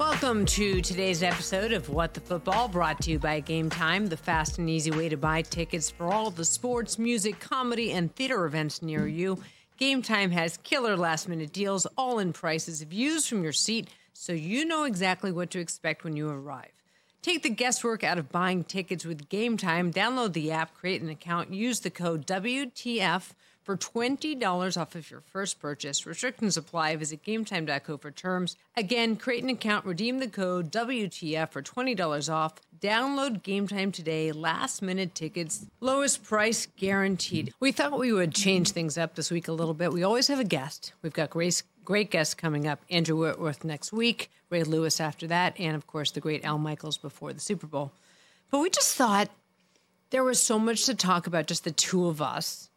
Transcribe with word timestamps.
Welcome 0.00 0.46
to 0.46 0.80
today's 0.80 1.22
episode 1.22 1.72
of 1.72 1.90
What 1.90 2.14
the 2.14 2.22
Football, 2.22 2.68
brought 2.68 3.02
to 3.02 3.10
you 3.10 3.18
by 3.18 3.40
Game 3.40 3.68
Time, 3.68 4.06
the 4.06 4.16
fast 4.16 4.56
and 4.56 4.70
easy 4.70 4.90
way 4.90 5.10
to 5.10 5.18
buy 5.18 5.42
tickets 5.42 5.90
for 5.90 6.10
all 6.10 6.30
the 6.30 6.46
sports, 6.46 6.98
music, 6.98 7.38
comedy, 7.38 7.92
and 7.92 8.12
theater 8.16 8.46
events 8.46 8.80
near 8.80 9.06
you. 9.06 9.42
Game 9.76 10.00
Time 10.00 10.30
has 10.30 10.56
killer 10.56 10.96
last 10.96 11.28
minute 11.28 11.52
deals, 11.52 11.84
all 11.98 12.18
in 12.18 12.32
prices, 12.32 12.80
views 12.80 13.26
from 13.26 13.42
your 13.42 13.52
seat, 13.52 13.90
so 14.14 14.32
you 14.32 14.64
know 14.64 14.84
exactly 14.84 15.32
what 15.32 15.50
to 15.50 15.60
expect 15.60 16.02
when 16.02 16.16
you 16.16 16.30
arrive. 16.30 16.72
Take 17.20 17.42
the 17.42 17.50
guesswork 17.50 18.02
out 18.02 18.16
of 18.16 18.32
buying 18.32 18.64
tickets 18.64 19.04
with 19.04 19.28
Game 19.28 19.58
Time. 19.58 19.92
Download 19.92 20.32
the 20.32 20.50
app, 20.50 20.74
create 20.74 21.02
an 21.02 21.10
account, 21.10 21.52
use 21.52 21.80
the 21.80 21.90
code 21.90 22.26
WTF 22.26 23.32
for 23.70 23.76
$20 23.76 24.80
off 24.80 24.96
of 24.96 25.08
your 25.12 25.20
first 25.20 25.60
purchase. 25.60 26.04
Restrictions 26.04 26.56
apply. 26.56 26.96
Visit 26.96 27.22
gametime.co 27.22 27.98
for 27.98 28.10
terms. 28.10 28.56
Again, 28.76 29.14
create 29.14 29.44
an 29.44 29.50
account, 29.50 29.86
redeem 29.86 30.18
the 30.18 30.26
code 30.26 30.72
WTF 30.72 31.50
for 31.50 31.62
$20 31.62 32.32
off. 32.32 32.54
Download 32.80 33.40
Gametime 33.42 33.92
today. 33.92 34.32
Last 34.32 34.82
minute 34.82 35.14
tickets, 35.14 35.66
lowest 35.78 36.24
price 36.24 36.66
guaranteed. 36.76 37.54
We 37.60 37.70
thought 37.70 37.96
we 37.96 38.12
would 38.12 38.34
change 38.34 38.72
things 38.72 38.98
up 38.98 39.14
this 39.14 39.30
week 39.30 39.46
a 39.46 39.52
little 39.52 39.74
bit. 39.74 39.92
We 39.92 40.02
always 40.02 40.26
have 40.26 40.40
a 40.40 40.44
guest. 40.44 40.92
We've 41.00 41.12
got 41.12 41.30
Grace 41.30 41.62
great 41.84 42.10
guests 42.10 42.34
coming 42.34 42.66
up 42.66 42.80
Andrew 42.90 43.16
Whitworth 43.16 43.62
next 43.62 43.92
week, 43.92 44.32
Ray 44.48 44.64
Lewis 44.64 44.98
after 44.98 45.28
that, 45.28 45.54
and 45.60 45.76
of 45.76 45.86
course 45.86 46.10
the 46.10 46.20
great 46.20 46.44
Al 46.44 46.58
Michaels 46.58 46.98
before 46.98 47.32
the 47.32 47.40
Super 47.40 47.68
Bowl. 47.68 47.92
But 48.50 48.58
we 48.58 48.70
just 48.70 48.96
thought 48.96 49.30
there 50.10 50.24
was 50.24 50.42
so 50.42 50.58
much 50.58 50.86
to 50.86 50.94
talk 50.96 51.28
about, 51.28 51.46
just 51.46 51.62
the 51.62 51.70
two 51.70 52.08
of 52.08 52.20
us 52.20 52.69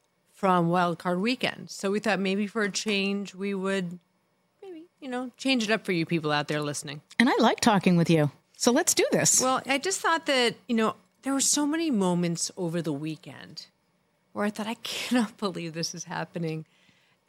from 0.43 0.67
Wild 0.67 0.99
Card 0.99 1.21
Weekend. 1.21 1.69
So 1.69 1.89
we 1.89 2.01
thought 2.01 2.19
maybe 2.19 2.47
for 2.47 2.63
a 2.63 2.69
change, 2.69 3.33
we 3.33 3.53
would 3.53 3.97
maybe, 4.61 4.83
you 4.99 5.07
know, 5.07 5.31
change 5.37 5.63
it 5.63 5.71
up 5.71 5.85
for 5.85 5.93
you 5.93 6.05
people 6.05 6.33
out 6.33 6.49
there 6.49 6.61
listening. 6.61 6.99
And 7.17 7.29
I 7.29 7.35
like 7.39 7.61
talking 7.61 7.95
with 7.95 8.09
you. 8.09 8.29
So 8.57 8.73
let's 8.73 8.93
do 8.93 9.05
this. 9.13 9.39
Well, 9.39 9.61
I 9.65 9.77
just 9.77 10.01
thought 10.01 10.25
that, 10.25 10.55
you 10.67 10.75
know, 10.75 10.97
there 11.21 11.31
were 11.31 11.39
so 11.39 11.65
many 11.65 11.89
moments 11.91 12.51
over 12.57 12.81
the 12.81 12.91
weekend 12.91 13.67
where 14.33 14.43
I 14.43 14.49
thought, 14.49 14.67
I 14.67 14.73
cannot 14.83 15.37
believe 15.37 15.75
this 15.75 15.95
is 15.95 16.03
happening. 16.03 16.65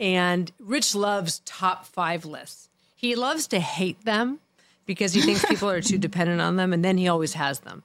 And 0.01 0.51
Rich 0.59 0.97
loves 0.97 1.41
top 1.45 1.87
five 1.87 2.25
lists. 2.25 2.69
He 2.97 3.15
loves 3.15 3.47
to 3.47 3.61
hate 3.61 4.05
them 4.05 4.41
because 4.87 5.13
he 5.13 5.21
thinks 5.21 5.45
people 5.45 5.71
are 5.71 5.81
too 5.81 5.99
dependent 6.09 6.41
on 6.41 6.57
them, 6.57 6.73
and 6.73 6.85
then 6.85 6.99
he 6.99 7.07
always 7.07 7.35
has 7.35 7.61
them. 7.61 7.85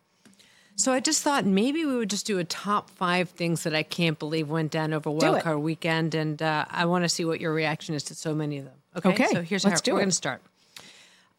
So 0.79 0.93
I 0.93 1.01
just 1.01 1.23
thought 1.23 1.45
maybe 1.45 1.85
we 1.85 1.97
would 1.97 2.09
just 2.09 2.25
do 2.25 2.39
a 2.39 2.45
top 2.45 2.89
five 2.91 3.29
things 3.31 3.63
that 3.63 3.75
I 3.75 3.83
can't 3.83 4.17
believe 4.17 4.49
went 4.49 4.71
down 4.71 4.93
over 4.93 5.09
wildcard 5.09 5.59
weekend, 5.59 6.15
and 6.15 6.41
uh, 6.41 6.63
I 6.69 6.85
want 6.85 7.03
to 7.03 7.09
see 7.09 7.25
what 7.25 7.41
your 7.41 7.53
reaction 7.53 7.95
is 7.95 8.03
to 8.03 8.15
so 8.15 8.33
many 8.33 8.59
of 8.59 8.65
them. 8.65 8.75
Okay, 8.95 9.09
okay 9.09 9.27
so 9.27 9.41
here's 9.41 9.65
let's 9.65 9.81
how 9.81 9.83
do 9.83 9.91
we're 9.91 9.99
going 9.99 10.09
to 10.09 10.15
start. 10.15 10.41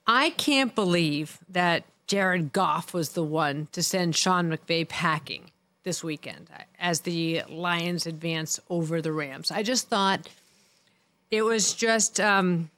I 0.07 0.31
can't 0.31 0.75
believe 0.75 1.39
that 1.49 1.85
Jared 2.07 2.53
Goff 2.53 2.93
was 2.93 3.13
the 3.13 3.25
one 3.25 3.69
to 3.73 3.83
send 3.83 4.15
Sean 4.15 4.51
McVay 4.51 4.87
packing 4.87 5.51
this 5.85 6.05
weekend 6.05 6.49
as 6.79 7.01
the 7.01 7.43
Lions 7.49 8.07
advance 8.07 8.61
over 8.69 9.01
the 9.01 9.13
Rams. 9.13 9.51
I 9.51 9.63
just 9.63 9.89
thought 9.89 10.29
it 11.31 11.43
was 11.43 11.73
just 11.73 12.21
um, 12.21 12.69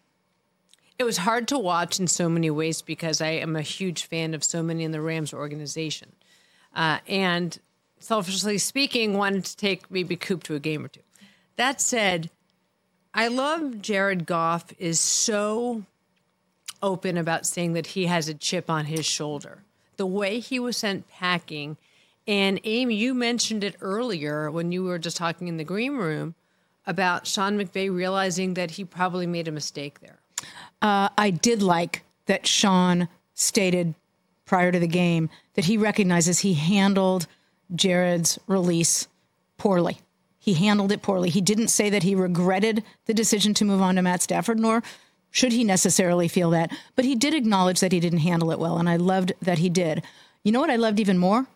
it 0.96 1.02
was 1.02 1.16
hard 1.16 1.48
to 1.48 1.58
watch 1.58 1.98
in 1.98 2.06
so 2.06 2.28
many 2.28 2.50
ways 2.50 2.82
because 2.82 3.20
I 3.20 3.30
am 3.30 3.56
a 3.56 3.62
huge 3.62 4.04
fan 4.04 4.32
of 4.32 4.44
so 4.44 4.62
many 4.62 4.84
in 4.84 4.92
the 4.92 5.00
Rams 5.00 5.34
organization. 5.34 6.12
Uh, 6.74 6.98
and 7.06 7.58
selfishly 7.98 8.58
speaking, 8.58 9.16
wanted 9.16 9.44
to 9.44 9.56
take 9.56 9.90
maybe 9.90 10.16
Coop 10.16 10.42
to 10.44 10.54
a 10.54 10.60
game 10.60 10.84
or 10.84 10.88
two. 10.88 11.00
That 11.56 11.80
said, 11.80 12.30
I 13.14 13.28
love 13.28 13.82
Jared 13.82 14.26
Goff 14.26 14.72
is 14.78 14.98
so 14.98 15.84
open 16.82 17.16
about 17.16 17.46
saying 17.46 17.74
that 17.74 17.88
he 17.88 18.06
has 18.06 18.28
a 18.28 18.34
chip 18.34 18.70
on 18.70 18.86
his 18.86 19.06
shoulder. 19.06 19.62
The 19.96 20.06
way 20.06 20.40
he 20.40 20.58
was 20.58 20.78
sent 20.78 21.08
packing, 21.08 21.76
and 22.26 22.60
Amy, 22.64 22.94
you 22.94 23.14
mentioned 23.14 23.62
it 23.62 23.76
earlier 23.80 24.50
when 24.50 24.72
you 24.72 24.84
were 24.84 24.98
just 24.98 25.16
talking 25.16 25.48
in 25.48 25.58
the 25.58 25.64
green 25.64 25.96
room 25.96 26.34
about 26.86 27.26
Sean 27.26 27.58
McVay 27.58 27.94
realizing 27.94 28.54
that 28.54 28.72
he 28.72 28.84
probably 28.84 29.26
made 29.26 29.46
a 29.46 29.52
mistake 29.52 30.00
there. 30.00 30.18
Uh, 30.80 31.08
I 31.16 31.30
did 31.30 31.62
like 31.62 32.04
that 32.26 32.46
Sean 32.46 33.08
stated 33.34 33.94
prior 34.52 34.70
to 34.70 34.78
the 34.78 34.86
game 34.86 35.30
that 35.54 35.64
he 35.64 35.78
recognizes 35.78 36.40
he 36.40 36.52
handled 36.52 37.26
Jared's 37.74 38.38
release 38.46 39.08
poorly. 39.56 39.98
He 40.38 40.52
handled 40.52 40.92
it 40.92 41.00
poorly. 41.00 41.30
He 41.30 41.40
didn't 41.40 41.68
say 41.68 41.88
that 41.88 42.02
he 42.02 42.14
regretted 42.14 42.84
the 43.06 43.14
decision 43.14 43.54
to 43.54 43.64
move 43.64 43.80
on 43.80 43.94
to 43.94 44.02
Matt 44.02 44.20
Stafford, 44.20 44.60
nor 44.60 44.82
should 45.30 45.52
he 45.52 45.64
necessarily 45.64 46.28
feel 46.28 46.50
that. 46.50 46.70
But 46.96 47.06
he 47.06 47.14
did 47.14 47.32
acknowledge 47.32 47.80
that 47.80 47.92
he 47.92 47.98
didn't 47.98 48.18
handle 48.18 48.50
it 48.50 48.58
well, 48.58 48.76
and 48.76 48.90
I 48.90 48.96
loved 48.96 49.32
that 49.40 49.56
he 49.56 49.70
did. 49.70 50.02
You 50.44 50.52
know 50.52 50.60
what 50.60 50.68
I 50.68 50.76
loved 50.76 51.00
even 51.00 51.16
more? 51.16 51.46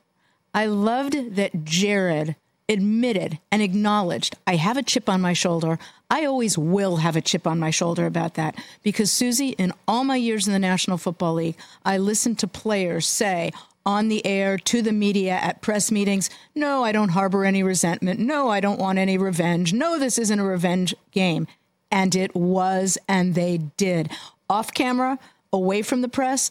I 0.54 0.64
loved 0.64 1.34
that 1.36 1.64
Jared 1.64 2.34
admitted 2.66 3.38
and 3.52 3.60
acknowledged 3.60 4.36
I 4.46 4.56
have 4.56 4.78
a 4.78 4.82
chip 4.82 5.10
on 5.10 5.20
my 5.20 5.34
shoulder. 5.34 5.78
I 6.08 6.24
always 6.24 6.56
will 6.56 6.96
have 6.96 7.16
a 7.16 7.20
chip 7.20 7.46
on 7.46 7.58
my 7.58 7.70
shoulder 7.70 8.06
about 8.06 8.34
that 8.34 8.54
because, 8.82 9.10
Suzy, 9.10 9.50
in 9.50 9.72
all 9.88 10.04
my 10.04 10.16
years 10.16 10.46
in 10.46 10.52
the 10.52 10.58
National 10.58 10.98
Football 10.98 11.34
League, 11.34 11.56
I 11.84 11.98
listened 11.98 12.38
to 12.40 12.46
players 12.46 13.06
say 13.06 13.50
on 13.84 14.08
the 14.08 14.24
air 14.26 14.58
to 14.58 14.82
the 14.82 14.92
media 14.92 15.32
at 15.32 15.62
press 15.62 15.90
meetings, 15.90 16.28
no, 16.54 16.84
I 16.84 16.92
don't 16.92 17.10
harbor 17.10 17.44
any 17.44 17.62
resentment. 17.62 18.18
No, 18.20 18.48
I 18.48 18.60
don't 18.60 18.80
want 18.80 18.98
any 18.98 19.16
revenge. 19.18 19.72
No, 19.72 19.98
this 19.98 20.18
isn't 20.18 20.40
a 20.40 20.44
revenge 20.44 20.94
game. 21.12 21.46
And 21.90 22.14
it 22.16 22.34
was, 22.34 22.98
and 23.08 23.34
they 23.34 23.58
did. 23.76 24.10
Off 24.50 24.74
camera, 24.74 25.18
away 25.52 25.82
from 25.82 26.02
the 26.02 26.08
press, 26.08 26.50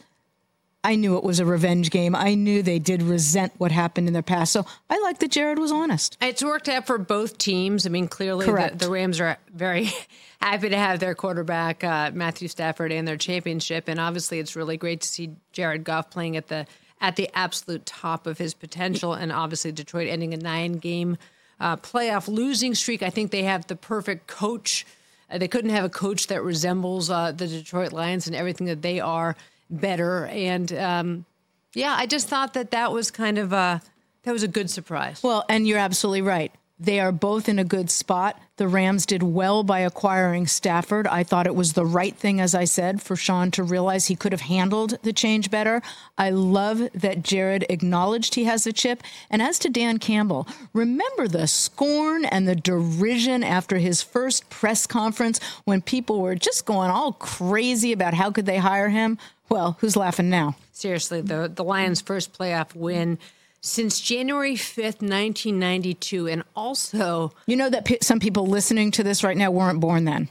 I 0.85 0.96
knew 0.96 1.18
it 1.18 1.23
was 1.23 1.40
a 1.40 1.46
revenge 1.46 1.90
game. 1.90 2.16
I 2.16 2.35
knew 2.35 2.62
they 2.62 2.78
did 2.78 3.01
resent 3.01 3.53
what 3.57 3.72
happened 3.72 4.06
in 4.07 4.13
their 4.13 4.22
past. 4.22 4.53
So 4.53 4.68
I 4.88 5.00
like 5.01 5.18
that 5.18 5.31
Jared 5.31 5.57
was 5.57 5.72
honest. 5.72 6.16
It's 6.22 6.44
worked 6.44 6.69
out 6.69 6.85
for 6.85 7.00
both 7.00 7.40
teams. 7.40 7.88
I 7.88 7.90
mean, 7.90 8.07
clearly 8.07 8.46
the, 8.46 8.72
the 8.75 8.90
Rams 8.91 9.19
are 9.19 9.38
very 9.51 9.90
happy 10.40 10.69
to 10.69 10.78
have 10.78 11.00
their 11.00 11.16
quarterback, 11.16 11.84
uh, 11.84 12.12
Matthew 12.13 12.47
Stafford, 12.47 12.91
and 12.91 13.07
their 13.07 13.18
championship. 13.18 13.88
And 13.88 14.00
obviously, 14.00 14.38
it's 14.38 14.56
really 14.56 14.78
great 14.78 15.01
to 15.01 15.07
see 15.07 15.31
Jared 15.53 15.84
Goff 15.84 16.12
playing 16.12 16.38
at 16.38 16.50
the 16.50 16.68
at 17.02 17.16
the 17.16 17.29
absolute 17.34 17.88
top 17.88 18.28
of 18.28 18.38
his 18.38 18.53
potential. 18.53 19.13
And 19.13 19.31
obviously, 19.31 19.72
Detroit 19.72 20.07
ending 20.07 20.35
a 20.35 20.38
nine 20.38 20.73
game 20.73 21.17
uh, 21.59 21.78
playoff 21.78 22.28
losing 22.28 22.75
streak. 22.75 23.02
I 23.02 23.09
think 23.09 23.31
they 23.31 23.44
have 23.44 23.66
the 23.66 23.75
perfect 23.75 24.28
coach. 24.28 24.85
Uh, 25.31 25.40
they 25.40 25.47
couldn't 25.47 25.72
have 25.72 25.84
a 25.84 25.90
coach 25.90 26.28
that 26.28 26.44
resembles 26.44 27.09
uh, 27.09 27.31
the 27.31 27.47
Detroit 27.47 27.91
Lions 27.91 28.28
and 28.28 28.35
everything 28.35 28.67
that 28.67 28.84
they 28.84 29.00
are 29.00 29.35
better. 29.69 30.25
And 30.27 30.71
um, 30.73 31.25
yeah, 31.73 31.95
I 31.97 32.05
just 32.05 32.27
thought 32.27 32.53
that 32.53 32.71
that 32.71 32.91
was 32.91 33.11
kind 33.11 33.37
of 33.37 33.53
a 33.53 33.81
that 34.23 34.31
was 34.31 34.43
a 34.43 34.47
good 34.47 34.69
surprise. 34.69 35.21
Well, 35.21 35.45
and 35.49 35.67
you're 35.67 35.77
absolutely 35.77 36.23
right. 36.23 36.51
They 36.77 36.99
are 36.99 37.13
both 37.13 37.47
in 37.47 37.57
a 37.57 37.63
good 37.63 37.89
spot. 37.89 38.37
The 38.57 38.67
Rams 38.67 39.05
did 39.05 39.23
well 39.23 39.63
by 39.63 39.79
acquiring 39.79 40.47
Stafford. 40.47 41.07
I 41.07 41.23
thought 41.23 41.47
it 41.47 41.55
was 41.55 41.71
the 41.71 41.85
right 41.85 42.13
thing, 42.13 42.41
as 42.41 42.53
I 42.53 42.66
said, 42.66 43.01
for 43.01 43.16
Sean 43.16 43.49
to 43.51 43.63
realize 43.63 44.07
he 44.07 44.16
could 44.16 44.34
have 44.34 44.41
handled 44.41 44.97
the 45.01 45.13
change 45.13 45.49
better. 45.49 45.81
I 46.17 46.31
love 46.31 46.81
that 46.93 47.23
Jared 47.23 47.66
acknowledged 47.69 48.35
he 48.35 48.43
has 48.43 48.67
a 48.67 48.73
chip. 48.73 49.03
And 49.29 49.41
as 49.41 49.57
to 49.59 49.69
Dan 49.69 49.99
Campbell, 49.99 50.49
remember 50.73 51.29
the 51.29 51.47
scorn 51.47 52.25
and 52.25 52.45
the 52.45 52.55
derision 52.57 53.41
after 53.41 53.78
his 53.78 54.01
first 54.01 54.49
press 54.49 54.85
conference 54.85 55.40
when 55.63 55.81
people 55.81 56.22
were 56.22 56.35
just 56.35 56.66
going 56.66 56.91
all 56.91 57.13
crazy 57.13 57.93
about 57.93 58.13
how 58.13 58.31
could 58.31 58.45
they 58.45 58.57
hire 58.57 58.90
him? 58.90 59.17
Well, 59.49 59.77
who's 59.79 59.95
laughing 59.95 60.29
now? 60.29 60.55
Seriously, 60.71 61.21
the 61.21 61.51
the 61.53 61.63
Lions' 61.63 62.01
first 62.01 62.37
playoff 62.37 62.75
win 62.75 63.17
since 63.61 63.99
January 63.99 64.55
5th, 64.55 65.01
1992. 65.01 66.27
And 66.27 66.43
also, 66.55 67.33
You 67.47 67.55
know 67.55 67.69
that 67.69 67.83
pe- 67.85 67.99
some 68.01 68.19
people 68.19 68.45
listening 68.45 68.91
to 68.91 69.03
this 69.03 69.23
right 69.23 69.35
now 69.35 69.49
weren't 69.51 69.79
born 69.79 70.05
then. 70.05 70.29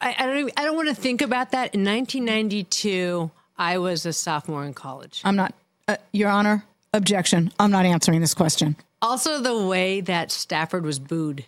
I, 0.00 0.14
I 0.18 0.26
don't 0.26 0.38
even, 0.38 0.52
I 0.56 0.64
don't 0.64 0.76
want 0.76 0.88
to 0.88 0.94
think 0.96 1.22
about 1.22 1.52
that. 1.52 1.74
In 1.74 1.84
1992, 1.84 3.30
I 3.56 3.78
was 3.78 4.04
a 4.04 4.12
sophomore 4.12 4.64
in 4.64 4.74
college. 4.74 5.20
I'm 5.24 5.36
not, 5.36 5.54
uh, 5.86 5.96
Your 6.12 6.28
Honor, 6.28 6.64
objection. 6.92 7.52
I'm 7.60 7.70
not 7.70 7.86
answering 7.86 8.20
this 8.20 8.34
question. 8.34 8.74
Also, 9.00 9.40
the 9.40 9.64
way 9.66 10.00
that 10.00 10.32
Stafford 10.32 10.84
was 10.84 10.98
booed 10.98 11.44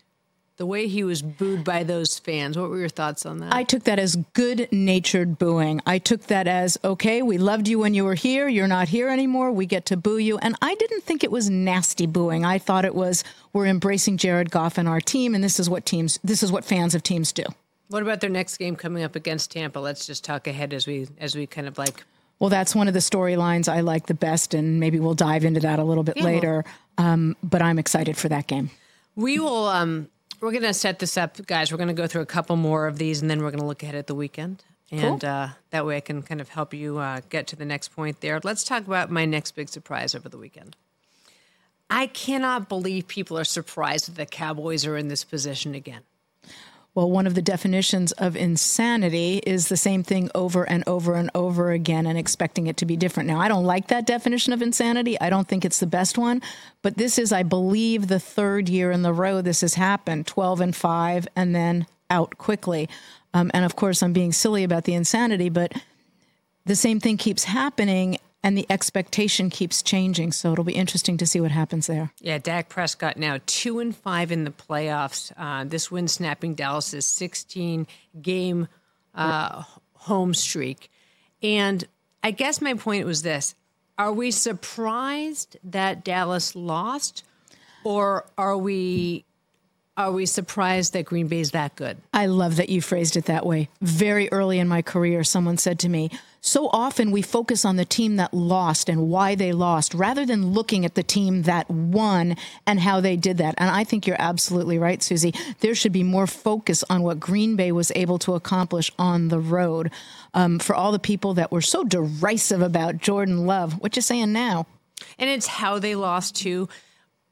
the 0.56 0.66
way 0.66 0.86
he 0.86 1.02
was 1.02 1.20
booed 1.20 1.64
by 1.64 1.82
those 1.82 2.18
fans. 2.18 2.56
What 2.56 2.70
were 2.70 2.78
your 2.78 2.88
thoughts 2.88 3.26
on 3.26 3.38
that? 3.38 3.52
I 3.52 3.64
took 3.64 3.84
that 3.84 3.98
as 3.98 4.14
good 4.34 4.68
natured 4.70 5.36
booing. 5.38 5.80
I 5.84 5.98
took 5.98 6.22
that 6.28 6.46
as, 6.46 6.78
okay, 6.84 7.22
we 7.22 7.38
loved 7.38 7.66
you 7.66 7.80
when 7.80 7.92
you 7.94 8.04
were 8.04 8.14
here. 8.14 8.48
You're 8.48 8.68
not 8.68 8.88
here 8.88 9.08
anymore. 9.08 9.50
We 9.50 9.66
get 9.66 9.86
to 9.86 9.96
boo 9.96 10.18
you. 10.18 10.38
And 10.38 10.54
I 10.62 10.74
didn't 10.76 11.02
think 11.02 11.24
it 11.24 11.32
was 11.32 11.50
nasty 11.50 12.06
booing. 12.06 12.44
I 12.44 12.58
thought 12.58 12.84
it 12.84 12.94
was, 12.94 13.24
we're 13.52 13.66
embracing 13.66 14.16
Jared 14.16 14.50
Goff 14.52 14.78
and 14.78 14.88
our 14.88 15.00
team. 15.00 15.34
And 15.34 15.42
this 15.42 15.58
is 15.58 15.68
what 15.68 15.84
teams, 15.86 16.20
this 16.22 16.42
is 16.42 16.52
what 16.52 16.64
fans 16.64 16.94
of 16.94 17.02
teams 17.02 17.32
do. 17.32 17.44
what 17.88 18.02
about 18.04 18.20
their 18.20 18.30
next 18.30 18.56
game 18.58 18.76
coming 18.76 19.02
up 19.02 19.16
against 19.16 19.50
Tampa? 19.50 19.80
Let's 19.80 20.06
just 20.06 20.24
talk 20.24 20.46
ahead 20.46 20.72
as 20.72 20.86
we 20.86 21.08
as 21.18 21.34
we 21.34 21.46
kind 21.48 21.66
of 21.66 21.78
like 21.78 22.04
Well, 22.38 22.50
that's 22.50 22.76
one 22.76 22.86
of 22.86 22.94
the 22.94 23.00
storylines 23.00 23.68
I 23.68 23.80
like 23.80 24.06
the 24.06 24.14
best. 24.14 24.54
And 24.54 24.78
maybe 24.78 25.00
we'll 25.00 25.14
dive 25.14 25.44
into 25.44 25.58
that 25.60 25.80
a 25.80 25.84
little 25.84 26.04
bit 26.04 26.16
Yeah. 26.16 26.24
later. 26.24 26.64
Um, 26.96 27.36
but 27.42 27.60
I'm 27.60 27.80
excited 27.80 28.16
for 28.16 28.28
that 28.28 28.46
game. 28.46 28.70
We 29.16 29.38
will. 29.40 29.66
Um, 29.66 30.08
we're 30.40 30.50
going 30.50 30.62
to 30.62 30.74
set 30.74 30.98
this 30.98 31.16
up, 31.16 31.44
guys. 31.46 31.70
We're 31.72 31.78
going 31.78 31.88
to 31.88 31.94
go 31.94 32.06
through 32.06 32.22
a 32.22 32.26
couple 32.26 32.56
more 32.56 32.86
of 32.86 32.98
these, 32.98 33.22
and 33.22 33.30
then 33.30 33.42
we're 33.42 33.50
going 33.50 33.60
to 33.60 33.66
look 33.66 33.82
ahead 33.82 33.94
at 33.94 34.06
the 34.06 34.14
weekend, 34.14 34.62
and 34.90 35.24
uh, 35.24 35.48
that 35.70 35.86
way 35.86 35.96
I 35.96 36.00
can 36.00 36.22
kind 36.22 36.40
of 36.40 36.48
help 36.48 36.74
you 36.74 36.98
uh, 36.98 37.20
get 37.30 37.46
to 37.48 37.56
the 37.56 37.64
next 37.64 37.88
point 37.88 38.20
there. 38.20 38.40
Let's 38.42 38.64
talk 38.64 38.86
about 38.86 39.10
my 39.10 39.24
next 39.24 39.52
big 39.52 39.68
surprise 39.68 40.14
over 40.14 40.28
the 40.28 40.38
weekend. 40.38 40.76
I 41.90 42.06
cannot 42.06 42.68
believe 42.68 43.06
people 43.08 43.38
are 43.38 43.44
surprised 43.44 44.08
that 44.08 44.16
the 44.16 44.26
Cowboys 44.26 44.86
are 44.86 44.96
in 44.96 45.08
this 45.08 45.24
position 45.24 45.74
again. 45.74 46.02
Well, 46.94 47.10
one 47.10 47.26
of 47.26 47.34
the 47.34 47.42
definitions 47.42 48.12
of 48.12 48.36
insanity 48.36 49.38
is 49.44 49.68
the 49.68 49.76
same 49.76 50.04
thing 50.04 50.30
over 50.32 50.62
and 50.62 50.84
over 50.86 51.16
and 51.16 51.28
over 51.34 51.72
again 51.72 52.06
and 52.06 52.16
expecting 52.16 52.68
it 52.68 52.76
to 52.76 52.86
be 52.86 52.96
different. 52.96 53.26
Now, 53.26 53.40
I 53.40 53.48
don't 53.48 53.64
like 53.64 53.88
that 53.88 54.06
definition 54.06 54.52
of 54.52 54.62
insanity. 54.62 55.20
I 55.20 55.28
don't 55.28 55.48
think 55.48 55.64
it's 55.64 55.80
the 55.80 55.88
best 55.88 56.16
one, 56.16 56.40
but 56.82 56.96
this 56.96 57.18
is, 57.18 57.32
I 57.32 57.42
believe, 57.42 58.06
the 58.06 58.20
third 58.20 58.68
year 58.68 58.92
in 58.92 59.02
the 59.02 59.12
row 59.12 59.40
this 59.40 59.62
has 59.62 59.74
happened 59.74 60.28
12 60.28 60.60
and 60.60 60.76
5 60.76 61.26
and 61.34 61.52
then 61.52 61.86
out 62.10 62.38
quickly. 62.38 62.88
Um, 63.32 63.50
and 63.52 63.64
of 63.64 63.74
course, 63.74 64.00
I'm 64.00 64.12
being 64.12 64.32
silly 64.32 64.62
about 64.62 64.84
the 64.84 64.94
insanity, 64.94 65.48
but 65.48 65.72
the 66.64 66.76
same 66.76 67.00
thing 67.00 67.16
keeps 67.16 67.42
happening 67.42 68.18
and 68.44 68.58
the 68.58 68.66
expectation 68.68 69.48
keeps 69.48 69.82
changing. 69.82 70.30
So 70.30 70.52
it'll 70.52 70.64
be 70.64 70.74
interesting 70.74 71.16
to 71.16 71.26
see 71.26 71.40
what 71.40 71.50
happens 71.50 71.86
there. 71.86 72.12
Yeah, 72.20 72.36
Dak 72.36 72.68
Prescott 72.68 73.16
now 73.16 73.38
two 73.46 73.80
and 73.80 73.96
five 73.96 74.30
in 74.30 74.44
the 74.44 74.50
playoffs. 74.50 75.32
Uh, 75.36 75.64
this 75.64 75.90
win 75.90 76.06
snapping 76.06 76.54
Dallas's 76.54 77.06
16 77.06 77.86
game 78.20 78.68
uh, 79.14 79.62
home 79.94 80.34
streak. 80.34 80.90
And 81.42 81.84
I 82.22 82.30
guess 82.32 82.60
my 82.60 82.74
point 82.74 83.06
was 83.06 83.22
this: 83.22 83.54
Are 83.98 84.12
we 84.12 84.30
surprised 84.30 85.56
that 85.64 86.04
Dallas 86.04 86.54
lost, 86.54 87.24
or 87.82 88.26
are 88.36 88.58
we 88.58 89.24
are 89.96 90.10
we 90.10 90.26
surprised 90.26 90.92
that 90.92 91.04
Green 91.04 91.28
Bay 91.28 91.40
is 91.40 91.52
that 91.52 91.76
good? 91.76 91.96
I 92.12 92.26
love 92.26 92.56
that 92.56 92.68
you 92.68 92.82
phrased 92.82 93.16
it 93.16 93.26
that 93.26 93.46
way. 93.46 93.68
Very 93.80 94.30
early 94.32 94.58
in 94.58 94.66
my 94.66 94.82
career, 94.82 95.22
someone 95.22 95.56
said 95.56 95.78
to 95.80 95.88
me, 95.88 96.10
So 96.46 96.68
often 96.74 97.10
we 97.10 97.22
focus 97.22 97.64
on 97.64 97.76
the 97.76 97.86
team 97.86 98.16
that 98.16 98.34
lost 98.34 98.90
and 98.90 99.08
why 99.08 99.34
they 99.34 99.52
lost 99.52 99.94
rather 99.94 100.26
than 100.26 100.52
looking 100.52 100.84
at 100.84 100.94
the 100.94 101.02
team 101.02 101.42
that 101.42 101.70
won 101.70 102.36
and 102.66 102.80
how 102.80 103.00
they 103.00 103.16
did 103.16 103.38
that. 103.38 103.54
And 103.56 103.70
I 103.70 103.82
think 103.82 104.06
you're 104.06 104.20
absolutely 104.20 104.78
right, 104.78 105.02
Suzy. 105.02 105.32
There 105.60 105.74
should 105.74 105.92
be 105.92 106.02
more 106.02 106.26
focus 106.26 106.84
on 106.90 107.02
what 107.02 107.18
Green 107.18 107.56
Bay 107.56 107.72
was 107.72 107.90
able 107.94 108.18
to 108.18 108.34
accomplish 108.34 108.90
on 108.98 109.28
the 109.28 109.40
road. 109.40 109.90
Um, 110.34 110.58
for 110.58 110.74
all 110.74 110.92
the 110.92 110.98
people 110.98 111.32
that 111.32 111.50
were 111.50 111.62
so 111.62 111.82
derisive 111.82 112.60
about 112.60 112.98
Jordan 112.98 113.46
Love, 113.46 113.80
what 113.80 113.96
you 113.96 114.02
saying 114.02 114.32
now? 114.32 114.66
and 115.18 115.30
it's 115.30 115.46
how 115.46 115.78
they 115.78 115.94
lost 115.94 116.36
too. 116.36 116.68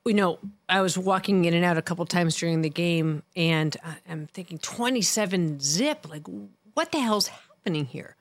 You 0.05 0.15
know, 0.15 0.39
I 0.69 0.81
was 0.81 0.99
walking 0.99 1.45
in 1.45 1.55
and 1.55 1.65
out 1.65 1.77
a 1.77 1.83
couple 1.83 2.05
times 2.07 2.37
during 2.37 2.63
the 2.63 2.71
game, 2.71 3.23
and 3.37 3.77
I'm 4.09 4.27
thinking 4.27 4.59
27 4.59 5.61
zip. 5.61 6.09
Like, 6.09 6.27
what 6.75 6.93
the 6.93 6.99
hell's 6.99 7.29
happening 7.29 7.85
here? 7.85 8.17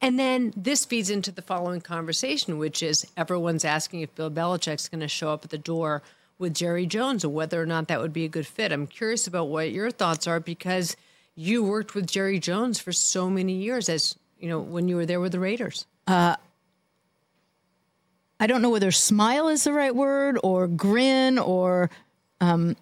And 0.00 0.18
then 0.18 0.52
this 0.56 0.84
feeds 0.84 1.10
into 1.10 1.32
the 1.32 1.42
following 1.42 1.80
conversation, 1.80 2.58
which 2.58 2.82
is 2.82 3.06
everyone's 3.16 3.64
asking 3.64 4.00
if 4.00 4.14
Bill 4.14 4.30
Belichick's 4.30 4.88
going 4.88 5.00
to 5.00 5.08
show 5.08 5.30
up 5.30 5.44
at 5.44 5.50
the 5.50 5.58
door 5.58 6.02
with 6.38 6.54
Jerry 6.54 6.86
Jones 6.86 7.24
and 7.24 7.32
whether 7.32 7.60
or 7.60 7.66
not 7.66 7.88
that 7.88 8.00
would 8.00 8.12
be 8.12 8.24
a 8.24 8.28
good 8.28 8.46
fit. 8.46 8.72
I'm 8.72 8.86
curious 8.86 9.26
about 9.26 9.48
what 9.48 9.70
your 9.72 9.90
thoughts 9.90 10.26
are 10.26 10.40
because 10.40 10.96
you 11.34 11.62
worked 11.62 11.94
with 11.94 12.06
Jerry 12.06 12.38
Jones 12.38 12.78
for 12.78 12.92
so 12.92 13.30
many 13.30 13.54
years, 13.54 13.88
as 13.88 14.16
you 14.38 14.48
know, 14.48 14.60
when 14.60 14.88
you 14.88 14.96
were 14.96 15.06
there 15.06 15.20
with 15.20 15.32
the 15.32 15.40
Raiders. 15.40 15.86
I 18.38 18.46
don't 18.46 18.60
know 18.60 18.70
whether 18.70 18.90
smile 18.90 19.48
is 19.48 19.64
the 19.64 19.72
right 19.72 19.94
word 19.94 20.38
or 20.42 20.66
grin 20.66 21.38
or 21.38 21.90
um, 22.40 22.76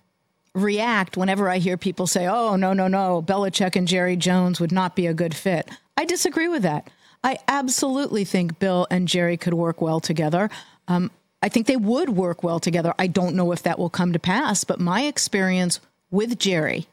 react 0.52 1.16
whenever 1.16 1.49
I 1.49 1.58
hear 1.58 1.76
people 1.76 2.06
say, 2.06 2.26
oh, 2.26 2.56
no, 2.56 2.72
no, 2.72 2.88
no, 2.88 3.22
Belichick 3.22 3.76
and 3.76 3.87
Jerry 3.87 4.16
Jones 4.16 4.61
would 4.61 4.72
not 4.72 4.96
be 4.96 5.06
a 5.06 5.14
good 5.14 5.34
fit. 5.34 5.70
I 5.96 6.05
disagree 6.05 6.49
with 6.49 6.62
that. 6.62 6.90
I 7.25 7.38
absolutely 7.49 8.25
think 8.25 8.59
Bill 8.59 8.87
and 8.91 9.09
Jerry 9.09 9.38
could 9.38 9.55
work 9.55 9.81
well 9.81 9.99
together. 9.99 10.50
Um, 10.87 11.11
I 11.43 11.49
think 11.49 11.67
they 11.67 11.76
would 11.76 12.11
work 12.11 12.43
well 12.43 12.61
together. 12.61 12.93
I 12.99 13.06
don't 13.06 13.35
know 13.35 13.50
if 13.50 13.62
that 13.62 13.79
will 13.79 13.91
come 13.91 14.12
to 14.12 14.19
pass, 14.19 14.62
but 14.65 14.79
my 14.79 15.05
experience 15.05 15.81
with 16.11 16.38
Jerry 16.38 16.87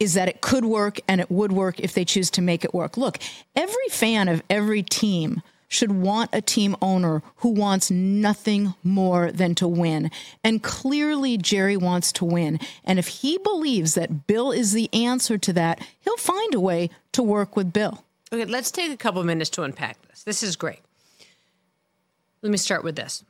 is 0.00 0.14
that 0.14 0.28
it 0.28 0.40
could 0.40 0.64
work 0.64 1.00
and 1.06 1.20
it 1.20 1.30
would 1.30 1.52
work 1.52 1.78
if 1.80 1.92
they 1.92 2.04
choose 2.04 2.30
to 2.30 2.42
make 2.42 2.64
it 2.64 2.74
work. 2.74 2.96
Look, 2.96 3.18
every 3.54 3.88
fan 3.90 4.28
of 4.28 4.42
every 4.48 4.82
team 4.82 5.42
should 5.68 5.92
want 5.92 6.30
a 6.32 6.40
team 6.40 6.74
owner 6.80 7.22
who 7.36 7.50
wants 7.50 7.90
nothing 7.90 8.74
more 8.82 9.30
than 9.32 9.54
to 9.56 9.68
win. 9.68 10.10
And 10.42 10.62
clearly, 10.62 11.36
Jerry 11.36 11.76
wants 11.76 12.10
to 12.12 12.24
win. 12.24 12.58
And 12.84 12.98
if 12.98 13.08
he 13.08 13.38
believes 13.38 13.94
that 13.94 14.26
Bill 14.26 14.50
is 14.50 14.72
the 14.72 14.92
answer 14.94 15.36
to 15.38 15.52
that, 15.52 15.86
he'll 16.00 16.16
find 16.16 16.54
a 16.54 16.60
way 16.60 16.90
to 17.12 17.22
work 17.22 17.56
with 17.56 17.72
Bill. 17.72 18.04
Okay, 18.34 18.46
let's 18.46 18.72
take 18.72 18.90
a 18.90 18.96
couple 18.96 19.22
minutes 19.22 19.50
to 19.50 19.62
unpack 19.62 19.96
this. 20.08 20.24
This 20.24 20.42
is 20.42 20.56
great. 20.56 20.80
Let 22.42 22.50
me 22.50 22.58
start 22.58 22.82
with 22.82 22.96
this. 22.96 23.22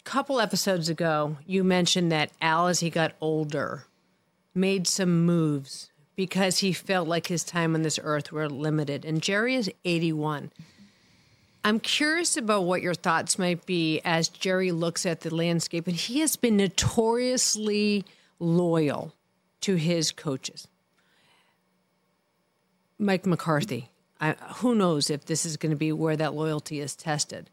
A 0.00 0.02
couple 0.02 0.40
episodes 0.40 0.88
ago, 0.88 1.36
you 1.46 1.62
mentioned 1.62 2.10
that 2.10 2.32
Al, 2.42 2.66
as 2.66 2.80
he 2.80 2.90
got 2.90 3.12
older, 3.20 3.84
made 4.56 4.88
some 4.88 5.24
moves 5.24 5.92
because 6.16 6.58
he 6.58 6.72
felt 6.72 7.06
like 7.06 7.28
his 7.28 7.44
time 7.44 7.76
on 7.76 7.82
this 7.82 8.00
earth 8.02 8.32
were 8.32 8.48
limited. 8.48 9.04
And 9.04 9.22
Jerry 9.22 9.54
is 9.54 9.70
81. 9.84 10.50
I'm 11.62 11.78
curious 11.78 12.36
about 12.36 12.64
what 12.64 12.82
your 12.82 12.94
thoughts 12.94 13.38
might 13.38 13.64
be 13.64 14.00
as 14.04 14.28
Jerry 14.28 14.72
looks 14.72 15.06
at 15.06 15.20
the 15.20 15.32
landscape. 15.32 15.86
And 15.86 15.94
he 15.94 16.18
has 16.18 16.34
been 16.34 16.56
notoriously 16.56 18.04
loyal 18.40 19.14
to 19.60 19.76
his 19.76 20.10
coaches. 20.10 20.66
Mike 22.98 23.24
McCarthy. 23.24 23.90
I, 24.20 24.32
who 24.56 24.74
knows 24.74 25.10
if 25.10 25.24
this 25.24 25.46
is 25.46 25.56
going 25.56 25.70
to 25.70 25.76
be 25.76 25.92
where 25.92 26.16
that 26.16 26.34
loyalty 26.34 26.80
is 26.80 26.96
tested. 26.96 27.50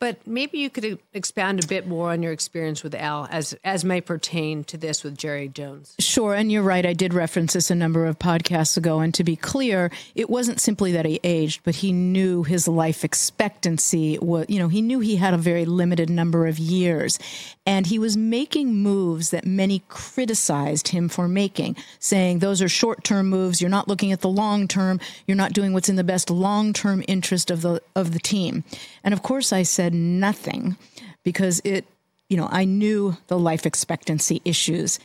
But 0.00 0.24
maybe 0.26 0.58
you 0.58 0.70
could 0.70 1.00
expound 1.12 1.62
a 1.62 1.66
bit 1.66 1.88
more 1.88 2.12
on 2.12 2.22
your 2.22 2.30
experience 2.30 2.84
with 2.84 2.94
Al 2.94 3.26
as 3.32 3.56
as 3.64 3.84
may 3.84 4.00
pertain 4.00 4.62
to 4.64 4.76
this 4.76 5.02
with 5.02 5.18
Jerry 5.18 5.48
Jones. 5.48 5.96
Sure, 5.98 6.34
and 6.34 6.52
you're 6.52 6.62
right. 6.62 6.86
I 6.86 6.92
did 6.92 7.12
reference 7.12 7.54
this 7.54 7.68
a 7.68 7.74
number 7.74 8.06
of 8.06 8.18
podcasts 8.18 8.76
ago. 8.76 9.00
And 9.00 9.12
to 9.14 9.24
be 9.24 9.34
clear, 9.34 9.90
it 10.14 10.30
wasn't 10.30 10.60
simply 10.60 10.92
that 10.92 11.04
he 11.04 11.18
aged, 11.24 11.62
but 11.64 11.76
he 11.76 11.90
knew 11.90 12.44
his 12.44 12.68
life 12.68 13.04
expectancy 13.04 14.18
was, 14.20 14.46
you 14.48 14.60
know, 14.60 14.68
he 14.68 14.82
knew 14.82 15.00
he 15.00 15.16
had 15.16 15.34
a 15.34 15.38
very 15.38 15.64
limited 15.64 16.08
number 16.08 16.46
of 16.46 16.60
years. 16.60 17.18
And 17.66 17.86
he 17.86 17.98
was 17.98 18.16
making 18.16 18.76
moves 18.76 19.30
that 19.30 19.44
many 19.44 19.82
criticized 19.88 20.88
him 20.88 21.08
for 21.08 21.28
making, 21.28 21.76
saying 21.98 22.38
those 22.38 22.62
are 22.62 22.68
short 22.68 23.02
term 23.02 23.28
moves. 23.28 23.60
You're 23.60 23.68
not 23.68 23.88
looking 23.88 24.12
at 24.12 24.20
the 24.20 24.28
long 24.28 24.68
term. 24.68 25.00
You're 25.26 25.36
not 25.36 25.52
doing 25.52 25.72
what's 25.72 25.88
in 25.88 25.96
the 25.96 26.04
best 26.04 26.30
long 26.30 26.72
term 26.72 27.02
interest 27.08 27.50
of 27.50 27.62
the 27.62 27.82
of 27.96 28.12
the 28.12 28.20
team. 28.20 28.62
And 29.02 29.12
of 29.12 29.22
course, 29.22 29.52
I 29.52 29.64
said 29.64 29.87
nothing 29.94 30.76
because 31.22 31.60
it, 31.64 31.84
you 32.28 32.36
know, 32.36 32.48
I 32.50 32.64
knew 32.64 33.16
the 33.28 33.38
life 33.38 33.66
expectancy 33.66 34.40
issues 34.44 34.98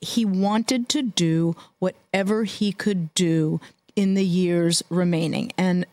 he 0.00 0.24
wanted 0.24 0.88
to 0.90 1.02
do 1.02 1.56
whatever 1.78 2.44
he 2.44 2.72
could 2.72 3.12
do 3.14 3.60
in 3.96 4.14
the 4.14 4.24
years 4.24 4.82
remaining. 4.88 5.52
And 5.58 5.84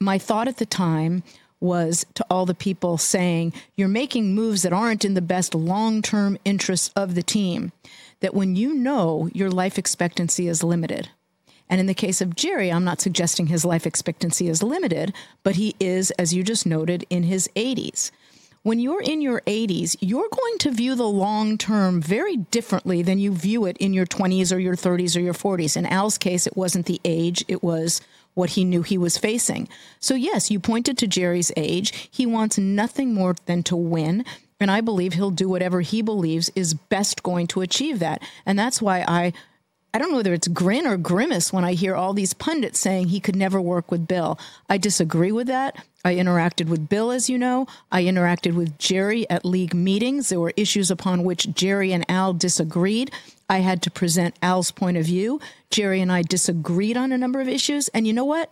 my 0.00 0.18
thought 0.18 0.48
at 0.48 0.58
the 0.58 0.66
time 0.66 1.22
was 1.60 2.04
to 2.14 2.26
all 2.28 2.44
the 2.44 2.54
people 2.54 2.98
saying, 2.98 3.52
You're 3.74 3.88
making 3.88 4.34
moves 4.34 4.62
that 4.62 4.72
aren't 4.72 5.04
in 5.04 5.14
the 5.14 5.22
best 5.22 5.54
long 5.54 6.02
term 6.02 6.36
interests 6.44 6.90
of 6.94 7.14
the 7.14 7.22
team, 7.22 7.72
that 8.20 8.34
when 8.34 8.54
you 8.56 8.74
know 8.74 9.30
your 9.32 9.50
life 9.50 9.78
expectancy 9.78 10.46
is 10.46 10.62
limited, 10.62 11.08
and 11.74 11.80
in 11.80 11.86
the 11.86 11.92
case 11.92 12.20
of 12.20 12.36
Jerry, 12.36 12.70
I'm 12.70 12.84
not 12.84 13.00
suggesting 13.00 13.48
his 13.48 13.64
life 13.64 13.84
expectancy 13.84 14.46
is 14.46 14.62
limited, 14.62 15.12
but 15.42 15.56
he 15.56 15.74
is, 15.80 16.12
as 16.12 16.32
you 16.32 16.44
just 16.44 16.66
noted, 16.66 17.04
in 17.10 17.24
his 17.24 17.48
80s 17.56 18.12
when 18.62 18.78
you're 18.78 19.02
in 19.02 19.20
your 19.20 19.40
80s, 19.40 19.96
you're 20.00 20.28
going 20.30 20.58
to 20.58 20.70
view 20.70 20.94
the 20.94 21.08
long 21.08 21.58
term 21.58 22.00
very 22.00 22.36
differently 22.36 23.02
than 23.02 23.18
you 23.18 23.34
view 23.34 23.66
it 23.66 23.76
in 23.78 23.92
your 23.92 24.06
20s 24.06 24.54
or 24.54 24.58
your 24.60 24.76
30s 24.76 25.16
or 25.16 25.20
your 25.20 25.34
40s. 25.34 25.76
In 25.76 25.84
Al's 25.84 26.16
case, 26.16 26.46
it 26.46 26.56
wasn't 26.56 26.86
the 26.86 27.00
age, 27.04 27.44
it 27.48 27.64
was 27.64 28.00
what 28.34 28.50
he 28.50 28.64
knew 28.64 28.82
he 28.82 28.96
was 28.96 29.18
facing. 29.18 29.68
So, 29.98 30.14
yes, 30.14 30.52
you 30.52 30.60
pointed 30.60 30.96
to 30.98 31.08
Jerry's 31.08 31.50
age. 31.56 32.08
He 32.08 32.24
wants 32.24 32.56
nothing 32.56 33.12
more 33.14 33.34
than 33.46 33.64
to 33.64 33.74
win. 33.74 34.24
And 34.60 34.70
I 34.70 34.80
believe 34.80 35.14
he'll 35.14 35.32
do 35.32 35.48
whatever 35.48 35.80
he 35.80 36.02
believes 36.02 36.52
is 36.54 36.74
best 36.74 37.24
going 37.24 37.48
to 37.48 37.62
achieve 37.62 37.98
that. 37.98 38.22
And 38.46 38.56
that's 38.56 38.80
why 38.80 39.04
I 39.08 39.32
I 39.94 39.98
don't 39.98 40.10
know 40.10 40.16
whether 40.16 40.34
it's 40.34 40.48
grin 40.48 40.88
or 40.88 40.96
grimace 40.96 41.52
when 41.52 41.62
I 41.62 41.74
hear 41.74 41.94
all 41.94 42.14
these 42.14 42.34
pundits 42.34 42.80
saying 42.80 43.08
he 43.08 43.20
could 43.20 43.36
never 43.36 43.60
work 43.60 43.92
with 43.92 44.08
Bill. 44.08 44.36
I 44.68 44.76
disagree 44.76 45.30
with 45.30 45.46
that. 45.46 45.76
I 46.04 46.16
interacted 46.16 46.66
with 46.66 46.88
Bill, 46.88 47.12
as 47.12 47.30
you 47.30 47.38
know. 47.38 47.68
I 47.92 48.02
interacted 48.02 48.54
with 48.54 48.76
Jerry 48.76 49.30
at 49.30 49.44
league 49.44 49.72
meetings. 49.72 50.30
There 50.30 50.40
were 50.40 50.52
issues 50.56 50.90
upon 50.90 51.22
which 51.22 51.54
Jerry 51.54 51.92
and 51.92 52.04
Al 52.10 52.32
disagreed. 52.32 53.12
I 53.48 53.58
had 53.58 53.82
to 53.82 53.90
present 53.90 54.34
Al's 54.42 54.72
point 54.72 54.96
of 54.96 55.06
view. 55.06 55.40
Jerry 55.70 56.00
and 56.00 56.10
I 56.10 56.22
disagreed 56.22 56.96
on 56.96 57.12
a 57.12 57.18
number 57.18 57.40
of 57.40 57.46
issues. 57.46 57.86
And 57.88 58.04
you 58.04 58.12
know 58.12 58.24
what? 58.24 58.50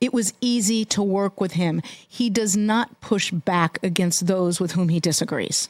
It 0.00 0.14
was 0.14 0.34
easy 0.40 0.84
to 0.84 1.02
work 1.02 1.40
with 1.40 1.52
him. 1.52 1.82
He 2.06 2.30
does 2.30 2.56
not 2.56 3.00
push 3.00 3.32
back 3.32 3.80
against 3.82 4.28
those 4.28 4.60
with 4.60 4.72
whom 4.72 4.88
he 4.88 5.00
disagrees. 5.00 5.68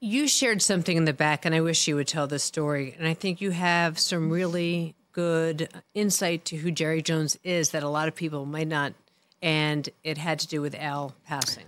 You 0.00 0.28
shared 0.28 0.62
something 0.62 0.96
in 0.96 1.04
the 1.04 1.12
back, 1.12 1.44
and 1.44 1.54
I 1.54 1.60
wish 1.60 1.88
you 1.88 1.96
would 1.96 2.06
tell 2.06 2.26
this 2.26 2.44
story. 2.44 2.94
And 2.98 3.08
I 3.08 3.14
think 3.14 3.40
you 3.40 3.50
have 3.50 3.98
some 3.98 4.30
really 4.30 4.94
good 5.12 5.68
insight 5.94 6.44
to 6.44 6.56
who 6.56 6.70
Jerry 6.70 7.02
Jones 7.02 7.36
is 7.42 7.70
that 7.70 7.82
a 7.82 7.88
lot 7.88 8.06
of 8.06 8.14
people 8.14 8.46
might 8.46 8.68
not. 8.68 8.92
And 9.42 9.88
it 10.04 10.18
had 10.18 10.38
to 10.40 10.46
do 10.46 10.60
with 10.60 10.74
Al 10.76 11.14
passing. 11.26 11.64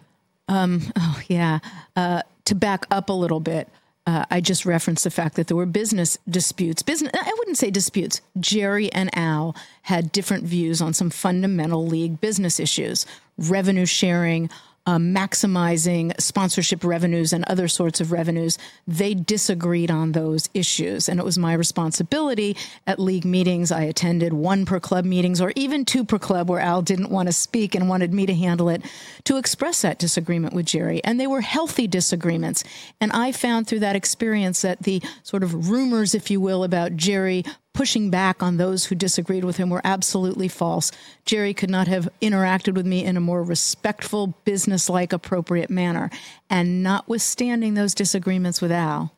Um, 0.49 0.83
oh, 0.97 1.21
yeah. 1.29 1.59
Uh, 1.97 2.23
to 2.45 2.55
back 2.55 2.85
up 2.91 3.09
a 3.09 3.13
little 3.13 3.41
bit, 3.41 3.69
uh, 4.07 4.25
I 4.31 4.41
just 4.41 4.65
referenced 4.65 5.05
the 5.05 5.11
fact 5.11 5.37
that 5.37 5.47
there 5.47 5.57
were 5.57 5.67
business 5.67 6.19
disputes. 6.29 6.83
Business, 6.83 7.13
I 7.15 7.33
wouldn't 7.39 7.59
say 7.59 7.71
disputes. 7.71 8.21
Jerry 8.39 8.93
and 8.93 9.11
Al 9.17 9.55
had 9.83 10.11
different 10.11 10.45
views 10.45 10.81
on 10.81 10.95
some 10.95 11.11
fundamental 11.11 11.87
league 11.87 12.21
business 12.21 12.59
issues, 12.59 13.07
revenue 13.39 13.87
sharing, 13.87 14.51
um, 14.87 15.15
maximizing 15.15 16.19
sponsorship 16.21 16.85
revenues 16.85 17.33
and 17.33 17.45
other 17.45 17.69
sorts 17.69 18.01
of 18.01 18.13
revenues. 18.13 18.59
They 18.87 19.15
disagreed 19.15 19.91
on 19.91 20.13
those 20.13 20.49
issues. 20.55 21.09
And 21.09 21.21
it 21.21 21.25
was 21.25 21.39
my 21.39 21.53
responsibility 21.53 22.57
at 22.87 22.99
league 22.99 23.25
meetings. 23.25 23.71
I 23.71 23.83
attended 23.83 24.33
one 24.33 24.65
per 24.65 24.81
club 24.81 25.05
meetings 25.05 25.41
or 25.41 25.53
even 25.55 25.85
two 25.85 26.05
per 26.05 26.19
club 26.19 26.49
where 26.49 26.61
Al 26.61 26.83
didn't 26.83 27.11
want 27.11 27.29
to 27.29 27.33
speak 27.33 27.75
and 27.75 27.89
wanted 27.89 28.13
me 28.13 28.27
to 28.27 28.35
handle 28.35 28.69
it 28.69 28.83
to 29.25 29.37
express 29.37 29.83
that 29.83 29.99
disagreement 29.99 30.55
with 30.55 30.67
Jerry. 30.67 31.03
And 31.05 31.21
they 31.21 31.27
were 31.27 31.43
healthy 31.43 31.87
disagreements. 31.87 32.65
And 33.01 33.13
I 33.13 33.33
found 33.33 33.67
through 33.67 33.81
that 33.81 33.97
experience 33.97 34.63
that 34.63 34.83
the 34.83 35.03
sort 35.23 35.43
of 35.43 35.71
rumors, 35.71 36.15
if 36.15 36.31
you 36.31 36.41
will, 36.41 36.65
about 36.65 36.97
Jerry 36.97 37.45
pushing 37.81 38.11
back 38.11 38.43
on 38.43 38.59
those 38.59 38.85
who 38.85 38.95
disagreed 38.95 39.43
with 39.43 39.57
him 39.57 39.71
were 39.71 39.81
absolutely 39.85 40.49
false. 40.49 40.93
Jerry 41.25 41.55
could 41.55 41.71
not 41.71 41.89
have 41.89 42.11
interacted 42.21 42.75
with 42.75 42.85
me 42.85 43.03
in 43.03 43.17
a 43.17 43.21
more 43.21 43.43
respectful, 43.43 44.35
business-like, 44.45 45.15
appropriate 45.15 45.71
manner. 45.71 46.11
And 46.51 46.83
notwithstanding 46.83 47.73
those 47.73 47.95
disagreements 47.95 48.61
with 48.61 48.71
Al, 48.71 49.17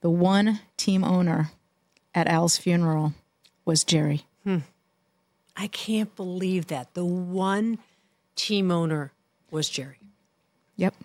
the 0.00 0.10
one 0.10 0.58
team 0.76 1.04
owner 1.04 1.52
at 2.16 2.26
Al's 2.26 2.56
funeral 2.56 3.14
was 3.64 3.84
Jerry. 3.84 4.24
Hmm. 4.42 4.58
I 5.56 5.68
can't 5.68 6.16
believe 6.16 6.66
that. 6.66 6.94
The 6.94 7.04
one 7.04 7.78
team 8.34 8.72
owner 8.72 9.12
was 9.52 9.68
Jerry. 9.68 10.00
Yep. 10.74 10.96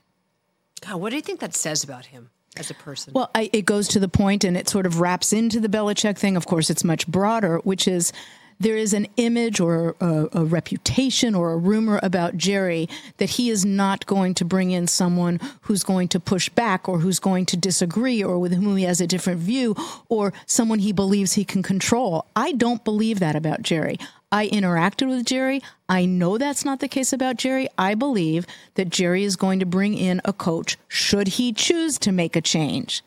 God, 0.81 0.95
what 0.95 1.11
do 1.11 1.17
you 1.17 1.21
think 1.21 1.39
that 1.41 1.53
says 1.53 1.83
about 1.83 2.07
him? 2.07 2.31
As 2.57 2.69
a 2.69 2.73
person? 2.73 3.13
Well, 3.13 3.29
I, 3.33 3.49
it 3.53 3.65
goes 3.65 3.87
to 3.89 3.99
the 3.99 4.07
point 4.07 4.43
and 4.43 4.57
it 4.57 4.69
sort 4.69 4.85
of 4.85 4.99
wraps 4.99 5.33
into 5.33 5.59
the 5.59 5.69
Belichick 5.69 6.17
thing. 6.17 6.37
Of 6.37 6.45
course, 6.45 6.69
it's 6.69 6.83
much 6.83 7.07
broader, 7.07 7.57
which 7.59 7.87
is 7.87 8.11
there 8.59 8.75
is 8.75 8.93
an 8.93 9.07
image 9.15 9.59
or 9.59 9.95
a, 10.01 10.27
a, 10.33 10.43
reputation 10.43 11.33
or 11.33 11.53
a 11.53 11.57
rumor 11.57 11.99
about 12.03 12.35
Jerry 12.35 12.89
that 13.17 13.29
he 13.31 13.49
is 13.49 13.65
not 13.65 14.05
going 14.05 14.33
to 14.35 14.45
bring 14.45 14.71
in 14.71 14.87
someone 14.87 15.39
who's 15.61 15.83
going 15.83 16.09
to 16.09 16.19
push 16.19 16.49
back 16.49 16.89
or 16.89 16.99
who's 16.99 17.19
going 17.19 17.45
to 17.47 17.57
disagree 17.57 18.21
or 18.21 18.37
with 18.37 18.53
whom 18.53 18.75
he 18.75 18.83
has 18.83 18.99
a 18.99 19.07
different 19.07 19.39
view 19.39 19.75
or 20.09 20.33
someone 20.45 20.79
he 20.79 20.91
believes 20.91 21.33
he 21.33 21.45
can 21.45 21.63
control. 21.63 22.25
I 22.35 22.51
don't 22.51 22.83
believe 22.83 23.19
that 23.21 23.35
about 23.35 23.61
Jerry. 23.61 23.97
I 24.31 24.47
interacted 24.47 25.09
with 25.09 25.25
Jerry. 25.25 25.61
I 25.87 26.05
know 26.05 26.37
that's 26.37 26.63
not 26.63 26.79
the 26.79 26.87
case 26.87 27.11
about 27.11 27.37
Jerry. 27.37 27.67
I 27.77 27.95
believe 27.95 28.45
that 28.75 28.89
Jerry 28.89 29.23
is 29.23 29.35
going 29.35 29.59
to 29.59 29.65
bring 29.65 29.97
in 29.97 30.21
a 30.23 30.33
coach, 30.33 30.77
should 30.87 31.27
he 31.29 31.51
choose 31.51 31.97
to 31.99 32.11
make 32.11 32.35
a 32.35 32.41
change, 32.41 33.03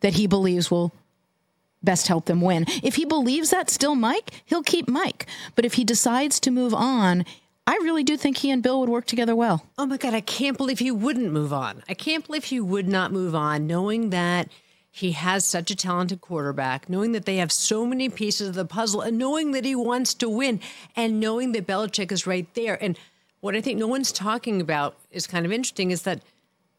that 0.00 0.14
he 0.14 0.26
believes 0.26 0.70
will 0.70 0.92
best 1.82 2.06
help 2.06 2.26
them 2.26 2.40
win. 2.40 2.64
If 2.82 2.94
he 2.94 3.04
believes 3.04 3.50
that 3.50 3.70
still 3.70 3.96
Mike, 3.96 4.30
he'll 4.44 4.62
keep 4.62 4.88
Mike. 4.88 5.26
But 5.56 5.64
if 5.64 5.74
he 5.74 5.84
decides 5.84 6.38
to 6.40 6.52
move 6.52 6.72
on, 6.72 7.24
I 7.66 7.74
really 7.82 8.04
do 8.04 8.16
think 8.16 8.36
he 8.36 8.50
and 8.50 8.62
Bill 8.62 8.80
would 8.80 8.88
work 8.88 9.06
together 9.06 9.34
well. 9.34 9.66
Oh 9.78 9.86
my 9.86 9.96
God, 9.96 10.14
I 10.14 10.20
can't 10.20 10.56
believe 10.56 10.78
he 10.78 10.90
wouldn't 10.92 11.32
move 11.32 11.52
on. 11.52 11.82
I 11.88 11.94
can't 11.94 12.24
believe 12.26 12.44
he 12.44 12.60
would 12.60 12.88
not 12.88 13.12
move 13.12 13.34
on, 13.34 13.66
knowing 13.66 14.10
that 14.10 14.48
he 14.94 15.12
has 15.12 15.46
such 15.46 15.70
a 15.70 15.74
talented 15.74 16.20
quarterback, 16.20 16.86
knowing 16.86 17.12
that 17.12 17.24
they 17.24 17.36
have 17.36 17.50
so 17.50 17.86
many 17.86 18.10
pieces 18.10 18.48
of 18.48 18.54
the 18.54 18.66
puzzle, 18.66 19.00
and 19.00 19.16
knowing 19.16 19.52
that 19.52 19.64
he 19.64 19.74
wants 19.74 20.12
to 20.12 20.28
win, 20.28 20.60
and 20.94 21.18
knowing 21.18 21.52
that 21.52 21.66
Belichick 21.66 22.12
is 22.12 22.26
right 22.26 22.46
there. 22.52 22.80
And 22.80 22.98
what 23.40 23.56
I 23.56 23.62
think 23.62 23.78
no 23.78 23.86
one's 23.86 24.12
talking 24.12 24.60
about 24.60 24.94
is 25.10 25.26
kind 25.26 25.46
of 25.46 25.50
interesting 25.50 25.90
is 25.90 26.02
that 26.02 26.20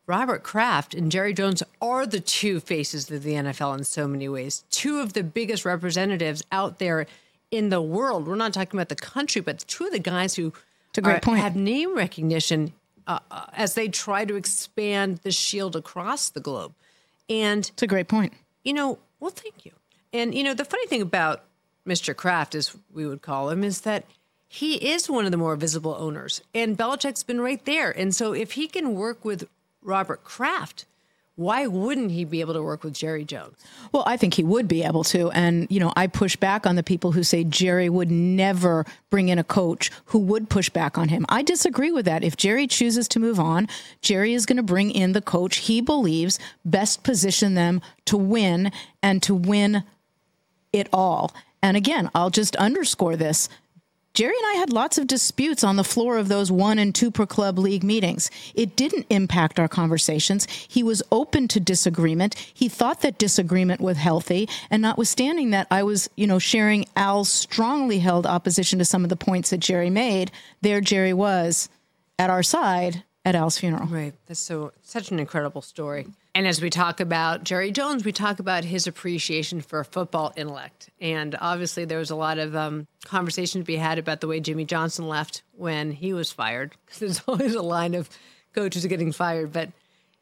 Robert 0.05 0.43
Kraft 0.43 0.93
and 0.93 1.11
Jerry 1.11 1.33
Jones 1.33 1.63
are 1.81 2.05
the 2.05 2.19
two 2.19 2.59
faces 2.59 3.09
of 3.09 3.23
the 3.23 3.33
NFL 3.33 3.79
in 3.79 3.83
so 3.83 4.07
many 4.07 4.29
ways. 4.29 4.63
Two 4.69 4.99
of 4.99 5.13
the 5.13 5.23
biggest 5.23 5.65
representatives 5.65 6.43
out 6.51 6.77
there 6.77 7.07
in 7.49 7.69
the 7.69 7.81
world. 7.81 8.27
We're 8.27 8.35
not 8.35 8.53
talking 8.53 8.79
about 8.79 8.89
the 8.89 8.95
country, 8.95 9.41
but 9.41 9.59
two 9.67 9.85
of 9.85 9.91
the 9.91 9.97
guys 9.97 10.35
who 10.35 10.53
it's 10.89 10.99
a 10.99 11.01
great 11.01 11.15
are, 11.15 11.19
point. 11.19 11.39
have 11.39 11.55
name 11.55 11.97
recognition 11.97 12.73
uh, 13.07 13.19
uh, 13.31 13.45
as 13.53 13.73
they 13.73 13.87
try 13.87 14.23
to 14.23 14.35
expand 14.35 15.17
the 15.23 15.31
shield 15.31 15.75
across 15.75 16.29
the 16.29 16.39
globe. 16.39 16.75
And 17.29 17.69
it's 17.73 17.83
a 17.83 17.87
great 17.87 18.07
point. 18.07 18.33
You 18.63 18.73
know, 18.73 18.99
well, 19.19 19.31
thank 19.31 19.65
you. 19.65 19.71
And 20.11 20.33
you 20.35 20.43
know, 20.43 20.53
the 20.53 20.65
funny 20.65 20.87
thing 20.87 21.01
about 21.01 21.43
Mr. 21.87 22.15
Kraft, 22.15 22.55
as 22.55 22.75
we 22.93 23.05
would 23.05 23.21
call 23.21 23.49
him, 23.49 23.63
is 23.63 23.81
that 23.81 24.05
he 24.47 24.75
is 24.75 25.09
one 25.09 25.25
of 25.25 25.31
the 25.31 25.37
more 25.37 25.55
visible 25.55 25.95
owners, 25.97 26.41
and 26.53 26.77
Belichick's 26.77 27.23
been 27.23 27.41
right 27.41 27.63
there. 27.65 27.89
And 27.89 28.13
so, 28.15 28.33
if 28.33 28.51
he 28.51 28.67
can 28.67 28.93
work 28.93 29.25
with 29.25 29.47
Robert 29.81 30.23
Kraft, 30.23 30.85
why 31.35 31.65
wouldn't 31.65 32.11
he 32.11 32.25
be 32.25 32.41
able 32.41 32.53
to 32.53 32.61
work 32.61 32.83
with 32.83 32.93
Jerry 32.93 33.25
Jones? 33.25 33.57
Well, 33.91 34.03
I 34.05 34.17
think 34.17 34.35
he 34.35 34.43
would 34.43 34.67
be 34.67 34.83
able 34.83 35.03
to. 35.05 35.31
And, 35.31 35.65
you 35.71 35.79
know, 35.79 35.91
I 35.95 36.05
push 36.05 36.35
back 36.35 36.67
on 36.67 36.75
the 36.75 36.83
people 36.83 37.11
who 37.11 37.23
say 37.23 37.43
Jerry 37.43 37.89
would 37.89 38.11
never 38.11 38.85
bring 39.09 39.29
in 39.29 39.39
a 39.39 39.43
coach 39.43 39.89
who 40.05 40.19
would 40.19 40.49
push 40.49 40.69
back 40.69 40.97
on 40.97 41.09
him. 41.09 41.25
I 41.29 41.41
disagree 41.41 41.91
with 41.91 42.05
that. 42.05 42.23
If 42.23 42.37
Jerry 42.37 42.67
chooses 42.67 43.07
to 43.09 43.19
move 43.19 43.39
on, 43.39 43.67
Jerry 44.01 44.33
is 44.33 44.45
going 44.45 44.57
to 44.57 44.63
bring 44.63 44.91
in 44.91 45.13
the 45.13 45.21
coach 45.21 45.57
he 45.57 45.81
believes 45.81 46.37
best 46.63 47.03
position 47.03 47.55
them 47.55 47.81
to 48.05 48.17
win 48.17 48.71
and 49.01 49.23
to 49.23 49.33
win 49.33 49.83
it 50.71 50.87
all. 50.93 51.33
And 51.63 51.77
again, 51.77 52.11
I'll 52.13 52.29
just 52.29 52.55
underscore 52.57 53.15
this. 53.15 53.49
Jerry 54.13 54.35
and 54.37 54.45
I 54.45 54.59
had 54.59 54.71
lots 54.71 54.99
of 54.99 55.07
disputes 55.07 55.63
on 55.63 55.75
the 55.75 55.83
floor 55.83 56.17
of 56.17 56.27
those 56.27 56.51
one 56.51 56.77
and 56.77 56.93
two 56.93 57.09
per 57.09 57.25
club 57.25 57.57
league 57.57 57.83
meetings. 57.83 58.29
It 58.53 58.75
didn't 58.75 59.07
impact 59.09 59.59
our 59.59 59.67
conversations. 59.67 60.45
He 60.67 60.83
was 60.83 61.01
open 61.11 61.47
to 61.47 61.59
disagreement. 61.59 62.35
He 62.53 62.69
thought 62.69 63.01
that 63.01 63.17
disagreement 63.17 63.81
was 63.81 63.97
healthy. 63.97 64.47
And 64.69 64.83
notwithstanding 64.83 65.49
that, 65.49 65.65
I 65.71 65.81
was, 65.81 66.11
you 66.15 66.27
know, 66.27 66.37
sharing 66.37 66.85
Al's 66.95 67.29
strongly 67.29 67.97
held 67.97 68.27
opposition 68.27 68.77
to 68.77 68.85
some 68.85 69.03
of 69.03 69.09
the 69.09 69.15
points 69.15 69.49
that 69.49 69.57
Jerry 69.57 69.89
made. 69.89 70.31
There, 70.61 70.79
Jerry 70.79 71.13
was 71.13 71.67
at 72.19 72.29
our 72.29 72.43
side 72.43 73.03
at 73.25 73.33
Al's 73.33 73.57
funeral. 73.57 73.87
Right. 73.87 74.13
That's 74.27 74.39
so 74.39 74.73
such 74.83 75.09
an 75.09 75.17
incredible 75.17 75.63
story. 75.63 76.05
And 76.35 76.47
as 76.47 76.61
we 76.61 76.71
talk 76.71 76.99
about 76.99 77.43
Jerry 77.43 77.71
Jones, 77.71 78.03
we 78.03 78.11
talk 78.11 78.39
about 78.39 78.63
his 78.63 78.87
appreciation 78.87 79.61
for 79.61 79.83
football 79.83 80.33
intellect. 80.35 80.89
And 80.99 81.35
obviously, 81.39 81.85
there 81.85 81.99
was 81.99 82.09
a 82.09 82.15
lot 82.15 82.39
of 82.39 82.55
um, 82.55 82.87
conversation 83.05 83.61
to 83.61 83.65
be 83.65 83.75
had 83.75 83.99
about 83.99 84.19
the 84.19 84.27
way 84.27 84.39
Jimmy 84.39 84.65
Johnson 84.65 85.07
left 85.07 85.43
when 85.51 85.91
he 85.91 86.11
was 86.11 86.31
fired, 86.31 86.73
because 86.85 86.99
there's 86.99 87.21
always 87.27 87.53
a 87.53 87.61
line 87.61 87.93
of 87.93 88.09
coaches 88.55 88.83
getting 88.87 89.11
fired. 89.11 89.53
But, 89.53 89.69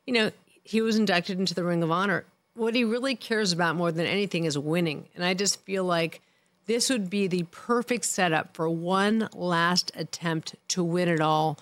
you 0.06 0.13
know, 0.13 0.32
he 0.63 0.82
was 0.82 0.98
inducted 0.98 1.39
into 1.39 1.53
the 1.53 1.63
Ring 1.63 1.82
of 1.82 1.91
Honor. 1.91 2.25
What 2.56 2.75
he 2.75 2.84
really 2.84 3.15
cares 3.15 3.53
about 3.53 3.77
more 3.77 3.94
than 3.94 4.06
anything 4.06 4.44
is 4.44 4.58
winning. 4.58 5.08
And 5.15 5.24
I 5.24 5.34
just 5.34 5.62
feel 5.62 5.86
like 5.86 6.22
this 6.65 6.89
would 6.89 7.10
be 7.10 7.27
the 7.27 7.44
perfect 7.51 8.03
setup 8.03 8.53
for 8.53 8.70
one 8.70 9.30
last 9.34 9.94
attempt 9.96 10.56
to 10.70 10.84
win 10.84 11.08
it 11.08 11.22
all. 11.22 11.58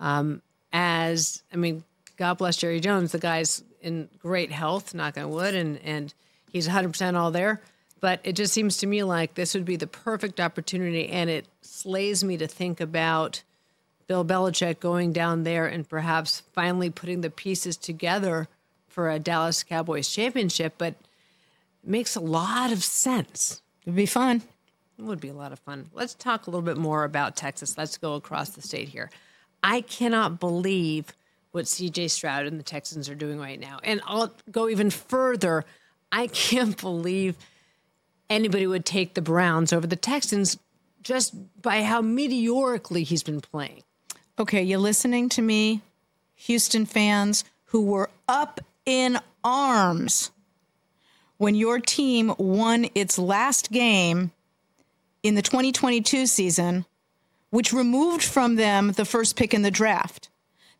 Um, 0.00 0.42
as, 0.72 1.44
I 1.52 1.56
mean, 1.56 1.84
God 2.16 2.38
bless 2.38 2.56
Jerry 2.56 2.80
Jones. 2.80 3.12
The 3.12 3.18
guy's 3.18 3.62
in 3.84 4.08
great 4.18 4.50
health, 4.50 4.94
knock 4.94 5.16
on 5.16 5.30
wood, 5.30 5.54
and 5.54 5.78
and 5.84 6.12
he's 6.50 6.68
100% 6.68 7.14
all 7.14 7.30
there. 7.30 7.60
But 8.00 8.20
it 8.24 8.34
just 8.34 8.52
seems 8.52 8.78
to 8.78 8.86
me 8.86 9.02
like 9.02 9.34
this 9.34 9.54
would 9.54 9.64
be 9.64 9.76
the 9.76 9.86
perfect 9.86 10.40
opportunity, 10.40 11.08
and 11.08 11.30
it 11.30 11.46
slays 11.62 12.24
me 12.24 12.36
to 12.36 12.46
think 12.46 12.80
about 12.80 13.42
Bill 14.06 14.24
Belichick 14.24 14.80
going 14.80 15.12
down 15.12 15.44
there 15.44 15.66
and 15.66 15.88
perhaps 15.88 16.42
finally 16.52 16.90
putting 16.90 17.20
the 17.20 17.30
pieces 17.30 17.76
together 17.76 18.48
for 18.88 19.10
a 19.10 19.18
Dallas 19.18 19.62
Cowboys 19.62 20.08
championship. 20.08 20.74
But 20.76 20.94
it 21.82 21.88
makes 21.88 22.16
a 22.16 22.20
lot 22.20 22.72
of 22.72 22.82
sense. 22.82 23.62
It'd 23.84 23.96
be 23.96 24.06
fun. 24.06 24.42
It 24.98 25.02
would 25.02 25.20
be 25.20 25.28
a 25.28 25.34
lot 25.34 25.52
of 25.52 25.58
fun. 25.60 25.90
Let's 25.92 26.14
talk 26.14 26.46
a 26.46 26.50
little 26.50 26.62
bit 26.62 26.76
more 26.76 27.04
about 27.04 27.36
Texas. 27.36 27.76
Let's 27.76 27.98
go 27.98 28.14
across 28.14 28.50
the 28.50 28.62
state 28.62 28.88
here. 28.88 29.10
I 29.62 29.80
cannot 29.80 30.38
believe 30.38 31.12
what 31.54 31.66
CJ 31.66 32.10
Stroud 32.10 32.46
and 32.46 32.58
the 32.58 32.64
Texans 32.64 33.08
are 33.08 33.14
doing 33.14 33.38
right 33.38 33.60
now. 33.60 33.78
And 33.84 34.00
I'll 34.06 34.34
go 34.50 34.68
even 34.68 34.90
further. 34.90 35.64
I 36.10 36.26
can't 36.26 36.78
believe 36.80 37.36
anybody 38.28 38.66
would 38.66 38.84
take 38.84 39.14
the 39.14 39.22
Browns 39.22 39.72
over 39.72 39.86
the 39.86 39.96
Texans 39.96 40.58
just 41.02 41.34
by 41.62 41.82
how 41.82 42.00
meteorically 42.00 43.04
he's 43.04 43.22
been 43.22 43.40
playing. 43.40 43.82
Okay, 44.36 44.62
you 44.62 44.78
listening 44.78 45.28
to 45.30 45.42
me, 45.42 45.82
Houston 46.34 46.86
fans 46.86 47.44
who 47.66 47.82
were 47.82 48.10
up 48.26 48.60
in 48.84 49.20
arms 49.44 50.32
when 51.36 51.54
your 51.54 51.78
team 51.78 52.34
won 52.36 52.88
its 52.96 53.16
last 53.16 53.70
game 53.70 54.32
in 55.22 55.36
the 55.36 55.42
2022 55.42 56.26
season, 56.26 56.84
which 57.50 57.72
removed 57.72 58.24
from 58.24 58.56
them 58.56 58.92
the 58.92 59.04
first 59.04 59.36
pick 59.36 59.54
in 59.54 59.62
the 59.62 59.70
draft. 59.70 60.30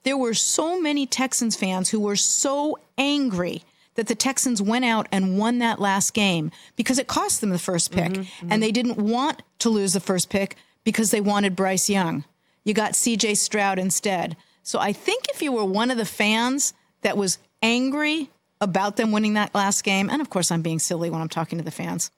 There 0.05 0.17
were 0.17 0.35
so 0.35 0.81
many 0.81 1.07
Texans 1.07 1.57
fans 1.57 1.91
who 1.91 2.01
were 2.01 2.17
so 2.17 2.79
angry 2.97 3.63
that 3.95 4.07
the 4.07 4.15
Texans 4.15 4.61
went 4.61 4.85
out 4.85 5.07
and 5.13 5.39
won 5.39 5.59
that 5.59 5.81
last 5.81 6.15
game 6.15 6.51
because 6.77 6.99
it 6.99 7.07
cost 7.07 7.41
them 7.41 7.51
the 7.51 7.59
first 7.59 7.91
pick. 7.91 8.13
Mm-hmm, 8.13 8.23
mm-hmm. 8.23 8.53
And 8.53 8.63
they 8.63 8.73
didn't 8.73 8.99
want 8.99 9.43
to 9.61 9.71
lose 9.71 9.93
the 9.93 10.01
first 10.01 10.31
pick 10.31 10.57
because 10.83 11.11
they 11.11 11.21
wanted 11.21 11.57
Bryce 11.57 11.89
Young. 11.89 12.25
You 12.65 12.75
got 12.75 12.93
CJ 12.93 13.37
Stroud 13.37 13.79
instead. 13.79 14.37
So 14.63 14.79
I 14.79 14.93
think 14.93 15.27
if 15.29 15.43
you 15.43 15.53
were 15.53 15.65
one 15.65 15.91
of 15.91 15.97
the 15.97 16.05
fans 16.05 16.73
that 17.03 17.17
was 17.17 17.39
angry 17.63 18.31
about 18.61 18.97
them 18.97 19.13
winning 19.13 19.35
that 19.35 19.55
last 19.55 19.85
game, 19.85 20.09
and 20.11 20.21
of 20.21 20.31
course 20.31 20.51
I'm 20.51 20.63
being 20.63 20.79
silly 20.79 21.11
when 21.11 21.21
I'm 21.21 21.29
talking 21.29 21.59
to 21.59 21.65
the 21.65 21.71
fans, 21.71 22.11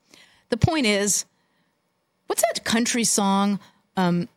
the 0.49 0.57
point 0.57 0.85
is 0.85 1.25
what's 2.27 2.41
that 2.41 2.63
country 2.63 3.03
song? 3.03 3.59
Um, 3.95 4.29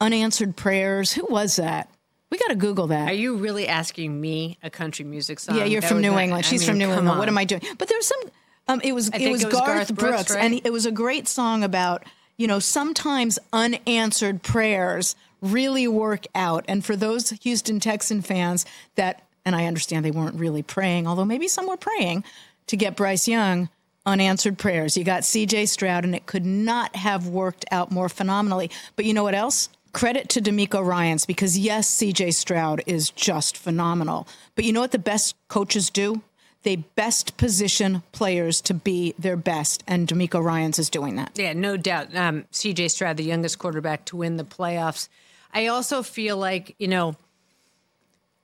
Unanswered 0.00 0.56
Prayers. 0.56 1.12
Who 1.12 1.26
was 1.26 1.56
that? 1.56 1.88
We 2.34 2.38
got 2.38 2.48
to 2.48 2.56
Google 2.56 2.88
that. 2.88 3.08
Are 3.08 3.14
you 3.14 3.36
really 3.36 3.68
asking 3.68 4.20
me 4.20 4.58
a 4.60 4.68
country 4.68 5.04
music 5.04 5.38
song? 5.38 5.56
Yeah, 5.56 5.66
you're 5.66 5.80
that 5.80 5.86
from 5.86 6.00
New 6.00 6.18
England. 6.18 6.44
She's 6.44 6.62
mean, 6.62 6.68
from 6.68 6.78
New 6.78 6.88
England. 6.88 7.08
On. 7.10 7.18
What 7.18 7.28
am 7.28 7.38
I 7.38 7.44
doing? 7.44 7.62
But 7.78 7.88
there's 7.88 8.06
some. 8.06 8.18
Um, 8.66 8.80
it 8.82 8.92
was 8.92 9.06
it 9.10 9.30
was, 9.30 9.44
it 9.44 9.46
was 9.46 9.54
Garth, 9.54 9.66
Garth, 9.66 9.94
Brooks, 9.94 10.12
Brooks 10.16 10.30
right? 10.32 10.42
and 10.42 10.60
it 10.66 10.72
was 10.72 10.84
a 10.84 10.90
great 10.90 11.28
song 11.28 11.62
about 11.62 12.02
you 12.36 12.48
know 12.48 12.58
sometimes 12.58 13.38
unanswered 13.52 14.42
prayers 14.42 15.14
really 15.42 15.86
work 15.86 16.26
out. 16.34 16.64
And 16.66 16.84
for 16.84 16.96
those 16.96 17.30
Houston 17.30 17.78
Texan 17.78 18.20
fans 18.20 18.66
that, 18.96 19.22
and 19.44 19.54
I 19.54 19.66
understand 19.66 20.04
they 20.04 20.10
weren't 20.10 20.34
really 20.34 20.64
praying, 20.64 21.06
although 21.06 21.24
maybe 21.24 21.46
some 21.46 21.68
were 21.68 21.76
praying 21.76 22.24
to 22.66 22.76
get 22.76 22.96
Bryce 22.96 23.28
Young 23.28 23.68
unanswered 24.06 24.58
prayers. 24.58 24.96
You 24.96 25.04
got 25.04 25.22
CJ 25.22 25.68
Stroud, 25.68 26.02
and 26.02 26.16
it 26.16 26.26
could 26.26 26.44
not 26.44 26.96
have 26.96 27.28
worked 27.28 27.64
out 27.70 27.92
more 27.92 28.08
phenomenally. 28.08 28.72
But 28.96 29.04
you 29.04 29.14
know 29.14 29.22
what 29.22 29.36
else? 29.36 29.68
Credit 29.94 30.28
to 30.30 30.40
DeMeco 30.40 30.84
Ryans 30.84 31.24
because 31.24 31.56
yes, 31.56 31.88
CJ 31.88 32.34
Stroud 32.34 32.82
is 32.84 33.10
just 33.10 33.56
phenomenal. 33.56 34.26
But 34.56 34.64
you 34.64 34.72
know 34.72 34.80
what 34.80 34.90
the 34.90 34.98
best 34.98 35.36
coaches 35.46 35.88
do? 35.88 36.20
They 36.64 36.76
best 36.76 37.36
position 37.36 38.02
players 38.10 38.60
to 38.62 38.74
be 38.74 39.14
their 39.18 39.36
best, 39.36 39.84
and 39.86 40.08
DeMeco 40.08 40.42
Ryans 40.42 40.80
is 40.80 40.90
doing 40.90 41.14
that. 41.16 41.32
Yeah, 41.36 41.52
no 41.52 41.76
doubt. 41.76 42.14
Um, 42.16 42.44
CJ 42.52 42.90
Stroud, 42.90 43.18
the 43.18 43.24
youngest 43.24 43.60
quarterback 43.60 44.04
to 44.06 44.16
win 44.16 44.36
the 44.36 44.44
playoffs. 44.44 45.08
I 45.52 45.68
also 45.68 46.02
feel 46.02 46.36
like 46.36 46.74
you 46.78 46.88
know 46.88 47.14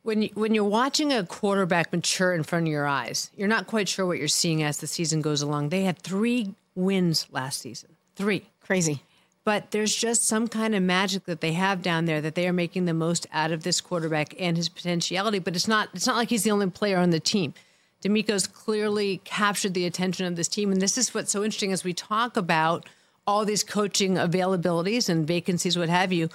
when 0.02 0.22
you, 0.22 0.30
when 0.34 0.54
you're 0.54 0.62
watching 0.62 1.12
a 1.12 1.26
quarterback 1.26 1.92
mature 1.92 2.32
in 2.32 2.44
front 2.44 2.68
of 2.68 2.72
your 2.72 2.86
eyes, 2.86 3.30
you're 3.36 3.48
not 3.48 3.66
quite 3.66 3.88
sure 3.88 4.06
what 4.06 4.18
you're 4.18 4.28
seeing 4.28 4.62
as 4.62 4.78
the 4.78 4.86
season 4.86 5.20
goes 5.20 5.42
along. 5.42 5.70
They 5.70 5.82
had 5.82 5.98
three 5.98 6.54
wins 6.76 7.26
last 7.32 7.60
season, 7.60 7.96
three 8.14 8.46
crazy. 8.60 9.02
But 9.50 9.72
there's 9.72 9.96
just 9.96 10.22
some 10.22 10.46
kind 10.46 10.76
of 10.76 10.82
magic 10.84 11.24
that 11.24 11.40
they 11.40 11.54
have 11.54 11.82
down 11.82 12.04
there 12.04 12.20
that 12.20 12.36
they 12.36 12.46
are 12.46 12.52
making 12.52 12.84
the 12.84 12.94
most 12.94 13.26
out 13.32 13.50
of 13.50 13.64
this 13.64 13.80
quarterback 13.80 14.32
and 14.38 14.56
his 14.56 14.68
potentiality. 14.68 15.40
But 15.40 15.56
it's 15.56 15.66
not 15.66 15.88
it's 15.92 16.06
not 16.06 16.14
like 16.14 16.28
he's 16.28 16.44
the 16.44 16.52
only 16.52 16.70
player 16.70 16.98
on 16.98 17.10
the 17.10 17.18
team. 17.18 17.54
DeMeco's 18.00 18.46
clearly 18.46 19.20
captured 19.24 19.74
the 19.74 19.86
attention 19.86 20.24
of 20.26 20.36
this 20.36 20.46
team, 20.46 20.70
and 20.70 20.80
this 20.80 20.96
is 20.96 21.12
what's 21.12 21.32
so 21.32 21.42
interesting 21.42 21.72
as 21.72 21.82
we 21.82 21.92
talk 21.92 22.36
about 22.36 22.88
all 23.26 23.44
these 23.44 23.64
coaching 23.64 24.14
availabilities 24.14 25.08
and 25.08 25.26
vacancies, 25.26 25.76
what 25.76 25.88
have 25.88 26.12
you 26.12 26.28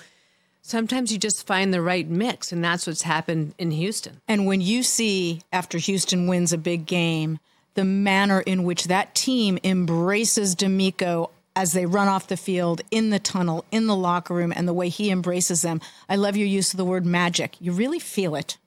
sometimes 0.61 1.09
you 1.09 1.17
just 1.17 1.47
find 1.47 1.73
the 1.73 1.81
right 1.81 2.09
mix, 2.09 2.51
and 2.51 2.61
that's 2.61 2.85
what's 2.85 3.03
happened 3.03 3.53
in 3.57 3.71
Houston. 3.71 4.19
And 4.27 4.45
when 4.45 4.59
you 4.59 4.83
see 4.83 5.41
after 5.53 5.77
Houston 5.77 6.27
wins 6.27 6.51
a 6.51 6.57
big 6.57 6.85
game, 6.85 7.39
the 7.75 7.85
manner 7.85 8.41
in 8.41 8.65
which 8.65 8.85
that 8.85 9.15
team 9.15 9.57
embraces 9.63 10.53
DeMeco 10.53 11.29
as 11.55 11.73
they 11.73 11.85
run 11.85 12.07
off 12.07 12.27
the 12.27 12.37
field, 12.37 12.81
in 12.91 13.09
the 13.09 13.19
tunnel, 13.19 13.65
in 13.71 13.87
the 13.87 13.95
locker 13.95 14.33
room, 14.33 14.53
and 14.55 14.67
the 14.67 14.73
way 14.73 14.89
he 14.89 15.09
embraces 15.09 15.61
them. 15.61 15.79
I 16.09 16.15
love 16.15 16.35
your 16.35 16.47
use 16.47 16.73
of 16.73 16.77
the 16.77 16.85
word 16.85 17.05
magic. 17.05 17.55
You 17.59 17.71
really 17.71 17.99
feel 17.99 18.35
it. 18.35 18.57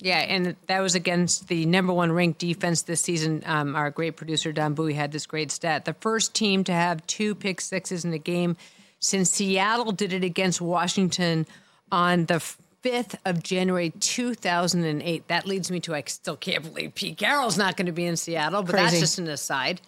Yeah, 0.00 0.18
and 0.18 0.54
that 0.66 0.80
was 0.80 0.94
against 0.94 1.48
the 1.48 1.66
number 1.66 1.92
one 1.92 2.12
ranked 2.12 2.38
defense 2.38 2.82
this 2.82 3.00
season. 3.00 3.42
Um, 3.46 3.74
our 3.74 3.90
great 3.90 4.16
producer 4.16 4.52
Don 4.52 4.74
Bowie 4.74 4.94
had 4.94 5.10
this 5.10 5.26
great 5.26 5.50
stat: 5.50 5.84
the 5.84 5.94
first 5.94 6.34
team 6.34 6.62
to 6.64 6.72
have 6.72 7.04
two 7.06 7.34
pick 7.34 7.60
sixes 7.60 8.04
in 8.04 8.12
a 8.12 8.18
game 8.18 8.56
since 9.00 9.30
Seattle 9.30 9.92
did 9.92 10.12
it 10.12 10.24
against 10.24 10.60
Washington 10.60 11.46
on 11.90 12.26
the 12.26 12.42
5th 12.82 13.16
of 13.24 13.42
January 13.42 13.90
2008. 13.90 15.28
That 15.28 15.46
leads 15.46 15.70
me 15.70 15.80
to 15.80 15.94
I 15.94 16.02
still 16.06 16.36
can't 16.36 16.62
believe 16.62 16.94
Pete 16.94 17.18
Carroll's 17.18 17.58
not 17.58 17.76
going 17.76 17.86
to 17.86 17.92
be 17.92 18.06
in 18.06 18.16
Seattle, 18.16 18.62
but 18.62 18.72
Crazy. 18.72 18.84
that's 18.84 19.00
just 19.00 19.18
an 19.18 19.28
aside. 19.28 19.80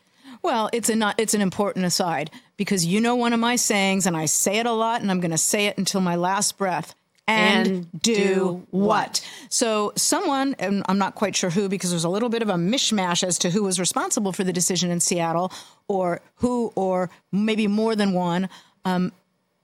Well, 0.42 0.70
it's 0.72 0.88
a 0.88 0.96
not, 0.96 1.18
it's 1.18 1.34
an 1.34 1.40
important 1.40 1.84
aside 1.84 2.30
because 2.56 2.86
you 2.86 3.00
know 3.00 3.14
one 3.14 3.32
of 3.32 3.40
my 3.40 3.56
sayings, 3.56 4.06
and 4.06 4.16
I 4.16 4.26
say 4.26 4.58
it 4.58 4.66
a 4.66 4.72
lot, 4.72 5.00
and 5.00 5.10
I'm 5.10 5.20
going 5.20 5.30
to 5.30 5.38
say 5.38 5.66
it 5.66 5.78
until 5.78 6.00
my 6.00 6.16
last 6.16 6.58
breath. 6.58 6.94
And, 7.26 7.68
and 7.68 8.02
do, 8.02 8.14
do 8.14 8.66
what? 8.70 8.96
what? 8.96 9.28
So, 9.50 9.92
someone, 9.94 10.56
and 10.58 10.82
I'm 10.88 10.98
not 10.98 11.14
quite 11.14 11.36
sure 11.36 11.50
who, 11.50 11.68
because 11.68 11.90
there's 11.90 12.04
a 12.04 12.08
little 12.08 12.28
bit 12.28 12.42
of 12.42 12.48
a 12.48 12.54
mishmash 12.54 13.22
as 13.22 13.38
to 13.38 13.50
who 13.50 13.62
was 13.62 13.78
responsible 13.78 14.32
for 14.32 14.42
the 14.42 14.52
decision 14.52 14.90
in 14.90 14.98
Seattle, 14.98 15.52
or 15.86 16.22
who, 16.36 16.72
or 16.74 17.08
maybe 17.30 17.68
more 17.68 17.94
than 17.94 18.14
one, 18.14 18.48
um, 18.84 19.12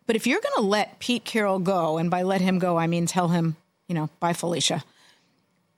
but 0.06 0.16
if 0.16 0.26
you're 0.26 0.40
going 0.40 0.54
to 0.56 0.62
let 0.62 0.98
Pete 0.98 1.24
Carroll 1.24 1.58
go, 1.58 1.98
and 1.98 2.10
by 2.10 2.22
let 2.22 2.40
him 2.40 2.58
go, 2.58 2.78
I 2.78 2.86
mean 2.86 3.06
tell 3.06 3.28
him, 3.28 3.56
you 3.88 3.94
know, 3.94 4.08
bye, 4.20 4.32
Felicia, 4.32 4.84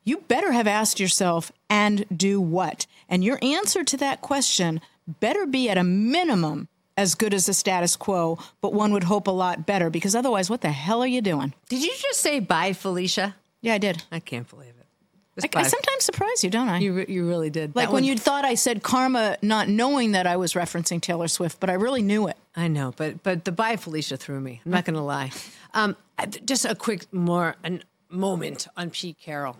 you 0.04 0.18
better 0.28 0.52
have 0.52 0.66
asked 0.66 1.00
yourself, 1.00 1.50
and 1.70 2.04
do 2.14 2.40
what? 2.40 2.86
And 3.08 3.24
your 3.24 3.38
answer 3.42 3.84
to 3.84 3.96
that 3.98 4.20
question 4.20 4.80
better 5.06 5.46
be 5.46 5.70
at 5.70 5.78
a 5.78 5.84
minimum 5.84 6.68
as 6.96 7.14
good 7.14 7.32
as 7.32 7.46
the 7.46 7.54
status 7.54 7.96
quo, 7.96 8.38
but 8.60 8.72
one 8.72 8.92
would 8.92 9.04
hope 9.04 9.28
a 9.28 9.32
lot 9.32 9.64
better 9.64 9.88
because 9.88 10.14
otherwise, 10.14 10.50
what 10.50 10.60
the 10.60 10.72
hell 10.72 11.00
are 11.00 11.06
you 11.06 11.22
doing? 11.22 11.54
Did 11.68 11.82
you 11.82 11.94
just 11.96 12.20
say 12.20 12.40
bye, 12.40 12.72
Felicia? 12.72 13.36
Yeah, 13.60 13.74
I 13.74 13.78
did. 13.78 14.02
I 14.10 14.20
can't 14.20 14.48
believe 14.48 14.68
it. 14.68 15.54
I, 15.54 15.60
I, 15.60 15.62
sometimes 15.62 16.04
surprise 16.04 16.42
you, 16.42 16.50
don't 16.50 16.68
I? 16.68 16.78
You, 16.78 17.04
you 17.08 17.28
really 17.28 17.48
did. 17.48 17.76
Like 17.76 17.86
that 17.86 17.92
when 17.92 18.02
one... 18.02 18.04
you 18.04 18.18
thought 18.18 18.44
I 18.44 18.54
said 18.54 18.82
karma, 18.82 19.36
not 19.40 19.68
knowing 19.68 20.12
that 20.12 20.26
I 20.26 20.36
was 20.36 20.54
referencing 20.54 21.00
Taylor 21.00 21.28
Swift, 21.28 21.60
but 21.60 21.70
I 21.70 21.74
really 21.74 22.02
knew 22.02 22.26
it. 22.26 22.36
I 22.56 22.66
know, 22.66 22.92
but 22.96 23.22
but 23.22 23.44
the 23.44 23.52
bye 23.52 23.76
Felicia 23.76 24.16
threw 24.16 24.40
me. 24.40 24.60
I'm 24.66 24.72
not 24.72 24.84
going 24.84 24.96
to 24.96 25.02
lie. 25.02 25.30
Um, 25.74 25.96
just 26.44 26.64
a 26.64 26.74
quick 26.74 27.12
more 27.12 27.54
a 27.62 27.78
moment 28.08 28.66
on 28.76 28.90
Pete 28.90 29.18
Carroll. 29.20 29.56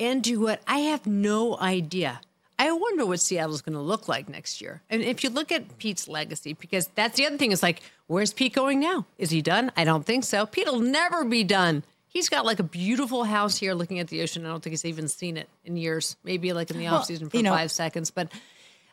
And 0.00 0.22
do 0.22 0.40
what? 0.40 0.62
I 0.66 0.78
have 0.78 1.06
no 1.06 1.58
idea. 1.58 2.20
I 2.58 2.70
wonder 2.70 3.04
what 3.04 3.20
Seattle's 3.20 3.62
going 3.62 3.74
to 3.74 3.80
look 3.80 4.08
like 4.08 4.28
next 4.28 4.60
year. 4.60 4.82
And 4.88 5.02
if 5.02 5.24
you 5.24 5.30
look 5.30 5.50
at 5.50 5.78
Pete's 5.78 6.06
legacy, 6.06 6.52
because 6.54 6.88
that's 6.94 7.16
the 7.16 7.26
other 7.26 7.36
thing 7.36 7.52
is 7.52 7.62
like, 7.62 7.82
where's 8.06 8.32
Pete 8.32 8.52
going 8.52 8.80
now? 8.80 9.06
Is 9.18 9.30
he 9.30 9.42
done? 9.42 9.72
I 9.76 9.84
don't 9.84 10.06
think 10.06 10.24
so. 10.24 10.46
Pete'll 10.46 10.80
never 10.80 11.24
be 11.24 11.42
done. 11.42 11.82
He's 12.06 12.28
got 12.28 12.46
like 12.46 12.60
a 12.60 12.64
beautiful 12.64 13.24
house 13.24 13.56
here 13.56 13.74
looking 13.74 13.98
at 13.98 14.06
the 14.06 14.22
ocean. 14.22 14.46
I 14.46 14.48
don't 14.48 14.62
think 14.62 14.72
he's 14.72 14.84
even 14.84 15.08
seen 15.08 15.36
it 15.36 15.48
in 15.64 15.76
years, 15.76 16.16
maybe 16.22 16.52
like 16.52 16.70
in 16.70 16.78
the 16.78 16.86
off 16.86 17.06
season 17.06 17.28
for 17.28 17.36
you 17.36 17.42
know, 17.42 17.50
five 17.50 17.72
seconds. 17.72 18.12
But 18.12 18.30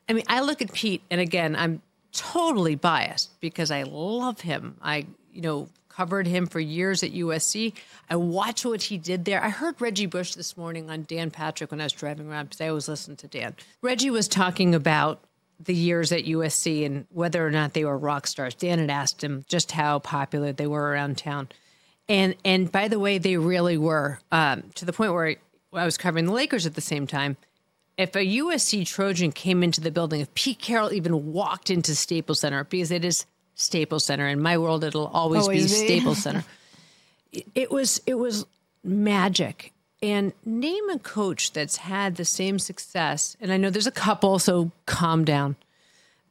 I 0.09 0.13
mean, 0.13 0.23
I 0.27 0.41
look 0.41 0.63
at 0.63 0.73
Pete, 0.73 1.03
and 1.11 1.21
again, 1.21 1.55
I'm 1.55 1.83
totally 2.13 2.73
biased 2.73 3.39
because 3.39 3.69
I 3.69 3.83
love 3.83 4.41
him. 4.41 4.75
I, 4.81 5.05
you 5.31 5.41
know, 5.41 5.69
covered 5.91 6.27
him 6.27 6.47
for 6.47 6.59
years 6.59 7.03
at 7.03 7.13
USC. 7.13 7.73
I 8.09 8.15
watched 8.15 8.65
what 8.65 8.83
he 8.83 8.97
did 8.97 9.25
there. 9.25 9.43
I 9.43 9.49
heard 9.49 9.79
Reggie 9.79 10.05
Bush 10.05 10.33
this 10.33 10.55
morning 10.57 10.89
on 10.89 11.03
Dan 11.03 11.31
Patrick 11.31 11.71
when 11.71 11.81
I 11.81 11.85
was 11.85 11.93
driving 11.93 12.29
around 12.29 12.45
because 12.45 12.61
I 12.61 12.69
always 12.69 12.87
listen 12.87 13.15
to 13.17 13.27
Dan. 13.27 13.55
Reggie 13.81 14.09
was 14.09 14.27
talking 14.27 14.73
about 14.73 15.23
the 15.59 15.75
years 15.75 16.11
at 16.11 16.25
USC 16.25 16.85
and 16.85 17.05
whether 17.11 17.45
or 17.45 17.51
not 17.51 17.73
they 17.73 17.85
were 17.85 17.97
rock 17.97 18.27
stars. 18.27 18.55
Dan 18.55 18.79
had 18.79 18.89
asked 18.89 19.23
him 19.23 19.45
just 19.47 19.71
how 19.71 19.99
popular 19.99 20.51
they 20.51 20.67
were 20.67 20.89
around 20.89 21.17
town. 21.17 21.49
And 22.09 22.35
and 22.43 22.71
by 22.71 22.87
the 22.87 22.99
way, 22.99 23.17
they 23.17 23.37
really 23.37 23.77
were 23.77 24.19
um, 24.31 24.63
to 24.75 24.85
the 24.85 24.93
point 24.93 25.13
where 25.13 25.35
I 25.73 25.85
was 25.85 25.97
covering 25.97 26.25
the 26.25 26.33
Lakers 26.33 26.65
at 26.65 26.75
the 26.75 26.81
same 26.81 27.07
time. 27.07 27.37
If 27.97 28.15
a 28.15 28.25
USC 28.25 28.87
Trojan 28.87 29.31
came 29.31 29.61
into 29.63 29.81
the 29.81 29.91
building, 29.91 30.21
if 30.21 30.33
Pete 30.33 30.59
Carroll 30.59 30.91
even 30.93 31.31
walked 31.31 31.69
into 31.69 31.93
Staples 31.93 32.39
Center, 32.39 32.63
because 32.63 32.89
it 32.89 33.05
is 33.05 33.25
Staples 33.61 34.05
Center 34.05 34.27
in 34.27 34.41
my 34.41 34.57
world, 34.57 34.83
it'll 34.83 35.07
always, 35.07 35.43
always 35.43 35.71
be, 35.71 35.79
be 35.79 35.85
Staples 35.87 36.17
Center. 36.23 36.43
it 37.55 37.71
was 37.71 38.01
it 38.05 38.15
was 38.15 38.45
magic. 38.83 39.73
And 40.03 40.33
name 40.43 40.89
a 40.89 40.97
coach 40.97 41.53
that's 41.53 41.77
had 41.77 42.15
the 42.15 42.25
same 42.25 42.57
success. 42.57 43.37
And 43.39 43.53
I 43.53 43.57
know 43.57 43.69
there's 43.69 43.85
a 43.85 43.91
couple, 43.91 44.39
so 44.39 44.71
calm 44.87 45.23
down. 45.25 45.57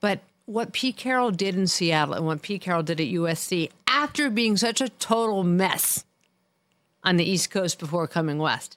But 0.01 0.21
what 0.47 0.73
Pete 0.73 0.97
Carroll 0.97 1.31
did 1.31 1.55
in 1.55 1.69
Seattle 1.69 2.15
and 2.15 2.27
what 2.27 2.43
Pete 2.43 2.63
Carroll 2.63 2.83
did 2.83 3.01
at 3.01 3.07
USC 3.07 3.71
after 3.87 4.29
being 4.29 4.57
such 4.57 4.81
a 4.81 4.89
total 4.89 5.45
mess 5.45 6.05
on 7.05 7.17
the 7.17 7.25
East 7.25 7.51
Coast 7.51 7.79
before 7.79 8.09
coming 8.09 8.39
west. 8.39 8.77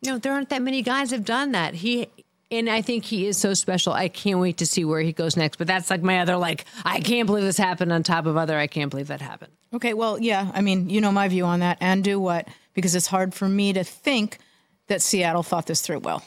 You 0.00 0.12
know, 0.12 0.18
there 0.18 0.32
aren't 0.32 0.48
that 0.48 0.62
many 0.62 0.82
guys 0.82 1.12
have 1.12 1.24
done 1.24 1.52
that. 1.52 1.74
He 1.74 2.08
And 2.50 2.70
I 2.70 2.80
think 2.80 3.04
he 3.04 3.26
is 3.26 3.36
so 3.36 3.52
special. 3.52 3.92
I 3.92 4.08
can't 4.08 4.40
wait 4.40 4.56
to 4.58 4.66
see 4.66 4.84
where 4.84 5.00
he 5.00 5.12
goes 5.12 5.36
next. 5.36 5.56
But 5.58 5.66
that's 5.66 5.90
like 5.90 6.02
my 6.02 6.20
other, 6.20 6.36
like, 6.36 6.64
I 6.84 7.00
can't 7.00 7.26
believe 7.26 7.44
this 7.44 7.58
happened 7.58 7.92
on 7.92 8.02
top 8.02 8.24
of 8.26 8.36
other, 8.36 8.56
I 8.56 8.66
can't 8.66 8.90
believe 8.90 9.08
that 9.08 9.20
happened. 9.20 9.52
Okay, 9.74 9.92
well, 9.92 10.18
yeah, 10.18 10.50
I 10.54 10.62
mean, 10.62 10.88
you 10.88 11.02
know 11.02 11.12
my 11.12 11.28
view 11.28 11.44
on 11.44 11.60
that. 11.60 11.76
And 11.80 12.02
do 12.02 12.18
what? 12.18 12.48
Because 12.72 12.94
it's 12.94 13.06
hard 13.06 13.34
for 13.34 13.48
me 13.48 13.74
to 13.74 13.84
think 13.84 14.38
that 14.86 15.02
Seattle 15.02 15.42
thought 15.42 15.66
this 15.66 15.82
through 15.82 15.98
well. 15.98 16.22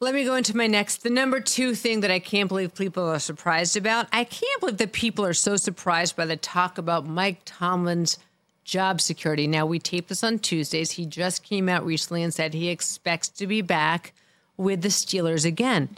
Let 0.00 0.14
me 0.14 0.24
go 0.24 0.36
into 0.36 0.56
my 0.56 0.68
next. 0.68 1.02
The 1.02 1.10
number 1.10 1.40
two 1.40 1.74
thing 1.74 2.00
that 2.00 2.10
I 2.12 2.20
can't 2.20 2.48
believe 2.48 2.72
people 2.76 3.04
are 3.08 3.18
surprised 3.18 3.76
about. 3.76 4.06
I 4.12 4.22
can't 4.22 4.60
believe 4.60 4.76
that 4.76 4.92
people 4.92 5.26
are 5.26 5.34
so 5.34 5.56
surprised 5.56 6.14
by 6.14 6.26
the 6.26 6.36
talk 6.36 6.78
about 6.78 7.08
Mike 7.08 7.40
Tomlin's 7.44 8.16
job 8.62 9.00
security. 9.00 9.48
Now, 9.48 9.66
we 9.66 9.80
tape 9.80 10.06
this 10.06 10.22
on 10.22 10.38
Tuesdays. 10.38 10.92
He 10.92 11.06
just 11.06 11.42
came 11.42 11.68
out 11.68 11.84
recently 11.84 12.22
and 12.22 12.32
said 12.32 12.54
he 12.54 12.68
expects 12.68 13.28
to 13.30 13.48
be 13.48 13.60
back 13.60 14.12
with 14.58 14.82
the 14.82 14.88
Steelers 14.88 15.46
again. 15.46 15.96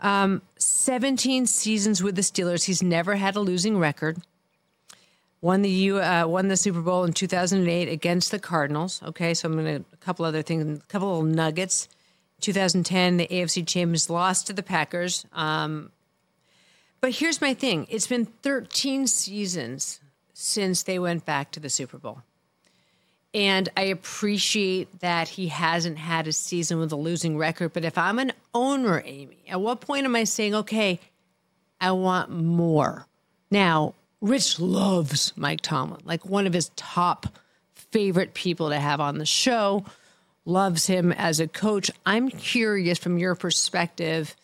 Um, 0.00 0.42
17 0.58 1.46
seasons 1.46 2.02
with 2.02 2.16
the 2.16 2.22
Steelers. 2.22 2.64
He's 2.64 2.82
never 2.82 3.16
had 3.16 3.36
a 3.36 3.40
losing 3.40 3.78
record. 3.78 4.18
Won 5.40 5.62
the 5.62 5.70
U, 5.70 6.00
uh, 6.00 6.26
won 6.26 6.48
the 6.48 6.56
Super 6.56 6.80
Bowl 6.80 7.04
in 7.04 7.12
2008 7.12 7.88
against 7.88 8.30
the 8.30 8.38
Cardinals. 8.38 9.02
Okay, 9.02 9.32
so 9.32 9.48
I'm 9.48 9.54
going 9.54 9.82
to 9.82 9.84
a 9.92 9.96
couple 9.96 10.24
other 10.24 10.42
things, 10.42 10.78
a 10.78 10.86
couple 10.86 11.08
little 11.08 11.22
nuggets. 11.22 11.88
2010, 12.40 13.16
the 13.16 13.26
AFC 13.28 13.66
Champions 13.66 14.10
lost 14.10 14.48
to 14.48 14.52
the 14.52 14.62
Packers. 14.62 15.24
Um, 15.32 15.90
but 17.00 17.12
here's 17.12 17.40
my 17.40 17.54
thing: 17.54 17.86
it's 17.88 18.06
been 18.06 18.26
13 18.26 19.06
seasons 19.06 20.00
since 20.32 20.82
they 20.82 20.98
went 20.98 21.24
back 21.24 21.50
to 21.52 21.60
the 21.60 21.70
Super 21.70 21.98
Bowl. 21.98 22.22
And 23.34 23.68
I 23.76 23.82
appreciate 23.82 25.00
that 25.00 25.28
he 25.28 25.48
hasn't 25.48 25.98
had 25.98 26.26
a 26.26 26.32
season 26.32 26.78
with 26.78 26.92
a 26.92 26.96
losing 26.96 27.38
record. 27.38 27.72
But 27.72 27.84
if 27.84 27.96
I'm 27.96 28.18
an 28.18 28.32
owner, 28.52 29.02
Amy, 29.06 29.38
at 29.48 29.60
what 29.60 29.80
point 29.80 30.04
am 30.04 30.14
I 30.14 30.24
saying, 30.24 30.54
okay, 30.54 31.00
I 31.80 31.92
want 31.92 32.30
more? 32.30 33.06
Now, 33.50 33.94
Rich 34.20 34.60
loves 34.60 35.32
Mike 35.34 35.62
Tomlin, 35.62 36.02
like 36.04 36.26
one 36.26 36.46
of 36.46 36.52
his 36.52 36.70
top 36.76 37.26
favorite 37.74 38.34
people 38.34 38.68
to 38.68 38.78
have 38.78 39.00
on 39.00 39.18
the 39.18 39.26
show, 39.26 39.84
loves 40.44 40.86
him 40.86 41.12
as 41.12 41.40
a 41.40 41.48
coach. 41.48 41.90
I'm 42.04 42.28
curious 42.28 42.98
from 42.98 43.18
your 43.18 43.34
perspective 43.34 44.36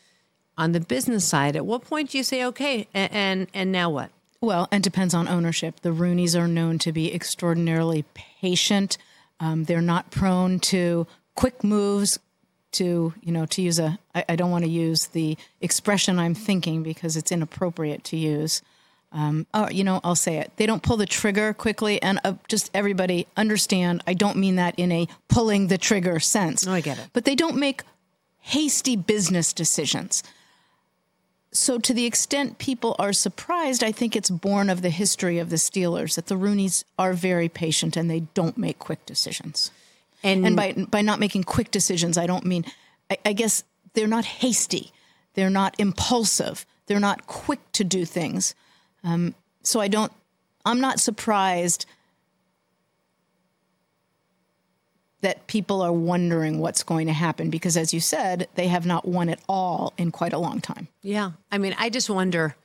on 0.56 0.72
the 0.72 0.80
business 0.80 1.24
side, 1.24 1.54
at 1.54 1.64
what 1.64 1.84
point 1.84 2.10
do 2.10 2.18
you 2.18 2.24
say, 2.24 2.44
okay, 2.44 2.88
and 2.92 3.12
and, 3.12 3.46
and 3.54 3.72
now 3.72 3.90
what? 3.90 4.10
Well, 4.40 4.68
and 4.70 4.84
depends 4.84 5.14
on 5.14 5.26
ownership. 5.26 5.80
The 5.80 5.90
Rooneys 5.90 6.38
are 6.38 6.46
known 6.46 6.78
to 6.80 6.92
be 6.92 7.12
extraordinarily 7.12 8.04
patient. 8.14 8.96
Um, 9.40 9.64
they're 9.64 9.80
not 9.80 10.10
prone 10.10 10.60
to 10.60 11.06
quick 11.34 11.64
moves. 11.64 12.18
To 12.72 13.14
you 13.22 13.32
know, 13.32 13.46
to 13.46 13.62
use 13.62 13.78
a, 13.78 13.98
I, 14.14 14.26
I 14.28 14.36
don't 14.36 14.50
want 14.50 14.64
to 14.64 14.70
use 14.70 15.06
the 15.08 15.38
expression 15.62 16.18
I'm 16.18 16.34
thinking 16.34 16.82
because 16.82 17.16
it's 17.16 17.32
inappropriate 17.32 18.04
to 18.04 18.16
use. 18.18 18.60
Um, 19.10 19.46
oh, 19.54 19.70
you 19.70 19.84
know, 19.84 20.02
I'll 20.04 20.14
say 20.14 20.36
it. 20.36 20.52
They 20.56 20.66
don't 20.66 20.82
pull 20.82 20.98
the 20.98 21.06
trigger 21.06 21.54
quickly, 21.54 22.00
and 22.02 22.20
uh, 22.24 22.34
just 22.46 22.70
everybody 22.74 23.26
understand. 23.38 24.02
I 24.06 24.12
don't 24.12 24.36
mean 24.36 24.56
that 24.56 24.74
in 24.76 24.92
a 24.92 25.08
pulling 25.28 25.68
the 25.68 25.78
trigger 25.78 26.20
sense. 26.20 26.66
No, 26.66 26.74
I 26.74 26.82
get 26.82 26.98
it. 26.98 27.08
But 27.14 27.24
they 27.24 27.34
don't 27.34 27.56
make 27.56 27.82
hasty 28.40 28.96
business 28.96 29.54
decisions 29.54 30.22
so 31.52 31.78
to 31.78 31.94
the 31.94 32.04
extent 32.04 32.58
people 32.58 32.94
are 32.98 33.12
surprised, 33.12 33.82
I 33.82 33.92
think 33.92 34.14
it's 34.14 34.30
born 34.30 34.68
of 34.68 34.82
the 34.82 34.90
history 34.90 35.38
of 35.38 35.50
the 35.50 35.56
Steelers 35.56 36.16
that 36.16 36.26
the 36.26 36.34
Rooneys 36.34 36.84
are 36.98 37.14
very 37.14 37.48
patient 37.48 37.96
and 37.96 38.10
they 38.10 38.20
don't 38.20 38.58
make 38.58 38.78
quick 38.78 39.04
decisions. 39.06 39.70
And, 40.22 40.44
and 40.44 40.56
by 40.56 40.72
by 40.72 41.00
not 41.00 41.20
making 41.20 41.44
quick 41.44 41.70
decisions, 41.70 42.18
I 42.18 42.26
don't 42.26 42.44
mean 42.44 42.64
I, 43.10 43.18
I 43.24 43.32
guess 43.32 43.64
they're 43.94 44.08
not 44.08 44.24
hasty, 44.24 44.92
they're 45.34 45.50
not 45.50 45.74
impulsive, 45.78 46.66
they're 46.86 47.00
not 47.00 47.26
quick 47.26 47.60
to 47.72 47.84
do 47.84 48.04
things. 48.04 48.54
Um, 49.04 49.34
so 49.62 49.80
I 49.80 49.88
don't. 49.88 50.12
I'm 50.64 50.80
not 50.80 51.00
surprised 51.00 51.86
that 55.20 55.46
people 55.46 55.82
are 55.82 55.92
wondering 55.92 56.60
what's 56.60 56.82
going 56.82 57.06
to 57.08 57.12
happen 57.12 57.50
because, 57.50 57.76
as 57.76 57.92
you 57.92 58.00
said, 58.00 58.48
they 58.54 58.68
have 58.68 58.86
not 58.86 59.06
won 59.06 59.28
at 59.28 59.40
all 59.48 59.92
in 59.98 60.10
quite 60.10 60.32
a 60.32 60.38
long 60.38 60.60
time. 60.60 60.88
Yeah. 61.02 61.32
I 61.50 61.58
mean, 61.58 61.74
I 61.78 61.90
just 61.90 62.08
wonder 62.08 62.56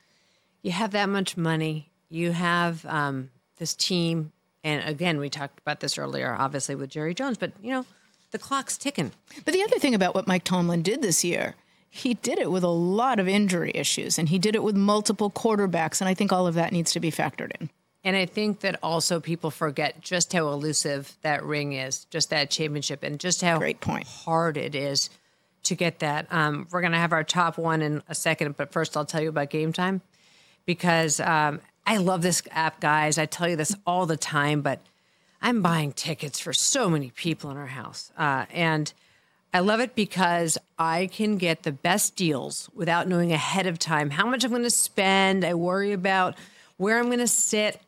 you 0.62 0.70
have 0.70 0.92
that 0.92 1.08
much 1.08 1.36
money, 1.36 1.90
you 2.08 2.32
have 2.32 2.86
um, 2.86 3.30
this 3.58 3.74
team. 3.74 4.32
And 4.62 4.88
again, 4.88 5.18
we 5.18 5.28
talked 5.28 5.58
about 5.58 5.80
this 5.80 5.98
earlier, 5.98 6.34
obviously, 6.38 6.74
with 6.74 6.90
Jerry 6.90 7.12
Jones, 7.12 7.36
but 7.36 7.52
you 7.60 7.70
know, 7.70 7.84
the 8.30 8.38
clock's 8.38 8.78
ticking. 8.78 9.12
But 9.44 9.52
the 9.52 9.62
other 9.62 9.78
thing 9.78 9.94
about 9.94 10.14
what 10.14 10.26
Mike 10.26 10.44
Tomlin 10.44 10.82
did 10.82 11.02
this 11.02 11.24
year, 11.24 11.54
he 11.90 12.14
did 12.14 12.38
it 12.38 12.50
with 12.50 12.64
a 12.64 12.68
lot 12.68 13.20
of 13.20 13.28
injury 13.28 13.72
issues 13.74 14.18
and 14.18 14.28
he 14.28 14.38
did 14.38 14.54
it 14.54 14.62
with 14.62 14.74
multiple 14.74 15.30
quarterbacks. 15.30 16.00
And 16.00 16.08
I 16.08 16.14
think 16.14 16.32
all 16.32 16.46
of 16.46 16.54
that 16.54 16.72
needs 16.72 16.92
to 16.92 17.00
be 17.00 17.10
factored 17.10 17.52
in. 17.60 17.70
And 18.04 18.16
I 18.16 18.26
think 18.26 18.60
that 18.60 18.78
also 18.82 19.18
people 19.18 19.50
forget 19.50 20.00
just 20.00 20.32
how 20.32 20.48
elusive 20.48 21.16
that 21.22 21.42
ring 21.42 21.72
is, 21.72 22.04
just 22.06 22.30
that 22.30 22.50
championship, 22.50 23.02
and 23.02 23.18
just 23.18 23.40
how 23.40 23.58
Great 23.58 23.80
point. 23.80 24.06
hard 24.06 24.56
it 24.58 24.74
is 24.74 25.08
to 25.64 25.74
get 25.74 26.00
that. 26.00 26.26
Um, 26.30 26.68
we're 26.70 26.82
going 26.82 26.92
to 26.92 26.98
have 26.98 27.12
our 27.12 27.24
top 27.24 27.56
one 27.56 27.80
in 27.80 28.02
a 28.08 28.14
second, 28.14 28.56
but 28.56 28.72
first 28.72 28.96
I'll 28.96 29.06
tell 29.06 29.22
you 29.22 29.30
about 29.30 29.48
game 29.48 29.72
time 29.72 30.02
because 30.66 31.18
um, 31.20 31.60
I 31.86 31.96
love 31.96 32.22
this 32.22 32.42
app, 32.50 32.80
guys. 32.80 33.18
I 33.18 33.26
tell 33.26 33.48
you 33.48 33.56
this 33.56 33.74
all 33.86 34.06
the 34.06 34.16
time, 34.16 34.60
but 34.60 34.80
I'm 35.40 35.62
buying 35.62 35.92
tickets 35.92 36.38
for 36.38 36.52
so 36.52 36.88
many 36.88 37.10
people 37.10 37.50
in 37.50 37.56
our 37.56 37.66
house. 37.66 38.12
Uh, 38.16 38.46
and 38.50 38.92
I 39.52 39.60
love 39.60 39.80
it 39.80 39.94
because 39.94 40.58
I 40.78 41.08
can 41.12 41.36
get 41.36 41.62
the 41.62 41.72
best 41.72 42.16
deals 42.16 42.68
without 42.74 43.08
knowing 43.08 43.32
ahead 43.32 43.66
of 43.66 43.78
time 43.78 44.10
how 44.10 44.26
much 44.26 44.44
I'm 44.44 44.50
going 44.50 44.62
to 44.62 44.70
spend. 44.70 45.44
I 45.44 45.54
worry 45.54 45.92
about 45.92 46.36
where 46.76 46.98
I'm 46.98 47.06
going 47.06 47.18
to 47.18 47.28
sit. 47.28 47.80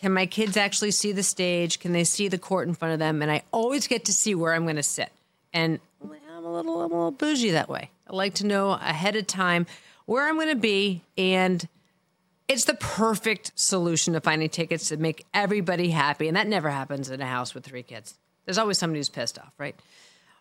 Can 0.00 0.12
my 0.12 0.26
kids 0.26 0.56
actually 0.56 0.92
see 0.92 1.12
the 1.12 1.22
stage? 1.22 1.80
Can 1.80 1.92
they 1.92 2.04
see 2.04 2.28
the 2.28 2.38
court 2.38 2.68
in 2.68 2.74
front 2.74 2.92
of 2.92 3.00
them? 3.00 3.20
And 3.20 3.30
I 3.30 3.42
always 3.50 3.86
get 3.86 4.04
to 4.04 4.12
see 4.12 4.34
where 4.34 4.54
I'm 4.54 4.62
going 4.64 4.76
to 4.76 4.82
sit. 4.82 5.10
And 5.52 5.80
I'm 6.02 6.44
a 6.44 6.52
little, 6.52 6.82
I'm 6.82 6.92
a 6.92 6.94
little 6.94 7.10
bougie 7.10 7.50
that 7.50 7.68
way. 7.68 7.90
I 8.08 8.14
like 8.14 8.34
to 8.34 8.46
know 8.46 8.70
ahead 8.70 9.16
of 9.16 9.26
time 9.26 9.66
where 10.06 10.28
I'm 10.28 10.36
going 10.36 10.48
to 10.48 10.56
be, 10.56 11.02
and 11.18 11.66
it's 12.46 12.64
the 12.64 12.74
perfect 12.74 13.52
solution 13.56 14.14
to 14.14 14.20
finding 14.20 14.48
tickets 14.48 14.88
to 14.88 14.96
make 14.96 15.26
everybody 15.34 15.90
happy. 15.90 16.28
And 16.28 16.36
that 16.36 16.46
never 16.46 16.70
happens 16.70 17.10
in 17.10 17.20
a 17.20 17.26
house 17.26 17.54
with 17.54 17.64
three 17.64 17.82
kids. 17.82 18.14
There's 18.44 18.56
always 18.56 18.78
somebody 18.78 19.00
who's 19.00 19.10
pissed 19.10 19.38
off, 19.38 19.52
right? 19.58 19.74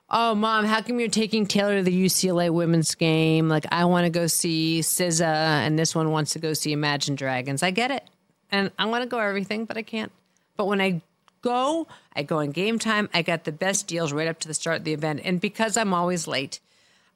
Oh, 0.09 0.35
mom, 0.35 0.63
how 0.63 0.81
come 0.81 0.99
you're 1.01 1.09
taking 1.09 1.45
Taylor 1.45 1.77
to 1.77 1.83
the 1.83 2.05
UCLA 2.05 2.49
women's 2.49 2.95
game? 2.95 3.49
Like, 3.49 3.65
I 3.71 3.83
want 3.85 4.05
to 4.05 4.09
go 4.09 4.27
see 4.27 4.79
SZA, 4.79 5.25
and 5.25 5.77
this 5.77 5.93
one 5.93 6.11
wants 6.11 6.31
to 6.33 6.39
go 6.39 6.53
see 6.53 6.71
Imagine 6.71 7.15
Dragons. 7.15 7.63
I 7.63 7.71
get 7.71 7.91
it 7.91 8.07
and 8.51 8.71
I 8.77 8.85
want 8.85 9.03
to 9.03 9.09
go 9.09 9.19
everything, 9.19 9.65
but 9.65 9.77
I 9.77 9.81
can't. 9.81 10.11
But 10.55 10.65
when 10.65 10.81
I 10.81 11.01
go, 11.41 11.87
I 12.15 12.23
go 12.23 12.39
in 12.39 12.51
game 12.51 12.79
time. 12.79 13.09
I 13.13 13.21
got 13.21 13.43
the 13.43 13.51
best 13.51 13.87
deals 13.87 14.11
right 14.11 14.27
up 14.27 14.39
to 14.39 14.47
the 14.47 14.53
start 14.53 14.77
of 14.77 14.83
the 14.83 14.93
event. 14.93 15.21
And 15.23 15.39
because 15.39 15.77
I'm 15.77 15.93
always 15.93 16.27
late, 16.27 16.59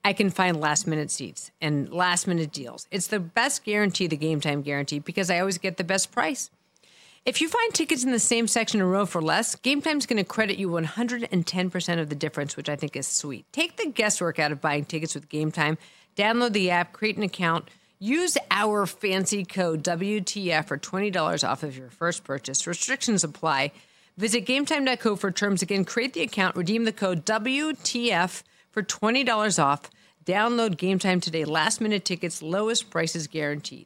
I 0.04 0.13
can 0.13 0.30
find 0.30 0.60
last 0.60 0.88
minute 0.88 1.12
seats 1.12 1.52
and 1.62 1.91
last 1.91 2.28
minute 2.28 2.52
deals. 2.52 2.88
It's 2.91 3.08
the 3.08 3.20
best 3.20 3.63
guarantee, 3.63 4.08
the 4.08 4.17
game 4.17 4.41
time 4.41 4.62
guarantee, 4.62 5.00
because 5.00 5.30
I 5.30 5.39
always 5.39 5.58
get 5.58 5.78
the 5.78 5.84
best 5.84 6.12
price. 6.12 6.50
If 7.24 7.39
you 7.39 7.48
find 7.50 7.72
tickets 7.72 8.04
in 8.04 8.12
the 8.12 8.20
same 8.20 8.48
section 8.48 8.82
or 8.82 8.88
row 8.88 9.06
for 9.06 9.22
less, 9.22 9.56
Game 9.56 9.80
Time's 9.80 10.08
going 10.08 10.17
to 10.17 10.24
credit 10.24 10.58
you 10.58 10.70
110% 10.70 12.00
of 12.00 12.10
the 12.10 12.15
difference, 12.15 12.58
which 12.58 12.67
I 12.67 12.76
think 12.76 12.96
is 12.96 13.06
sweet. 13.06 13.46
Take 13.52 13.78
the 13.78 13.91
guesswork 13.91 14.39
out 14.39 14.52
of 14.52 14.60
buying 14.60 14.86
tickets 14.86 15.13
with 15.13 15.30
Game 15.30 15.52
Time. 15.52 15.78
Download 16.15 16.52
the 16.52 16.72
app, 16.72 16.94
create 16.94 17.17
an 17.17 17.24
account 17.24 17.70
Use 18.03 18.35
our 18.49 18.87
fancy 18.87 19.45
code 19.45 19.83
WTF 19.83 20.65
for 20.65 20.79
$20 20.79 21.47
off 21.47 21.61
of 21.61 21.77
your 21.77 21.91
first 21.91 22.23
purchase. 22.23 22.65
Restrictions 22.65 23.23
apply. 23.23 23.73
Visit 24.17 24.47
gametime.co 24.47 25.15
for 25.15 25.29
terms 25.29 25.61
again. 25.61 25.85
Create 25.85 26.13
the 26.13 26.23
account, 26.23 26.55
redeem 26.55 26.85
the 26.85 26.93
code 26.93 27.27
WTF 27.27 28.41
for 28.71 28.81
$20 28.81 29.63
off. 29.63 29.91
Download 30.25 30.75
Game 30.75 30.97
Time 30.97 31.21
today. 31.21 31.45
Last 31.45 31.79
minute 31.79 32.03
tickets, 32.03 32.41
lowest 32.41 32.89
prices 32.89 33.27
guaranteed. 33.27 33.85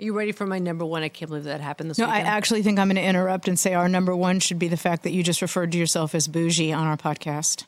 Are 0.00 0.04
you 0.04 0.16
ready 0.16 0.30
for 0.32 0.46
my 0.46 0.58
number 0.60 0.84
one? 0.84 1.02
I 1.02 1.08
can't 1.08 1.28
believe 1.28 1.44
that 1.44 1.60
happened 1.60 1.90
this 1.90 1.98
No, 1.98 2.06
I 2.06 2.18
actually 2.20 2.62
think 2.62 2.78
I'm 2.78 2.86
going 2.88 2.96
to 2.96 3.02
interrupt 3.02 3.48
and 3.48 3.58
say 3.58 3.74
our 3.74 3.88
number 3.88 4.14
one 4.14 4.38
should 4.38 4.58
be 4.58 4.68
the 4.68 4.76
fact 4.76 5.02
that 5.02 5.10
you 5.12 5.22
just 5.24 5.42
referred 5.42 5.72
to 5.72 5.78
yourself 5.78 6.14
as 6.14 6.28
bougie 6.28 6.72
on 6.72 6.86
our 6.86 6.96
podcast. 6.96 7.64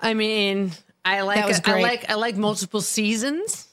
I 0.00 0.14
mean, 0.14 0.72
I 1.04 1.20
like 1.20 1.66
I 1.68 1.82
like 1.82 2.10
I 2.10 2.14
like 2.14 2.36
multiple 2.36 2.80
seasons. 2.80 3.66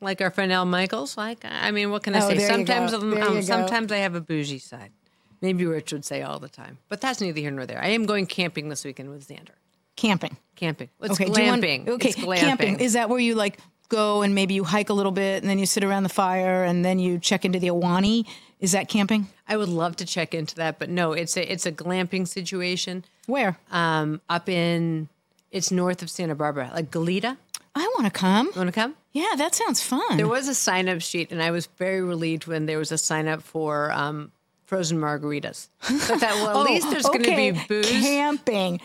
Like 0.00 0.20
our 0.20 0.30
friend 0.30 0.52
Al 0.52 0.64
Michaels. 0.66 1.16
Like 1.16 1.44
I 1.44 1.70
mean, 1.72 1.90
what 1.90 2.04
can 2.04 2.14
I 2.14 2.24
Oh, 2.24 2.28
say? 2.28 2.38
Sometimes 2.38 2.92
um, 2.94 3.10
There 3.10 3.18
you 3.28 3.34
go. 3.34 3.40
sometimes 3.40 3.90
I 3.90 3.96
have 3.98 4.14
a 4.14 4.20
bougie 4.20 4.58
side. 4.60 4.92
Maybe 5.40 5.66
Rich 5.66 5.92
would 5.92 6.04
say 6.04 6.22
all 6.22 6.38
the 6.38 6.48
time. 6.48 6.78
But 6.88 7.00
that's 7.00 7.20
neither 7.20 7.40
here 7.40 7.50
nor 7.50 7.66
there. 7.66 7.82
I 7.82 7.88
am 7.88 8.06
going 8.06 8.26
camping 8.26 8.68
this 8.68 8.84
weekend 8.84 9.10
with 9.10 9.26
Xander. 9.26 9.50
Camping. 9.96 10.36
Camping. 10.54 10.88
It's 11.00 11.12
okay, 11.12 11.24
you 11.26 11.50
want- 11.50 11.62
glamping. 11.62 11.88
okay, 11.88 12.08
It's 12.10 12.18
glamping. 12.18 12.36
camping. 12.38 12.80
Is 12.80 12.92
that 12.92 13.08
where 13.08 13.18
you 13.18 13.34
like 13.34 13.58
go 13.88 14.22
and 14.22 14.34
maybe 14.34 14.54
you 14.54 14.64
hike 14.64 14.88
a 14.90 14.92
little 14.94 15.12
bit 15.12 15.42
and 15.42 15.50
then 15.50 15.58
you 15.58 15.66
sit 15.66 15.84
around 15.84 16.02
the 16.02 16.08
fire 16.08 16.64
and 16.64 16.84
then 16.84 16.98
you 16.98 17.18
check 17.18 17.44
into 17.44 17.58
the 17.58 17.68
Ahwahnee? 17.68 18.26
Is 18.60 18.72
that 18.72 18.88
camping? 18.88 19.28
I 19.48 19.56
would 19.56 19.68
love 19.68 19.96
to 19.96 20.04
check 20.06 20.34
into 20.34 20.54
that, 20.56 20.78
but 20.78 20.88
no, 20.88 21.12
it's 21.12 21.36
a 21.36 21.52
it's 21.52 21.66
a 21.66 21.72
glamping 21.72 22.26
situation. 22.26 23.04
Where? 23.26 23.58
Um, 23.70 24.20
up 24.28 24.48
in 24.48 25.08
it's 25.50 25.70
north 25.70 26.02
of 26.02 26.10
Santa 26.10 26.34
Barbara, 26.34 26.70
like 26.74 26.90
Goleta. 26.90 27.36
I 27.74 27.82
want 27.98 28.06
to 28.06 28.18
come. 28.18 28.46
You 28.46 28.52
want 28.60 28.68
to 28.68 28.72
come? 28.72 28.94
Yeah, 29.12 29.34
that 29.36 29.54
sounds 29.54 29.82
fun. 29.82 30.16
There 30.16 30.26
was 30.26 30.48
a 30.48 30.54
sign 30.54 30.88
up 30.88 31.02
sheet, 31.02 31.30
and 31.30 31.42
I 31.42 31.50
was 31.50 31.66
very 31.76 32.00
relieved 32.00 32.46
when 32.46 32.64
there 32.66 32.78
was 32.78 32.90
a 32.90 32.96
sign 32.98 33.28
up 33.28 33.42
for 33.42 33.92
um, 33.92 34.32
frozen 34.64 34.98
margaritas. 34.98 35.68
I 35.82 35.98
thought, 35.98 36.20
well, 36.20 36.60
at 36.62 36.66
least 36.70 36.90
there's 36.90 37.04
going 37.04 37.22
to 37.24 37.32
Oh, 37.32 37.36
be 37.36 37.60
booze. 37.68 37.90
Camping. 37.90 38.80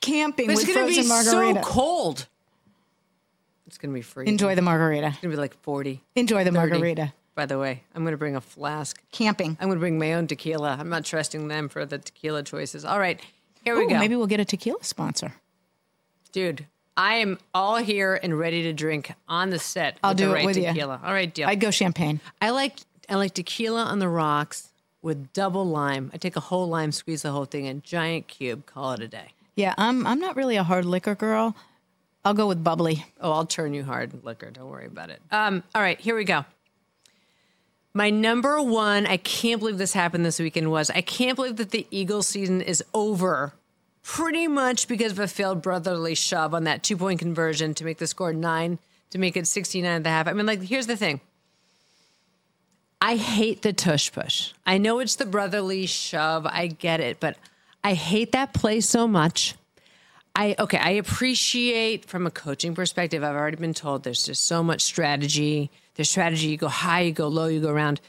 Camping 0.00 0.46
but 0.48 0.54
it's 0.56 0.64
going 0.66 0.88
to 0.92 1.02
be 1.02 1.06
margarita. 1.08 1.62
so 1.62 1.70
cold. 1.70 2.26
It's 3.72 3.78
going 3.78 3.90
to 3.90 3.94
be 3.94 4.02
free. 4.02 4.28
Enjoy 4.28 4.54
the 4.54 4.60
margarita. 4.60 5.06
It's 5.06 5.20
going 5.20 5.30
to 5.30 5.36
be 5.38 5.40
like 5.40 5.54
40. 5.62 6.02
Enjoy 6.14 6.44
the 6.44 6.52
30. 6.52 6.56
margarita. 6.70 7.14
By 7.34 7.46
the 7.46 7.58
way, 7.58 7.82
I'm 7.94 8.02
going 8.02 8.12
to 8.12 8.18
bring 8.18 8.36
a 8.36 8.40
flask. 8.42 9.00
Camping. 9.12 9.56
I'm 9.58 9.68
going 9.68 9.78
to 9.78 9.80
bring 9.80 9.98
my 9.98 10.12
own 10.12 10.26
tequila. 10.26 10.76
I'm 10.78 10.90
not 10.90 11.06
trusting 11.06 11.48
them 11.48 11.70
for 11.70 11.86
the 11.86 11.96
tequila 11.96 12.42
choices. 12.42 12.84
All 12.84 12.98
right, 12.98 13.18
here 13.64 13.74
we 13.74 13.86
go. 13.86 13.98
Maybe 13.98 14.14
we'll 14.14 14.26
get 14.26 14.40
a 14.40 14.44
tequila 14.44 14.84
sponsor. 14.84 15.36
Dude, 16.32 16.66
I 16.98 17.14
am 17.14 17.38
all 17.54 17.76
here 17.76 18.20
and 18.22 18.38
ready 18.38 18.62
to 18.64 18.74
drink 18.74 19.14
on 19.26 19.48
the 19.48 19.58
set. 19.58 19.96
I'll 20.04 20.12
do 20.12 20.26
the 20.26 20.32
it 20.32 20.34
right 20.34 20.44
with 20.44 20.58
you. 20.58 20.90
All 20.90 20.98
right, 20.98 21.32
deal. 21.32 21.48
I'd 21.48 21.58
go 21.58 21.70
champagne. 21.70 22.20
I 22.42 22.50
like 22.50 22.76
I 23.08 23.14
like 23.14 23.32
tequila 23.32 23.84
on 23.84 24.00
the 24.00 24.08
rocks 24.10 24.68
with 25.00 25.32
double 25.32 25.64
lime. 25.64 26.10
I 26.12 26.18
take 26.18 26.36
a 26.36 26.40
whole 26.40 26.68
lime, 26.68 26.92
squeeze 26.92 27.22
the 27.22 27.30
whole 27.32 27.46
thing 27.46 27.64
in, 27.64 27.80
giant 27.80 28.28
cube, 28.28 28.66
call 28.66 28.92
it 28.92 29.00
a 29.00 29.08
day. 29.08 29.32
Yeah, 29.56 29.72
I'm 29.78 30.06
I'm 30.06 30.20
not 30.20 30.36
really 30.36 30.56
a 30.56 30.62
hard 30.62 30.84
liquor 30.84 31.14
girl. 31.14 31.56
I'll 32.24 32.34
go 32.34 32.46
with 32.46 32.62
bubbly. 32.62 33.04
Oh, 33.20 33.32
I'll 33.32 33.46
turn 33.46 33.74
you 33.74 33.84
hard 33.84 34.24
liquor. 34.24 34.50
Don't 34.50 34.68
worry 34.68 34.86
about 34.86 35.10
it. 35.10 35.20
Um, 35.30 35.62
all 35.74 35.82
right, 35.82 36.00
here 36.00 36.16
we 36.16 36.24
go. 36.24 36.44
My 37.94 38.10
number 38.10 38.62
one, 38.62 39.06
I 39.06 39.18
can't 39.18 39.60
believe 39.60 39.76
this 39.76 39.92
happened 39.92 40.24
this 40.24 40.38
weekend, 40.38 40.70
was 40.70 40.88
I 40.90 41.02
can't 41.02 41.36
believe 41.36 41.56
that 41.56 41.70
the 41.70 41.86
Eagles 41.90 42.28
season 42.28 42.62
is 42.62 42.82
over 42.94 43.54
pretty 44.02 44.48
much 44.48 44.88
because 44.88 45.12
of 45.12 45.18
a 45.18 45.28
failed 45.28 45.62
brotherly 45.62 46.14
shove 46.14 46.54
on 46.54 46.64
that 46.64 46.82
two 46.82 46.96
point 46.96 47.18
conversion 47.18 47.74
to 47.74 47.84
make 47.84 47.98
the 47.98 48.06
score 48.06 48.32
nine, 48.32 48.78
to 49.10 49.18
make 49.18 49.36
it 49.36 49.46
69 49.46 49.90
at 49.90 50.04
the 50.04 50.10
half. 50.10 50.26
I 50.26 50.32
mean, 50.32 50.46
like, 50.46 50.62
here's 50.62 50.86
the 50.86 50.96
thing. 50.96 51.20
I 53.00 53.16
hate 53.16 53.62
the 53.62 53.72
tush 53.72 54.12
push. 54.12 54.52
I 54.64 54.78
know 54.78 55.00
it's 55.00 55.16
the 55.16 55.26
brotherly 55.26 55.86
shove. 55.86 56.46
I 56.46 56.68
get 56.68 57.00
it, 57.00 57.18
but 57.18 57.36
I 57.82 57.94
hate 57.94 58.32
that 58.32 58.54
play 58.54 58.80
so 58.80 59.08
much. 59.08 59.56
I 60.34 60.54
okay, 60.58 60.78
I 60.78 60.90
appreciate 60.90 62.06
from 62.06 62.26
a 62.26 62.30
coaching 62.30 62.74
perspective. 62.74 63.22
I've 63.22 63.34
already 63.34 63.56
been 63.58 63.74
told 63.74 64.02
there's 64.02 64.24
just 64.24 64.46
so 64.46 64.62
much 64.62 64.80
strategy. 64.80 65.70
There's 65.94 66.08
strategy. 66.08 66.48
You 66.48 66.56
go 66.56 66.68
high, 66.68 67.00
you 67.02 67.12
go 67.12 67.28
low, 67.28 67.46
you 67.46 67.60
go 67.60 67.70
around. 67.70 68.00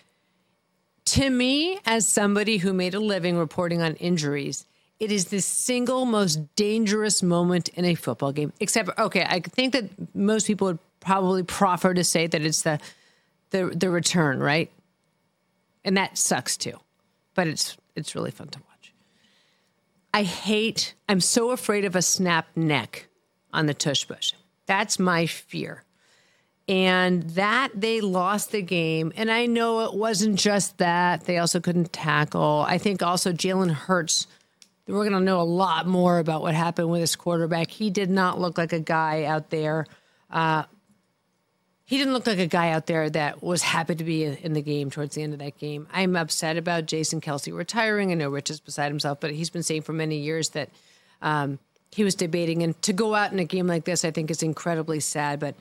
To 1.06 1.30
me, 1.30 1.80
as 1.86 2.08
somebody 2.08 2.58
who 2.58 2.72
made 2.72 2.94
a 2.94 3.00
living 3.00 3.38
reporting 3.38 3.82
on 3.82 3.96
injuries, 3.96 4.66
it 5.02 5.12
is 5.12 5.26
the 5.26 5.42
single 5.42 6.06
most 6.06 6.56
dangerous 6.56 7.22
moment 7.22 7.68
in 7.70 7.84
a 7.84 7.94
football 7.94 8.32
game. 8.32 8.54
Except, 8.62 8.98
okay, 8.98 9.26
I 9.28 9.42
think 9.42 9.74
that 9.74 10.16
most 10.16 10.48
people 10.48 10.68
would 10.68 10.80
probably 11.02 11.44
proffer 11.44 11.94
to 11.94 12.06
say 12.06 12.28
that 12.28 12.42
it's 12.42 12.62
the 12.62 12.80
the 13.50 13.66
the 13.76 13.90
return, 13.90 14.40
right? 14.40 14.72
And 15.84 15.98
that 15.98 16.18
sucks 16.18 16.56
too, 16.56 16.80
but 17.36 17.48
it's 17.48 17.76
it's 17.96 18.16
really 18.16 18.32
fun 18.32 18.48
to 18.48 18.60
watch. 18.60 18.73
I 20.14 20.24
hate. 20.24 20.94
I'm 21.10 21.20
so 21.20 21.50
afraid 21.52 21.86
of 21.86 21.96
a 21.96 22.02
snap 22.02 22.48
neck 22.56 23.08
on 23.52 23.66
the 23.66 23.74
tush 23.74 24.08
push. 24.08 24.34
That's 24.68 25.00
my 25.00 25.26
fear. 25.26 25.84
And 26.68 27.24
that 27.32 27.72
they 27.74 28.00
lost 28.00 28.52
the 28.52 28.62
game. 28.62 29.12
And 29.18 29.30
I 29.30 29.48
know 29.48 29.82
it 29.82 29.96
wasn't 29.96 30.38
just 30.40 30.78
that. 30.78 31.26
They 31.26 31.38
also 31.40 31.60
couldn't 31.60 31.92
tackle. 31.92 32.64
I 32.68 32.78
think 32.78 33.02
also 33.02 33.34
Jalen 33.34 33.72
Hurts, 33.72 34.28
we're 34.88 35.10
going 35.10 35.14
to 35.14 35.20
know 35.20 35.42
a 35.42 35.44
lot 35.44 35.88
more 35.88 36.20
about 36.20 36.42
what 36.42 36.54
happened 36.54 36.90
with 36.90 37.02
his 37.02 37.16
quarterback. 37.16 37.72
He 37.72 37.90
did 37.90 38.10
not 38.10 38.40
look 38.40 38.58
like 38.58 38.72
a 38.72 38.80
guy 38.80 39.24
out 39.24 39.50
there. 39.50 39.86
Uh, 40.30 40.64
he 41.94 42.00
didn't 42.00 42.14
look 42.14 42.26
like 42.26 42.40
a 42.40 42.48
guy 42.48 42.72
out 42.72 42.88
there 42.88 43.08
that 43.08 43.44
was 43.44 43.62
happy 43.62 43.94
to 43.94 44.04
be 44.04 44.24
in 44.24 44.54
the 44.54 44.64
game 44.64 44.90
towards 44.90 45.14
the 45.14 45.22
end 45.22 45.32
of 45.32 45.38
that 45.38 45.60
game. 45.60 45.86
I'm 45.94 46.16
upset 46.16 46.58
about 46.58 46.88
Jason 46.88 47.22
Kelce 47.22 47.56
retiring. 47.56 48.12
I 48.12 48.16
know 48.16 48.32
Rich 48.32 48.50
is 48.50 48.60
beside 48.60 48.88
himself, 48.88 49.20
but 49.20 49.30
he's 49.30 49.52
been 49.52 49.62
saying 49.62 49.84
for 49.84 49.94
many 49.94 50.18
years 50.18 50.50
that 50.50 50.70
um, 51.22 51.60
he 51.92 52.04
was 52.04 52.16
debating. 52.16 52.64
And 52.64 52.82
to 52.82 52.94
go 52.94 53.14
out 53.14 53.32
in 53.32 53.38
a 53.38 53.46
game 53.46 53.68
like 53.68 53.86
this, 53.86 54.04
I 54.04 54.10
think 54.10 54.32
is 54.32 54.42
incredibly 54.42 55.02
sad. 55.02 55.40
But 55.40 55.54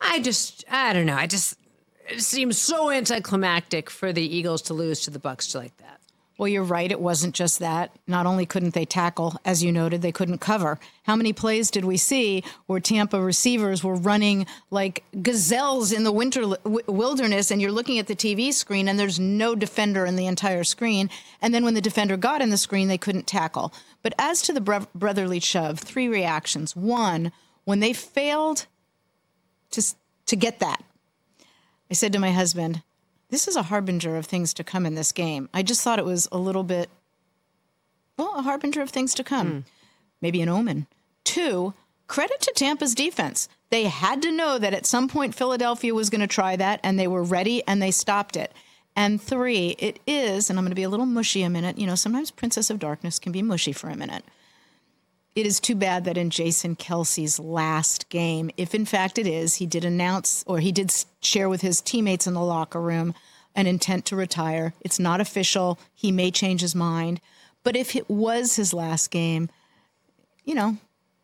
I 0.00 0.20
just, 0.20 0.64
I 0.70 0.94
don't 0.94 1.04
know. 1.04 1.16
I 1.16 1.26
just, 1.26 1.58
it 2.08 2.22
seems 2.22 2.56
so 2.56 2.90
anticlimactic 2.90 3.90
for 3.90 4.14
the 4.14 4.24
Eagles 4.24 4.62
to 4.62 4.72
lose 4.72 5.00
to 5.00 5.10
the 5.10 5.20
Bucs 5.20 5.54
like 5.54 5.76
that. 5.76 5.99
Well, 6.40 6.48
you're 6.48 6.64
right. 6.64 6.90
It 6.90 7.02
wasn't 7.02 7.34
just 7.34 7.58
that. 7.58 7.94
Not 8.06 8.24
only 8.24 8.46
couldn't 8.46 8.72
they 8.72 8.86
tackle, 8.86 9.36
as 9.44 9.62
you 9.62 9.70
noted, 9.70 10.00
they 10.00 10.10
couldn't 10.10 10.38
cover. 10.38 10.78
How 11.02 11.14
many 11.14 11.34
plays 11.34 11.70
did 11.70 11.84
we 11.84 11.98
see 11.98 12.42
where 12.64 12.80
Tampa 12.80 13.20
receivers 13.20 13.84
were 13.84 13.94
running 13.94 14.46
like 14.70 15.04
gazelles 15.20 15.92
in 15.92 16.02
the 16.02 16.10
winter 16.10 16.56
wilderness, 16.64 17.50
and 17.50 17.60
you're 17.60 17.70
looking 17.70 17.98
at 17.98 18.06
the 18.06 18.16
TV 18.16 18.54
screen, 18.54 18.88
and 18.88 18.98
there's 18.98 19.20
no 19.20 19.54
defender 19.54 20.06
in 20.06 20.16
the 20.16 20.26
entire 20.26 20.64
screen. 20.64 21.10
And 21.42 21.52
then 21.52 21.62
when 21.62 21.74
the 21.74 21.82
defender 21.82 22.16
got 22.16 22.40
in 22.40 22.48
the 22.48 22.56
screen, 22.56 22.88
they 22.88 22.96
couldn't 22.96 23.26
tackle. 23.26 23.74
But 24.02 24.14
as 24.18 24.40
to 24.40 24.54
the 24.54 24.62
bro- 24.62 24.88
brotherly 24.94 25.40
shove, 25.40 25.80
three 25.80 26.08
reactions. 26.08 26.74
One, 26.74 27.32
when 27.64 27.80
they 27.80 27.92
failed 27.92 28.64
to 29.72 29.82
to 30.24 30.36
get 30.36 30.58
that, 30.60 30.82
I 31.90 31.92
said 31.92 32.14
to 32.14 32.18
my 32.18 32.30
husband, 32.32 32.82
this 33.30 33.48
is 33.48 33.56
a 33.56 33.64
harbinger 33.64 34.16
of 34.16 34.26
things 34.26 34.52
to 34.54 34.64
come 34.64 34.84
in 34.84 34.94
this 34.94 35.12
game. 35.12 35.48
I 35.54 35.62
just 35.62 35.82
thought 35.82 35.98
it 35.98 36.04
was 36.04 36.28
a 36.30 36.38
little 36.38 36.64
bit, 36.64 36.90
well, 38.18 38.34
a 38.36 38.42
harbinger 38.42 38.82
of 38.82 38.90
things 38.90 39.14
to 39.14 39.24
come. 39.24 39.50
Hmm. 39.50 39.58
Maybe 40.20 40.42
an 40.42 40.48
omen. 40.48 40.86
Two, 41.24 41.74
credit 42.06 42.40
to 42.40 42.52
Tampa's 42.54 42.94
defense. 42.94 43.48
They 43.70 43.84
had 43.84 44.20
to 44.22 44.32
know 44.32 44.58
that 44.58 44.74
at 44.74 44.84
some 44.84 45.08
point 45.08 45.34
Philadelphia 45.34 45.94
was 45.94 46.10
going 46.10 46.20
to 46.20 46.26
try 46.26 46.56
that, 46.56 46.80
and 46.82 46.98
they 46.98 47.06
were 47.06 47.22
ready 47.22 47.62
and 47.66 47.80
they 47.80 47.92
stopped 47.92 48.36
it. 48.36 48.52
And 48.96 49.22
three, 49.22 49.76
it 49.78 50.00
is, 50.06 50.50
and 50.50 50.58
I'm 50.58 50.64
going 50.64 50.72
to 50.72 50.76
be 50.76 50.82
a 50.82 50.88
little 50.88 51.06
mushy 51.06 51.42
a 51.42 51.48
minute. 51.48 51.78
You 51.78 51.86
know, 51.86 51.94
sometimes 51.94 52.30
Princess 52.30 52.68
of 52.68 52.80
Darkness 52.80 53.18
can 53.18 53.32
be 53.32 53.42
mushy 53.42 53.72
for 53.72 53.88
a 53.88 53.96
minute. 53.96 54.24
It 55.40 55.46
is 55.46 55.58
too 55.58 55.74
bad 55.74 56.04
that 56.04 56.18
in 56.18 56.28
Jason 56.28 56.76
Kelce's 56.76 57.40
last 57.40 58.10
game, 58.10 58.50
if 58.58 58.74
in 58.74 58.84
fact 58.84 59.16
it 59.16 59.26
is, 59.26 59.54
he 59.54 59.64
did 59.64 59.86
announce 59.86 60.44
or 60.46 60.58
he 60.58 60.70
did 60.70 60.92
share 61.22 61.48
with 61.48 61.62
his 61.62 61.80
teammates 61.80 62.26
in 62.26 62.34
the 62.34 62.42
locker 62.42 62.78
room 62.78 63.14
an 63.54 63.66
intent 63.66 64.04
to 64.04 64.16
retire. 64.16 64.74
It's 64.82 64.98
not 64.98 65.18
official. 65.18 65.78
He 65.94 66.12
may 66.12 66.30
change 66.30 66.60
his 66.60 66.74
mind. 66.74 67.22
But 67.64 67.74
if 67.74 67.96
it 67.96 68.10
was 68.10 68.56
his 68.56 68.74
last 68.74 69.10
game, 69.10 69.48
you 70.44 70.54
know, 70.54 70.76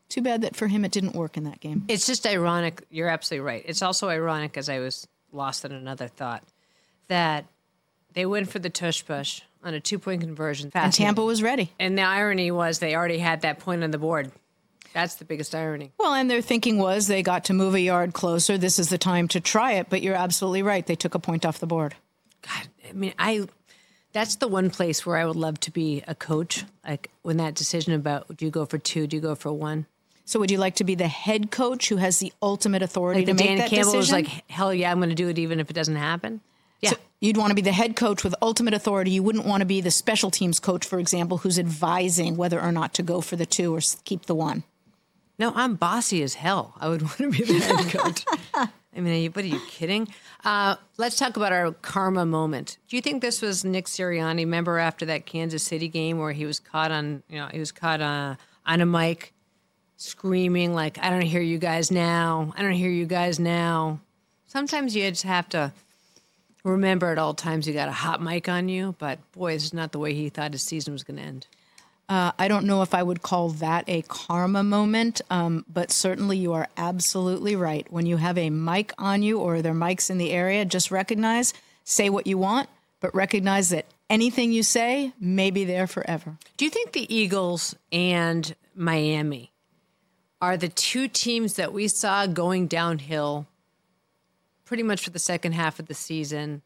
too 0.09 0.22
bad 0.22 0.40
that 0.40 0.57
for 0.57 0.68
him 0.68 0.87
it 0.87 0.92
didn't 0.92 1.14
work 1.14 1.37
in 1.37 1.44
that 1.44 1.61
game. 1.61 1.85
It's 1.87 2.07
just 2.07 2.26
ironic. 2.26 2.85
You're 2.88 3.11
absolutely 3.11 3.44
right. 3.44 3.64
It's 3.66 3.83
also 3.83 4.09
ironic, 4.09 4.57
as 4.57 4.70
I 4.70 4.79
was 4.79 5.07
lost 5.31 5.62
in 5.66 5.72
another 5.72 6.09
thought, 6.09 6.42
that 7.09 7.44
they 8.14 8.24
went 8.24 8.48
for 8.48 8.61
the 8.61 8.70
tush 8.70 9.05
push 9.05 9.42
on 9.66 9.74
a 9.74 9.81
two 9.81 9.98
point 9.98 10.22
conversion. 10.22 10.70
And 10.74 10.92
Tampa 10.92 11.22
was 11.22 11.42
ready. 11.42 11.72
And 11.79 11.98
the 11.98 12.02
irony 12.02 12.50
was 12.50 12.79
they 12.79 12.94
already 12.94 13.18
had 13.18 13.42
that 13.42 13.59
point 13.59 13.83
on 13.83 13.90
the 13.90 13.98
board. 13.98 14.31
That's 14.94 15.16
the 15.16 15.26
biggest 15.26 15.55
irony. 15.55 15.92
Well, 15.98 16.14
and 16.14 16.31
their 16.31 16.40
thinking 16.40 16.79
was 16.79 17.07
they 17.07 17.22
got 17.22 17.44
to 17.46 17.52
move 17.52 17.74
a 17.74 17.81
yard 17.81 18.14
closer. 18.14 18.57
This 18.57 18.79
is 18.79 18.88
the 18.88 18.96
time 18.96 19.29
to 19.29 19.40
try 19.40 19.72
it. 19.72 19.88
But 19.90 20.00
you're 20.00 20.14
absolutely 20.14 20.62
right. 20.62 20.87
They 20.87 20.94
took 20.94 21.14
a 21.14 21.18
point 21.18 21.44
off 21.44 21.59
the 21.59 21.66
board. 21.66 21.94
God, 22.40 22.68
I 22.88 22.92
mean, 22.92 23.12
I 23.18 23.46
that's 24.12 24.37
the 24.37 24.48
one 24.48 24.70
place 24.70 25.05
where 25.05 25.16
I 25.18 25.26
would 25.26 25.37
love 25.37 25.61
to 25.61 25.70
be 25.70 26.02
a 26.07 26.14
coach. 26.14 26.64
Like 26.87 27.11
when 27.22 27.37
that 27.38 27.55
decision 27.55 27.92
about 27.92 28.37
do 28.37 28.46
you 28.46 28.50
go 28.50 28.64
for 28.64 28.79
two, 28.79 29.07
do 29.07 29.16
you 29.16 29.20
go 29.20 29.35
for 29.35 29.52
one? 29.52 29.87
So 30.24 30.40
would 30.40 30.50
you 30.50 30.59
like 30.59 30.76
to 30.76 30.85
be 30.85 30.94
the 30.94 31.07
head 31.09 31.50
coach 31.50 31.88
who 31.88 31.96
has 31.96 32.18
the 32.18 32.33
ultimate 32.42 32.83
authority 32.83 33.20
Like 33.20 33.26
to 33.26 33.35
make 33.35 33.46
Dan 33.46 33.59
that 33.59 33.70
Campbell 33.70 33.96
was 33.96 34.09
decision? 34.09 34.33
like, 34.33 34.50
hell 34.50 34.72
yeah, 34.72 34.90
I'm 34.90 34.98
going 34.98 35.11
to 35.11 35.14
do 35.14 35.29
it 35.29 35.38
even 35.38 35.61
if 35.61 35.70
it 35.70 35.74
doesn't 35.74 35.94
happen. 35.96 36.40
Yeah. 36.87 36.90
So 36.92 36.96
you'd 37.20 37.37
want 37.37 37.51
to 37.51 37.55
be 37.55 37.62
the 37.62 37.72
head 37.72 37.96
coach 37.96 38.25
with 38.25 38.35
ultimate 38.40 38.75
authority. 38.75 39.11
You 39.11 39.22
wouldn't 39.22 39.46
want 39.46 39.61
to 39.61 39.66
be 39.66 39.81
the 39.81 39.90
special 39.90 40.31
teams 40.31 40.61
coach, 40.61 40.87
for 40.87 40.99
example, 40.99 41.38
who's 41.38 41.59
advising 41.59 42.37
whether 42.37 42.61
or 42.61 42.72
not 42.72 42.94
to 42.94 43.03
go 43.03 43.20
for 43.20 43.37
the 43.37 43.46
two 43.46 43.75
or 43.75 43.81
keep 44.05 44.27
the 44.27 44.35
one. 44.35 44.64
No, 45.38 45.53
I'm 45.55 45.75
bossy 45.75 46.22
as 46.22 46.35
hell. 46.35 46.75
I 46.81 46.88
would 46.88 47.03
want 47.03 47.18
to 47.18 47.31
be 47.31 47.44
the 47.44 47.59
head 47.59 47.90
coach. 47.90 48.25
I 48.55 49.01
mean, 49.01 49.12
are 49.12 49.16
you, 49.16 49.31
what 49.31 49.44
are 49.44 49.49
you 49.49 49.61
kidding? 49.68 50.09
Uh, 50.42 50.77
let's 50.96 51.16
talk 51.16 51.37
about 51.37 51.53
our 51.53 51.72
karma 51.72 52.25
moment. 52.25 52.79
Do 52.88 52.96
you 52.96 53.03
think 53.03 53.20
this 53.20 53.42
was 53.42 53.62
Nick 53.64 53.85
Sirianni? 53.87 54.38
Remember 54.38 54.79
after 54.79 55.05
that 55.07 55.27
Kansas 55.27 55.62
City 55.62 55.88
game 55.88 56.18
where 56.18 56.33
he 56.33 56.46
was 56.46 56.59
caught 56.59 56.90
on, 56.90 57.22
you 57.29 57.37
know, 57.37 57.49
he 57.53 57.59
was 57.59 57.72
caught 57.72 58.01
uh, 58.01 58.37
on 58.64 58.81
a 58.81 58.87
mic 58.87 59.35
screaming 59.99 60.75
like, 60.75 60.99
"I 60.99 61.11
don't 61.11 61.22
hear 61.22 61.42
you 61.42 61.59
guys 61.59 61.90
now. 61.90 62.55
I 62.57 62.62
don't 62.62 62.72
hear 62.72 62.90
you 62.90 63.05
guys 63.05 63.38
now." 63.38 64.01
Sometimes 64.46 64.96
you 64.96 65.11
just 65.11 65.25
have 65.25 65.49
to 65.51 65.72
remember 66.70 67.11
at 67.11 67.18
all 67.18 67.35
times 67.35 67.66
you 67.66 67.74
got 67.74 67.88
a 67.88 67.92
hot 67.92 68.20
mic 68.20 68.48
on 68.48 68.68
you. 68.68 68.94
But 68.98 69.18
boy, 69.33 69.55
this 69.55 69.64
is 69.64 69.74
not 69.74 69.92
the 69.92 69.98
way 69.98 70.14
he 70.14 70.29
thought 70.29 70.52
his 70.52 70.62
season 70.62 70.92
was 70.92 71.05
going 71.05 71.16
to 71.16 71.22
end. 71.22 71.46
Uh, 72.09 72.31
I 72.38 72.46
don't 72.46 72.66
know 72.66 72.83
if 72.83 72.94
I 72.94 73.02
would 73.02 73.22
call 73.22 73.48
that 73.50 73.85
a 73.88 74.02
karma 74.02 74.62
moment, 74.62 75.20
um, 75.29 75.64
but 75.72 75.90
certainly 75.90 76.38
you 76.38 76.52
are 76.52 76.68
absolutely 76.76 77.57
right. 77.57 77.87
When 77.90 78.07
you 78.07 78.16
have 78.16 78.38
a 78.38 78.48
mic 78.50 78.92
on 78.96 79.22
you 79.22 79.40
or 79.40 79.61
there 79.61 79.72
are 79.72 79.74
mics 79.74 80.09
in 80.09 80.18
the 80.18 80.31
area, 80.31 80.64
just 80.64 80.92
recognize, 80.92 81.52
say 81.83 82.09
what 82.09 82.29
you 82.29 82.38
want, 82.38 82.68
but 83.00 83.12
recognize 83.12 83.70
that 83.70 83.87
anything 84.09 84.52
you 84.52 84.62
say 84.62 85.12
may 85.18 85.50
be 85.50 85.64
there 85.64 85.88
forever. 85.88 86.37
Do 86.57 86.64
you 86.64 86.70
think 86.70 86.92
the 86.92 87.12
Eagles 87.12 87.74
and 87.90 88.55
Miami 88.74 89.50
are 90.40 90.57
the 90.57 90.68
two 90.68 91.09
teams 91.09 91.55
that 91.55 91.72
we 91.72 91.88
saw 91.88 92.26
going 92.26 92.68
downhill 92.68 93.48
pretty 94.66 94.83
much 94.83 95.02
for 95.02 95.11
the 95.11 95.18
second 95.18 95.52
half 95.52 95.81
of 95.81 95.87
the 95.87 95.94
season? 95.94 96.61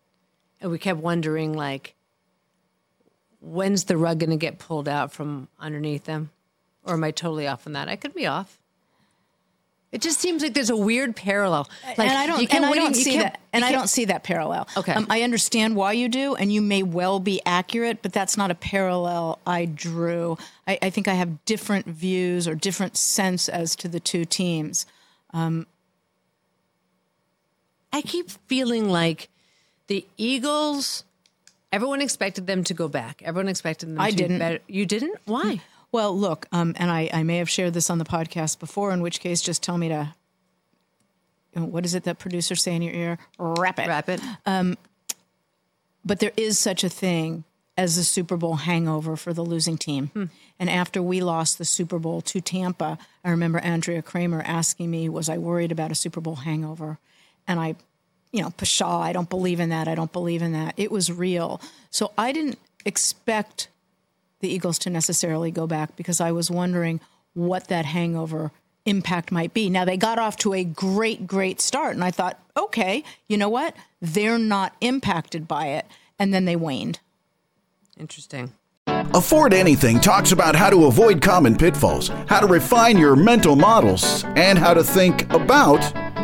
And 0.60 0.72
we 0.72 0.78
kept 0.78 0.98
wondering, 0.98 1.54
like, 1.54 1.94
when's 3.40 3.84
the 3.84 3.96
rug 3.96 4.18
going 4.18 4.30
to 4.30 4.36
get 4.36 4.58
pulled 4.58 4.88
out 4.88 5.12
from 5.12 5.46
underneath 5.60 6.04
them? 6.04 6.30
Or 6.84 6.94
am 6.94 7.04
I 7.04 7.12
totally 7.12 7.46
off 7.46 7.66
on 7.66 7.74
that? 7.74 7.88
I 7.88 7.96
could 7.96 8.14
be 8.14 8.26
off. 8.26 8.58
It 9.92 10.00
just 10.02 10.20
seems 10.20 10.42
like 10.42 10.54
there's 10.54 10.70
a 10.70 10.76
weird 10.76 11.16
parallel. 11.16 11.68
Like, 11.98 12.08
and 12.08 12.16
I 12.16 12.26
don't, 12.26 12.54
and 12.54 12.64
I 12.64 12.74
don't 12.74 12.94
see 12.94 13.18
that, 13.18 13.40
and 13.52 13.64
I 13.64 13.72
don't 13.72 13.88
see 13.88 14.04
that 14.04 14.22
parallel. 14.22 14.68
Okay. 14.76 14.92
um, 14.92 15.06
I 15.10 15.22
understand 15.22 15.74
why 15.74 15.92
you 15.92 16.08
do, 16.08 16.36
and 16.36 16.52
you 16.52 16.62
may 16.62 16.84
well 16.84 17.18
be 17.18 17.40
accurate, 17.44 18.00
but 18.00 18.12
that's 18.12 18.36
not 18.36 18.52
a 18.52 18.54
parallel 18.54 19.40
I 19.44 19.64
drew. 19.64 20.38
I, 20.68 20.78
I 20.80 20.90
think 20.90 21.08
I 21.08 21.14
have 21.14 21.44
different 21.44 21.86
views 21.86 22.46
or 22.46 22.54
different 22.54 22.96
sense 22.96 23.48
as 23.48 23.74
to 23.76 23.88
the 23.88 23.98
two 23.98 24.24
teams. 24.24 24.86
I 27.92 28.03
keep 28.03 28.31
feeling 28.46 28.88
like 28.90 29.29
the 29.88 30.07
Eagles. 30.16 31.05
Everyone 31.72 32.00
expected 32.00 32.46
them 32.46 32.64
to 32.64 32.74
go 32.74 32.88
back. 32.88 33.22
Everyone 33.24 33.48
expected 33.48 33.88
them. 33.88 34.00
I 34.00 34.11
to 34.11 34.16
didn't. 34.16 34.37
Be 34.37 34.38
better. 34.38 34.59
You 34.68 34.87
didn't? 34.87 35.18
Why? 35.24 35.61
Well, 35.92 36.16
look, 36.16 36.46
um, 36.53 36.74
and 36.79 36.90
I, 36.90 37.11
I 37.12 37.22
may 37.24 37.38
have 37.38 37.50
shared 37.50 37.74
this 37.74 37.90
on 37.90 37.98
the 37.98 38.05
podcast 38.05 38.61
before, 38.61 38.92
in 38.92 39.00
which 39.03 39.18
case, 39.20 39.40
just 39.42 39.62
tell 39.62 39.76
me 39.79 39.88
to. 39.88 40.14
What 41.55 41.85
is 41.85 41.96
it 41.96 42.05
that 42.05 42.20
producers 42.20 42.62
say 42.62 42.76
in 42.76 42.83
your 42.83 42.94
ear? 42.94 43.18
Wrap 43.38 43.81
it. 43.81 43.88
Wrap 43.88 44.09
it. 44.09 44.20
but 46.05 46.20
there 46.20 46.33
is 46.37 46.61
such 46.61 46.85
a 46.85 46.88
thing 46.88 47.42
as 47.76 47.96
the 47.96 48.05
Super 48.05 48.37
Bowl 48.37 48.55
hangover 48.57 49.16
for 49.16 49.33
the 49.33 49.42
losing 49.44 49.76
team. 49.76 50.31
And 50.61 50.70
after 50.70 51.03
we 51.03 51.20
lost 51.20 51.59
the 51.59 51.64
Super 51.64 51.98
Bowl 51.98 52.20
to 52.22 52.40
Tampa, 52.40 52.98
I 53.24 53.31
remember 53.31 53.59
Andrea 53.59 54.00
Kremer 54.00 54.42
asking 54.46 54.90
me, 54.92 55.09
Was 55.09 55.29
I 55.29 55.38
worried 55.38 55.72
about 55.72 55.90
a 55.90 55.96
Super 55.96 56.20
Bowl 56.20 56.37
hangover? 56.37 56.98
And 57.50 57.58
I, 57.58 57.74
you 58.30 58.42
know, 58.42 58.50
pshaw, 58.50 59.00
I 59.02 59.12
don't 59.12 59.28
believe 59.28 59.58
in 59.58 59.70
that. 59.70 59.88
I 59.88 59.96
don't 59.96 60.12
believe 60.12 60.40
in 60.40 60.52
that. 60.52 60.74
It 60.76 60.92
was 60.92 61.10
real. 61.10 61.60
So 61.90 62.12
I 62.16 62.30
didn't 62.30 62.60
expect 62.84 63.66
the 64.38 64.48
Eagles 64.48 64.78
to 64.80 64.90
necessarily 64.90 65.50
go 65.50 65.66
back 65.66 65.96
because 65.96 66.20
I 66.20 66.30
was 66.30 66.48
wondering 66.48 67.00
what 67.34 67.66
that 67.66 67.86
hangover 67.86 68.52
impact 68.86 69.32
might 69.32 69.52
be. 69.52 69.68
Now 69.68 69.84
they 69.84 69.96
got 69.96 70.20
off 70.20 70.36
to 70.38 70.54
a 70.54 70.62
great, 70.62 71.26
great 71.26 71.60
start, 71.60 71.94
and 71.94 72.04
I 72.04 72.12
thought, 72.12 72.38
okay, 72.56 73.02
you 73.28 73.36
know 73.36 73.48
what? 73.48 73.74
They're 74.00 74.38
not 74.38 74.74
impacted 74.80 75.48
by 75.48 75.66
it, 75.66 75.86
and 76.18 76.32
then 76.32 76.44
they 76.44 76.56
waned. 76.56 77.00
Interesting. 77.98 78.52
Afford 78.86 79.52
Anything 79.52 79.98
talks 79.98 80.30
about 80.30 80.54
how 80.54 80.70
to 80.70 80.86
avoid 80.86 81.20
common 81.20 81.56
pitfalls, 81.56 82.08
how 82.28 82.38
to 82.38 82.46
refine 82.46 82.96
your 82.96 83.16
mental 83.16 83.56
models, 83.56 84.24
and 84.36 84.56
how 84.56 84.72
to 84.72 84.84
think 84.84 85.30
about 85.32 85.92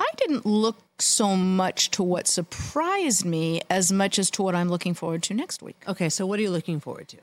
I 0.00 0.06
didn't 0.16 0.46
look 0.46 0.78
so 1.00 1.36
much 1.36 1.90
to 1.92 2.02
what 2.02 2.26
surprised 2.26 3.24
me 3.24 3.60
as 3.70 3.92
much 3.92 4.18
as 4.18 4.30
to 4.32 4.42
what 4.42 4.54
I'm 4.54 4.68
looking 4.68 4.94
forward 4.94 5.22
to 5.24 5.34
next 5.34 5.62
week. 5.62 5.82
Okay, 5.86 6.08
so 6.08 6.26
what 6.26 6.38
are 6.38 6.42
you 6.42 6.50
looking 6.50 6.80
forward 6.80 7.08
to? 7.08 7.18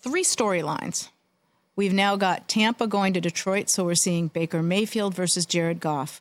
Three 0.00 0.24
storylines. 0.24 1.08
We've 1.76 1.92
now 1.92 2.16
got 2.16 2.48
Tampa 2.48 2.86
going 2.86 3.12
to 3.12 3.20
Detroit, 3.20 3.68
so 3.70 3.84
we're 3.84 3.94
seeing 3.94 4.28
Baker 4.28 4.62
Mayfield 4.62 5.14
versus 5.14 5.46
Jared 5.46 5.80
Goff. 5.80 6.20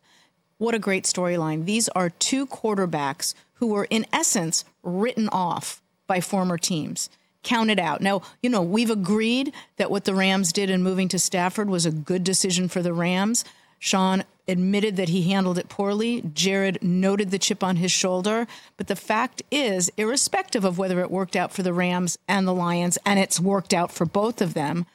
What 0.60 0.76
a 0.76 0.80
great 0.80 1.06
storyline. 1.06 1.65
These 1.65 1.89
are 1.89 2.10
two 2.10 2.46
quarterbacks 2.48 3.34
who 3.56 3.67
were, 3.67 3.88
in 3.89 4.06
essence, 4.13 4.65
written 4.84 5.30
off 5.30 5.82
by 6.06 6.22
former 6.22 6.58
teams, 6.58 7.10
counted 7.43 7.80
out. 7.80 8.02
Now, 8.02 8.22
you 8.41 8.50
know, 8.50 8.62
we've 8.62 8.89
agreed 8.89 9.52
that 9.78 9.91
what 9.91 10.06
the 10.06 10.15
Rams 10.15 10.54
did 10.54 10.70
in 10.70 10.84
moving 10.84 11.08
to 11.10 11.20
Stafford 11.20 11.70
was 11.70 11.86
a 11.86 11.91
good 11.91 12.24
decision 12.24 12.67
for 12.67 12.82
the 12.82 12.93
Rams. 12.93 13.43
Sean 13.79 14.23
admitted 14.47 14.95
that 14.95 15.09
he 15.09 15.29
handled 15.29 15.57
it 15.57 15.69
poorly. 15.69 16.21
Jared 16.33 16.81
noted 16.81 17.31
the 17.31 17.39
chip 17.39 17.63
on 17.63 17.75
his 17.75 17.91
shoulder. 17.91 18.47
But 18.77 18.87
the 18.87 18.95
fact 18.95 19.43
is, 19.51 19.91
irrespective 19.97 20.63
of 20.63 20.77
whether 20.77 21.01
it 21.01 21.11
worked 21.11 21.35
out 21.35 21.51
for 21.51 21.63
the 21.63 21.73
Rams 21.73 22.17
and 22.27 22.47
the 22.47 22.53
Lions, 22.53 22.97
and 23.05 23.19
it's 23.19 23.39
worked 23.39 23.73
out 23.73 23.91
for 23.91 24.05
both 24.05 24.41
of 24.41 24.53
them, 24.53 24.85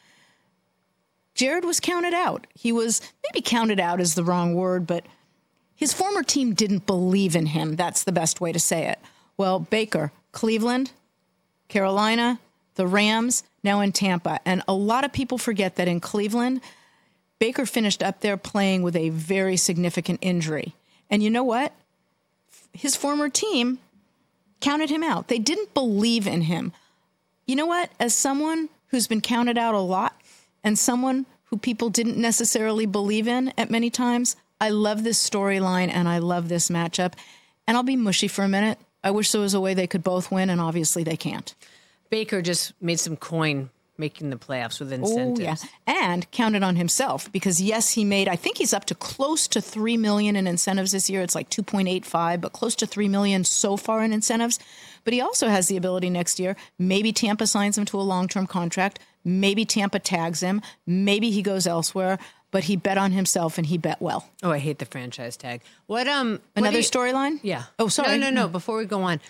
Jared 1.34 1.64
was 1.64 1.80
counted 1.80 2.14
out. 2.14 2.46
He 2.54 2.72
was 2.72 3.00
maybe 3.24 3.42
counted 3.42 3.80
out 3.80 4.00
is 4.00 4.14
the 4.14 4.24
wrong 4.24 4.54
word, 4.54 4.86
but 4.86 5.06
his 5.74 5.92
former 5.92 6.22
team 6.22 6.54
didn't 6.54 6.86
believe 6.86 7.34
in 7.34 7.46
him. 7.46 7.76
That's 7.76 8.04
the 8.04 8.12
best 8.12 8.40
way 8.40 8.52
to 8.52 8.60
say 8.60 8.86
it. 8.86 8.98
Well, 9.36 9.58
Baker, 9.58 10.12
Cleveland, 10.32 10.92
Carolina, 11.68 12.38
the 12.74 12.86
Rams, 12.86 13.44
now 13.64 13.80
in 13.80 13.92
Tampa. 13.92 14.40
And 14.44 14.62
a 14.68 14.74
lot 14.74 15.04
of 15.04 15.12
people 15.12 15.38
forget 15.38 15.76
that 15.76 15.88
in 15.88 16.00
Cleveland, 16.00 16.60
Baker 17.42 17.66
finished 17.66 18.04
up 18.04 18.20
there 18.20 18.36
playing 18.36 18.84
with 18.84 18.94
a 18.94 19.08
very 19.08 19.56
significant 19.56 20.20
injury. 20.22 20.76
And 21.10 21.24
you 21.24 21.28
know 21.28 21.42
what? 21.42 21.72
His 22.72 22.94
former 22.94 23.28
team 23.28 23.80
counted 24.60 24.90
him 24.90 25.02
out. 25.02 25.26
They 25.26 25.40
didn't 25.40 25.74
believe 25.74 26.28
in 26.28 26.42
him. 26.42 26.72
You 27.44 27.56
know 27.56 27.66
what? 27.66 27.90
As 27.98 28.14
someone 28.14 28.68
who's 28.90 29.08
been 29.08 29.20
counted 29.20 29.58
out 29.58 29.74
a 29.74 29.80
lot 29.80 30.14
and 30.62 30.78
someone 30.78 31.26
who 31.46 31.56
people 31.56 31.90
didn't 31.90 32.16
necessarily 32.16 32.86
believe 32.86 33.26
in 33.26 33.52
at 33.58 33.72
many 33.72 33.90
times, 33.90 34.36
I 34.60 34.68
love 34.68 35.02
this 35.02 35.18
storyline 35.18 35.88
and 35.88 36.08
I 36.08 36.18
love 36.18 36.48
this 36.48 36.68
matchup. 36.68 37.14
And 37.66 37.76
I'll 37.76 37.82
be 37.82 37.96
mushy 37.96 38.28
for 38.28 38.44
a 38.44 38.48
minute. 38.48 38.78
I 39.02 39.10
wish 39.10 39.32
there 39.32 39.40
was 39.40 39.54
a 39.54 39.60
way 39.60 39.74
they 39.74 39.88
could 39.88 40.04
both 40.04 40.30
win, 40.30 40.48
and 40.48 40.60
obviously 40.60 41.02
they 41.02 41.16
can't. 41.16 41.52
Baker 42.08 42.40
just 42.40 42.72
made 42.80 43.00
some 43.00 43.16
coin 43.16 43.70
making 43.98 44.30
the 44.30 44.36
playoffs 44.36 44.80
with 44.80 44.92
incentives. 44.92 45.40
Oh, 45.40 45.68
yeah. 45.86 46.02
And 46.04 46.30
counted 46.30 46.62
on 46.62 46.76
himself 46.76 47.30
because, 47.30 47.60
yes, 47.60 47.90
he 47.90 48.04
made, 48.04 48.28
I 48.28 48.36
think 48.36 48.58
he's 48.58 48.72
up 48.72 48.84
to 48.86 48.94
close 48.94 49.46
to 49.48 49.60
3 49.60 49.96
million 49.96 50.34
in 50.36 50.46
incentives 50.46 50.92
this 50.92 51.10
year. 51.10 51.22
It's 51.22 51.34
like 51.34 51.50
2.85, 51.50 52.40
but 52.40 52.52
close 52.52 52.74
to 52.76 52.86
3 52.86 53.08
million 53.08 53.44
so 53.44 53.76
far 53.76 54.02
in 54.02 54.12
incentives. 54.12 54.58
But 55.04 55.12
he 55.12 55.20
also 55.20 55.48
has 55.48 55.68
the 55.68 55.76
ability 55.76 56.10
next 56.10 56.38
year. 56.40 56.56
Maybe 56.78 57.12
Tampa 57.12 57.46
signs 57.46 57.76
him 57.76 57.84
to 57.86 58.00
a 58.00 58.02
long 58.02 58.28
term 58.28 58.46
contract. 58.46 58.98
Maybe 59.24 59.64
Tampa 59.64 59.98
tags 59.98 60.40
him. 60.40 60.62
Maybe 60.86 61.30
he 61.30 61.42
goes 61.42 61.66
elsewhere. 61.66 62.18
But 62.50 62.64
he 62.64 62.76
bet 62.76 62.98
on 62.98 63.12
himself 63.12 63.56
and 63.56 63.66
he 63.66 63.78
bet 63.78 64.02
well. 64.02 64.28
Oh, 64.42 64.50
I 64.50 64.58
hate 64.58 64.78
the 64.78 64.84
franchise 64.84 65.38
tag. 65.38 65.62
What 65.86 66.06
um 66.06 66.38
Another 66.54 66.80
storyline? 66.80 67.40
Yeah. 67.42 67.62
Oh, 67.78 67.88
sorry. 67.88 68.18
No, 68.18 68.28
no, 68.28 68.42
no. 68.42 68.48
Before 68.48 68.76
we 68.76 68.84
go 68.84 69.02
on, 69.02 69.20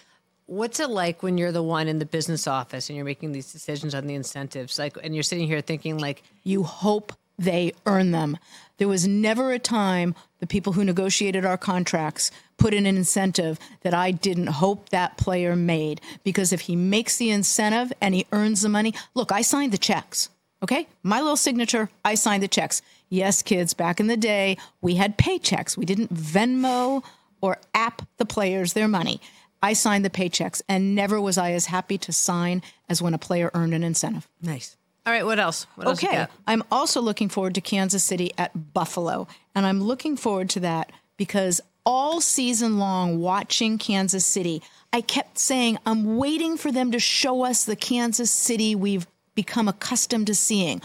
what's 0.47 0.81
it 0.81 0.91
like 0.91 1.23
when 1.23 1.39
you're 1.39 1.53
the 1.53 1.63
one 1.63 1.89
in 1.89 1.99
the 1.99 2.07
business 2.07 2.47
office 2.47 2.89
and 2.89 2.97
you're 2.97 3.05
making 3.05 3.33
these 3.33 3.53
decisions 3.53 3.95
on 3.95 4.07
the 4.07 4.15
incentives? 4.15 4.79
Like, 4.79 4.97
and 5.03 5.15
you're 5.15 5.23
sitting 5.23 5.47
here 5.47 5.61
thinking, 5.61 5.99
like, 5.99 6.23
you 6.45 6.63
hope 6.63 7.13
they 7.39 7.73
earn 7.87 8.11
them. 8.11 8.39
There 8.79 8.89
was 8.89 9.07
never 9.07 9.53
a 9.53 9.59
time 9.59 10.15
the 10.41 10.47
people 10.47 10.73
who 10.73 10.85
negotiated 10.85 11.45
our 11.45 11.57
contracts 11.57 12.31
put 12.57 12.75
in 12.75 12.87
an 12.87 12.97
incentive 12.97 13.59
that 13.83 13.95
I 13.95 14.11
didn't 14.11 14.49
hope 14.49 14.89
that 14.89 15.17
player 15.17 15.57
made. 15.57 16.01
Because 16.25 16.53
if 16.53 16.63
he 16.63 16.77
makes 16.77 17.17
the 17.17 17.31
incentive 17.31 17.93
and 18.01 18.15
he 18.15 18.27
earns 18.33 18.63
the 18.63 18.69
money, 18.69 18.95
look, 19.15 19.33
I 19.33 19.43
signed 19.43 19.73
the 19.73 19.79
checks. 19.79 20.29
Okay? 20.63 20.87
My 21.03 21.21
little 21.21 21.37
signature, 21.37 21.91
I 22.05 22.15
signed 22.15 22.43
the 22.43 22.49
checks. 22.49 22.83
Yes, 23.09 23.43
kids, 23.43 23.75
back 23.75 24.01
in 24.01 24.07
the 24.07 24.17
day, 24.17 24.57
we 24.81 24.95
had 24.95 25.19
paychecks. 25.19 25.77
We 25.77 25.85
didn't 25.85 26.15
Venmo 26.15 27.03
or 27.41 27.59
app 27.75 28.03
the 28.17 28.25
players 28.25 28.73
their 28.73 28.89
money. 28.89 29.21
I 29.63 29.75
signed 29.75 30.05
the 30.05 30.11
paychecks, 30.11 30.61
and 30.69 30.95
never 30.95 31.21
was 31.21 31.39
I 31.39 31.53
as 31.53 31.67
happy 31.67 31.97
to 31.99 32.13
sign 32.13 32.63
as 32.89 33.01
when 33.01 33.15
a 33.15 33.19
player 33.19 33.51
earned 33.55 33.75
an 33.75 33.83
incentive. 33.83 34.29
nice. 34.41 34.77
All 35.05 35.13
right, 35.13 35.25
what 35.27 35.41
else? 35.41 35.67
What 35.75 35.89
else 35.89 36.05
Okay. 36.05 36.27
I'm 36.47 36.63
also 36.71 37.01
looking 37.01 37.29
forward 37.29 37.57
to 37.57 37.61
Kansas 37.61 38.05
City 38.05 38.31
at 38.39 38.73
Buffalo. 38.73 39.27
And 39.53 39.67
I'm 39.67 39.83
looking 39.83 40.17
forward 40.17 40.49
to 40.51 40.61
that 40.61 40.93
because 41.17 41.61
all 41.85 42.21
season 42.21 42.79
long, 42.79 43.19
watching 43.21 43.79
Kansas 43.79 44.25
City, 44.25 44.63
I 44.93 45.01
kept 45.01 45.39
saying, 45.39 45.79
I'm 45.85 46.17
waiting 46.19 46.57
for 46.57 46.71
them 46.71 46.93
to 46.93 47.01
show 47.01 47.45
us 47.45 47.65
the 47.65 47.75
Kansas 47.75 48.31
City 48.31 48.77
we've 48.77 49.07
become 49.35 49.67
accustomed 49.67 50.29
to 50.29 50.35
seeing. 50.37 50.81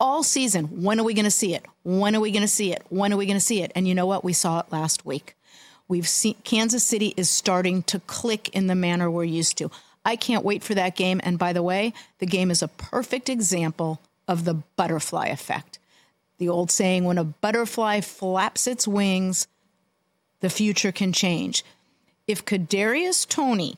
All 0.00 0.22
season, 0.22 0.82
when 0.82 0.98
are 0.98 1.04
we 1.04 1.14
going 1.14 1.26
to 1.26 1.30
see 1.30 1.54
it? 1.54 1.64
When 1.84 2.16
are 2.16 2.20
we 2.20 2.32
going 2.32 2.42
to 2.42 2.48
see 2.48 2.72
it? 2.72 2.82
When 2.88 3.12
are 3.12 3.16
we 3.16 3.26
going 3.26 3.38
to 3.38 3.44
see 3.44 3.62
it? 3.62 3.70
And 3.76 3.86
you 3.86 3.94
know 3.94 4.06
what? 4.06 4.24
We 4.24 4.32
saw 4.32 4.60
it 4.60 4.72
last 4.72 5.04
week. 5.04 5.36
We've 5.90 6.06
seen 6.06 6.36
Kansas 6.44 6.84
City 6.84 7.14
is 7.16 7.28
starting 7.28 7.82
to 7.82 7.98
click 7.98 8.48
in 8.50 8.68
the 8.68 8.76
manner 8.76 9.10
we're 9.10 9.24
used 9.24 9.58
to. 9.58 9.72
I 10.04 10.14
can't 10.14 10.44
wait 10.44 10.62
for 10.62 10.72
that 10.76 10.94
game. 10.94 11.20
And 11.24 11.36
by 11.36 11.52
the 11.52 11.64
way, 11.64 11.92
the 12.20 12.26
game 12.26 12.52
is 12.52 12.62
a 12.62 12.68
perfect 12.68 13.28
example 13.28 14.00
of 14.28 14.44
the 14.44 14.54
butterfly 14.76 15.26
effect. 15.26 15.80
The 16.38 16.48
old 16.48 16.70
saying, 16.70 17.02
when 17.02 17.18
a 17.18 17.24
butterfly 17.24 18.02
flaps 18.02 18.68
its 18.68 18.86
wings, 18.86 19.48
the 20.38 20.48
future 20.48 20.92
can 20.92 21.12
change. 21.12 21.64
If 22.28 22.44
Kadarius 22.44 23.28
Toney 23.28 23.76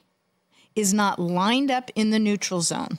is 0.77 0.93
not 0.93 1.19
lined 1.19 1.71
up 1.71 1.91
in 1.95 2.11
the 2.11 2.19
neutral 2.19 2.61
zone, 2.61 2.99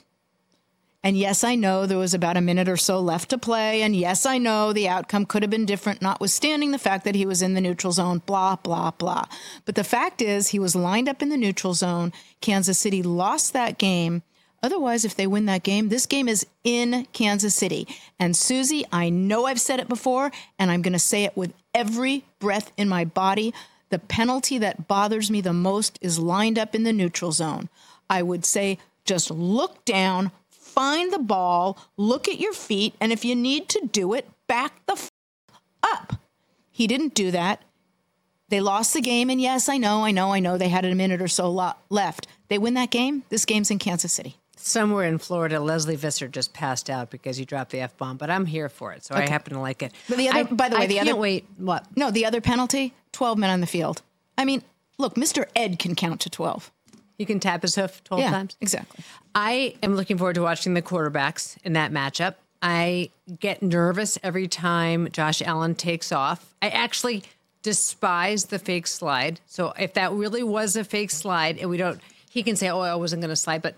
and 1.04 1.18
yes, 1.18 1.44
I 1.44 1.54
know 1.54 1.84
there 1.84 1.98
was 1.98 2.14
about 2.14 2.38
a 2.38 2.40
minute 2.40 2.66
or 2.66 2.78
so 2.78 2.98
left 2.98 3.28
to 3.28 3.36
play. 3.36 3.82
And 3.82 3.94
yes, 3.94 4.24
I 4.24 4.38
know 4.38 4.72
the 4.72 4.88
outcome 4.88 5.26
could 5.26 5.42
have 5.42 5.50
been 5.50 5.66
different, 5.66 6.00
notwithstanding 6.00 6.70
the 6.70 6.78
fact 6.78 7.04
that 7.04 7.14
he 7.14 7.26
was 7.26 7.42
in 7.42 7.52
the 7.52 7.60
neutral 7.60 7.92
zone, 7.92 8.22
blah, 8.24 8.56
blah, 8.56 8.90
blah. 8.90 9.26
But 9.66 9.74
the 9.74 9.84
fact 9.84 10.22
is, 10.22 10.48
he 10.48 10.58
was 10.58 10.74
lined 10.74 11.06
up 11.06 11.20
in 11.20 11.28
the 11.28 11.36
neutral 11.36 11.74
zone. 11.74 12.10
Kansas 12.40 12.78
City 12.78 13.02
lost 13.02 13.52
that 13.52 13.76
game. 13.76 14.22
Otherwise, 14.62 15.04
if 15.04 15.14
they 15.14 15.26
win 15.26 15.44
that 15.44 15.62
game, 15.62 15.90
this 15.90 16.06
game 16.06 16.26
is 16.26 16.46
in 16.64 17.06
Kansas 17.12 17.54
City. 17.54 17.86
And 18.18 18.34
Suzy, 18.34 18.86
I 18.90 19.10
know 19.10 19.44
I've 19.44 19.60
said 19.60 19.80
it 19.80 19.88
before, 19.88 20.32
and 20.58 20.70
I'm 20.70 20.80
going 20.80 20.94
to 20.94 20.98
say 20.98 21.24
it 21.24 21.36
with 21.36 21.52
every 21.74 22.24
breath 22.38 22.72
in 22.78 22.88
my 22.88 23.04
body. 23.04 23.52
The 23.90 23.98
penalty 23.98 24.56
that 24.56 24.88
bothers 24.88 25.30
me 25.30 25.42
the 25.42 25.52
most 25.52 25.98
is 26.00 26.18
lined 26.18 26.58
up 26.58 26.74
in 26.74 26.84
the 26.84 26.94
neutral 26.94 27.30
zone. 27.30 27.68
I 28.08 28.22
would 28.22 28.46
say 28.46 28.78
just 29.04 29.30
look 29.30 29.84
down, 29.84 30.32
find 30.74 31.12
the 31.12 31.18
ball, 31.18 31.78
look 31.96 32.28
at 32.28 32.40
your 32.40 32.52
feet, 32.52 32.94
and 33.00 33.12
if 33.12 33.24
you 33.24 33.34
need 33.36 33.68
to 33.70 33.88
do 33.92 34.12
it, 34.14 34.28
back 34.46 34.84
the 34.86 34.94
f- 34.94 35.10
up. 35.82 36.14
He 36.70 36.86
didn't 36.86 37.14
do 37.14 37.30
that. 37.30 37.62
They 38.48 38.60
lost 38.60 38.92
the 38.94 39.00
game, 39.00 39.30
and 39.30 39.40
yes, 39.40 39.68
I 39.68 39.78
know, 39.78 40.04
I 40.04 40.10
know, 40.10 40.32
I 40.32 40.40
know 40.40 40.58
they 40.58 40.68
had 40.68 40.84
a 40.84 40.94
minute 40.94 41.22
or 41.22 41.28
so 41.28 41.50
lo- 41.50 41.72
left. 41.88 42.26
They 42.48 42.58
win 42.58 42.74
that 42.74 42.90
game. 42.90 43.22
This 43.28 43.44
game's 43.44 43.70
in 43.70 43.78
Kansas 43.78 44.12
City. 44.12 44.36
Somewhere 44.56 45.06
in 45.06 45.18
Florida, 45.18 45.60
Lesley 45.60 45.96
Visser 45.96 46.28
just 46.28 46.52
passed 46.52 46.88
out 46.90 47.10
because 47.10 47.38
you 47.38 47.44
dropped 47.46 47.70
the 47.70 47.80
f 47.80 47.96
bomb, 47.96 48.16
but 48.16 48.30
I'm 48.30 48.46
here 48.46 48.68
for 48.68 48.92
it, 48.92 49.04
so 49.04 49.14
I 49.14 49.28
happen 49.28 49.52
to 49.54 49.60
like 49.60 49.82
it. 49.82 49.92
But 50.08 50.18
the 50.18 50.28
other- 50.28 50.38
I- 50.40 50.42
by 50.44 50.68
the 50.68 50.76
way, 50.76 50.84
I 50.84 50.86
the 50.86 50.94
can't 50.96 51.08
other- 51.10 51.18
wait. 51.18 51.46
What? 51.58 51.86
No, 51.96 52.10
the 52.10 52.24
other 52.26 52.40
penalty, 52.40 52.92
12 53.12 53.38
men 53.38 53.50
on 53.50 53.60
the 53.60 53.66
field. 53.66 54.02
I 54.38 54.44
mean, 54.44 54.62
look, 54.98 55.14
Mr. 55.14 55.46
Ed 55.54 55.78
can 55.78 55.94
count 55.94 56.20
to 56.22 56.30
12. 56.30 56.70
You 57.18 57.26
can 57.26 57.40
tap 57.40 57.62
his 57.62 57.74
hoof 57.74 58.02
twelve 58.04 58.22
yeah, 58.22 58.30
times. 58.30 58.56
exactly. 58.60 59.04
I 59.34 59.74
am 59.82 59.94
looking 59.94 60.18
forward 60.18 60.34
to 60.34 60.42
watching 60.42 60.74
the 60.74 60.82
quarterbacks 60.82 61.56
in 61.64 61.74
that 61.74 61.92
matchup. 61.92 62.34
I 62.62 63.10
get 63.38 63.62
nervous 63.62 64.18
every 64.22 64.48
time 64.48 65.08
Josh 65.12 65.42
Allen 65.42 65.74
takes 65.74 66.12
off. 66.12 66.54
I 66.62 66.68
actually 66.68 67.22
despise 67.62 68.46
the 68.46 68.58
fake 68.58 68.86
slide. 68.86 69.40
So 69.46 69.72
if 69.78 69.94
that 69.94 70.12
really 70.12 70.42
was 70.42 70.76
a 70.76 70.84
fake 70.84 71.10
slide, 71.10 71.58
and 71.58 71.70
we 71.70 71.76
don't, 71.76 72.00
he 72.30 72.42
can 72.42 72.56
say, 72.56 72.68
"Oh, 72.68 72.80
I 72.80 72.94
wasn't 72.94 73.22
going 73.22 73.30
to 73.30 73.36
slide," 73.36 73.62
but 73.62 73.74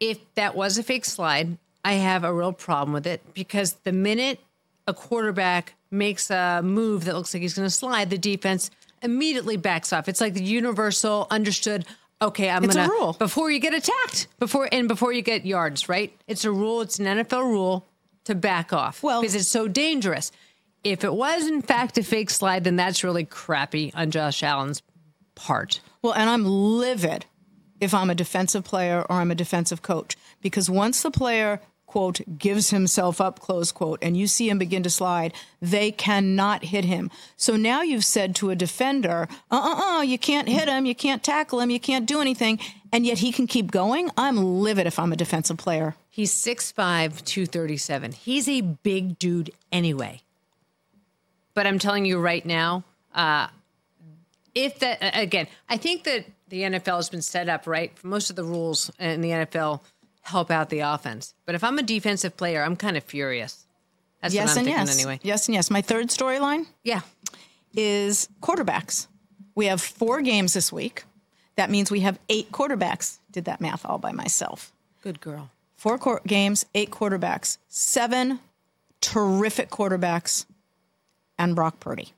if 0.00 0.18
that 0.34 0.54
was 0.54 0.78
a 0.78 0.82
fake 0.82 1.04
slide, 1.04 1.58
I 1.84 1.94
have 1.94 2.24
a 2.24 2.32
real 2.32 2.52
problem 2.52 2.92
with 2.92 3.06
it 3.06 3.22
because 3.34 3.74
the 3.84 3.92
minute 3.92 4.40
a 4.86 4.94
quarterback 4.94 5.74
makes 5.90 6.30
a 6.30 6.60
move 6.62 7.04
that 7.04 7.14
looks 7.14 7.32
like 7.32 7.42
he's 7.42 7.54
going 7.54 7.66
to 7.66 7.70
slide, 7.70 8.10
the 8.10 8.18
defense 8.18 8.70
immediately 9.02 9.56
backs 9.56 9.92
off. 9.92 10.08
It's 10.08 10.20
like 10.20 10.34
the 10.34 10.42
universal 10.42 11.26
understood. 11.30 11.86
Okay, 12.20 12.50
I'm 12.50 12.64
It's 12.64 12.74
a 12.74 12.78
gonna 12.78 12.92
rule. 12.92 13.12
before 13.12 13.50
you 13.50 13.60
get 13.60 13.74
attacked, 13.74 14.26
before 14.40 14.68
and 14.72 14.88
before 14.88 15.12
you 15.12 15.22
get 15.22 15.46
yards, 15.46 15.88
right? 15.88 16.12
It's 16.26 16.44
a 16.44 16.50
rule. 16.50 16.80
It's 16.80 16.98
an 16.98 17.06
NFL 17.06 17.44
rule 17.44 17.86
to 18.24 18.34
back 18.34 18.72
off. 18.72 19.02
Well- 19.02 19.20
because 19.20 19.34
it's 19.36 19.48
so 19.48 19.68
dangerous. 19.68 20.32
If 20.84 21.04
it 21.04 21.12
was 21.12 21.46
in 21.46 21.62
fact 21.62 21.96
a 21.98 22.02
fake 22.02 22.30
slide, 22.30 22.64
then 22.64 22.76
that's 22.76 23.04
really 23.04 23.24
crappy 23.24 23.92
on 23.94 24.10
Josh 24.10 24.42
Allen's 24.42 24.82
part. 25.34 25.80
Well, 26.02 26.12
and 26.14 26.28
I'm 26.28 26.44
livid 26.44 27.26
if 27.80 27.94
I'm 27.94 28.10
a 28.10 28.14
defensive 28.14 28.64
player 28.64 29.02
or 29.08 29.16
I'm 29.16 29.30
a 29.30 29.34
defensive 29.36 29.82
coach 29.82 30.16
because 30.40 30.68
once 30.68 31.02
the 31.02 31.10
player 31.12 31.60
quote 31.88 32.20
gives 32.38 32.70
himself 32.70 33.20
up 33.20 33.40
close 33.40 33.72
quote 33.72 33.98
and 34.00 34.16
you 34.16 34.28
see 34.28 34.48
him 34.48 34.58
begin 34.58 34.84
to 34.84 34.90
slide 34.90 35.32
they 35.60 35.90
cannot 35.90 36.66
hit 36.66 36.84
him 36.84 37.10
so 37.36 37.56
now 37.56 37.82
you've 37.82 38.04
said 38.04 38.36
to 38.36 38.50
a 38.50 38.54
defender 38.54 39.26
uh-uh-uh 39.50 40.02
you 40.02 40.18
can't 40.18 40.48
hit 40.48 40.68
him 40.68 40.86
you 40.86 40.94
can't 40.94 41.24
tackle 41.24 41.58
him 41.58 41.70
you 41.70 41.80
can't 41.80 42.06
do 42.06 42.20
anything 42.20 42.60
and 42.92 43.04
yet 43.04 43.18
he 43.18 43.32
can 43.32 43.46
keep 43.46 43.70
going 43.72 44.08
i'm 44.16 44.36
livid 44.36 44.86
if 44.86 44.98
i'm 44.98 45.12
a 45.12 45.16
defensive 45.16 45.56
player 45.56 45.96
He's 46.18 46.34
6'5, 46.34 47.24
237. 47.24 48.10
He's 48.10 48.48
a 48.48 48.60
big 48.60 49.20
dude 49.20 49.52
anyway. 49.70 50.22
But 51.54 51.68
I'm 51.68 51.78
telling 51.78 52.06
you 52.06 52.18
right 52.18 52.44
now, 52.44 52.82
uh, 53.14 53.46
if 54.52 54.80
that, 54.80 55.00
uh, 55.00 55.10
again, 55.14 55.46
I 55.68 55.76
think 55.76 56.02
that 56.02 56.24
the 56.48 56.62
NFL 56.62 56.96
has 56.96 57.08
been 57.08 57.22
set 57.22 57.48
up 57.48 57.68
right. 57.68 57.92
Most 58.02 58.30
of 58.30 58.34
the 58.34 58.42
rules 58.42 58.90
in 58.98 59.20
the 59.20 59.30
NFL 59.30 59.82
help 60.28 60.50
out 60.50 60.70
the 60.70 60.80
offense. 60.80 61.34
But 61.46 61.54
if 61.54 61.64
I'm 61.64 61.78
a 61.78 61.82
defensive 61.82 62.36
player, 62.36 62.62
I'm 62.62 62.76
kind 62.76 62.96
of 62.96 63.04
furious. 63.04 63.66
That's 64.22 64.34
yes 64.34 64.48
what 64.48 64.52
I'm 64.52 64.58
and 64.58 64.66
thinking 64.66 64.86
yes 64.86 64.96
anyway. 64.98 65.20
yes 65.22 65.48
and 65.48 65.54
yes 65.54 65.70
my 65.70 65.80
third 65.82 66.08
storyline 66.08 66.66
Yeah. 66.84 67.02
is 67.74 68.28
quarterbacks. 68.42 69.06
We 69.54 69.66
have 69.66 69.80
four 69.80 70.20
games 70.22 70.52
this 70.54 70.72
week. 70.72 71.04
That 71.56 71.70
means 71.70 71.90
we 71.90 72.00
have 72.00 72.18
eight 72.28 72.52
quarterbacks. 72.52 73.18
Did 73.32 73.44
that 73.46 73.60
math 73.60 73.84
all 73.84 73.98
by 73.98 74.12
myself. 74.12 74.72
Good 75.02 75.20
girl. 75.20 75.50
Four 75.76 75.98
quar- 75.98 76.22
games, 76.26 76.64
eight 76.74 76.90
quarterbacks, 76.90 77.58
seven 77.68 78.40
terrific 79.00 79.70
quarterbacks, 79.70 80.44
and 81.38 81.54
Brock 81.54 81.78
Purdy. 81.80 82.12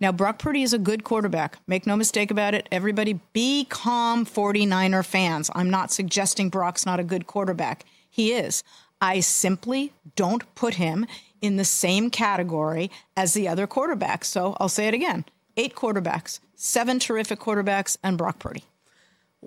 Now, 0.00 0.12
Brock 0.12 0.38
Purdy 0.38 0.62
is 0.62 0.72
a 0.72 0.78
good 0.78 1.02
quarterback. 1.02 1.58
Make 1.66 1.86
no 1.86 1.96
mistake 1.96 2.30
about 2.30 2.54
it. 2.54 2.68
Everybody 2.70 3.20
be 3.32 3.66
calm, 3.68 4.24
49er 4.24 5.04
fans. 5.04 5.50
I'm 5.54 5.70
not 5.70 5.90
suggesting 5.90 6.50
Brock's 6.50 6.86
not 6.86 7.00
a 7.00 7.04
good 7.04 7.26
quarterback. 7.26 7.84
He 8.08 8.32
is. 8.32 8.62
I 9.00 9.20
simply 9.20 9.92
don't 10.16 10.54
put 10.54 10.74
him 10.74 11.06
in 11.40 11.56
the 11.56 11.64
same 11.64 12.10
category 12.10 12.90
as 13.16 13.34
the 13.34 13.48
other 13.48 13.66
quarterbacks. 13.66 14.24
So 14.24 14.56
I'll 14.60 14.68
say 14.68 14.88
it 14.88 14.94
again 14.94 15.24
eight 15.56 15.74
quarterbacks, 15.74 16.38
seven 16.54 17.00
terrific 17.00 17.40
quarterbacks, 17.40 17.96
and 18.02 18.16
Brock 18.16 18.38
Purdy. 18.38 18.64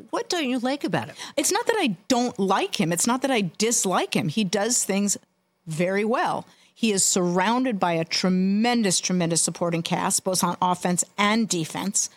What 0.10 0.30
don't 0.30 0.50
you 0.50 0.60
like 0.60 0.84
about 0.84 1.08
him? 1.08 1.16
It's 1.38 1.52
not 1.52 1.66
that 1.68 1.76
I 1.78 1.98
don't 2.08 2.38
like 2.38 2.80
him. 2.80 2.92
It's 2.92 3.08
not 3.08 3.22
that 3.22 3.32
I 3.32 3.52
dislike 3.58 4.14
him. 4.14 4.28
He 4.28 4.44
does 4.44 4.84
things 4.84 5.18
very 5.68 6.06
well. 6.06 6.46
He 6.74 6.92
is 6.92 7.04
surrounded 7.06 7.80
by 7.80 7.94
a 7.94 8.06
tremendous, 8.06 9.00
tremendous 9.00 9.42
supporting 9.42 9.84
cast, 9.84 10.24
both 10.24 10.44
on 10.44 10.58
offense 10.62 11.04
and 11.18 11.48
defense. 11.48 12.10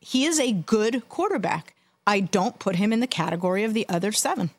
He 0.00 0.24
is 0.24 0.40
a 0.40 0.52
good 0.52 1.08
quarterback. 1.08 1.74
I 2.06 2.20
don't 2.20 2.58
put 2.58 2.76
him 2.76 2.92
in 2.92 3.00
the 3.00 3.06
category 3.06 3.64
of 3.64 3.74
the 3.74 3.88
other 3.88 4.12
seven. 4.12 4.50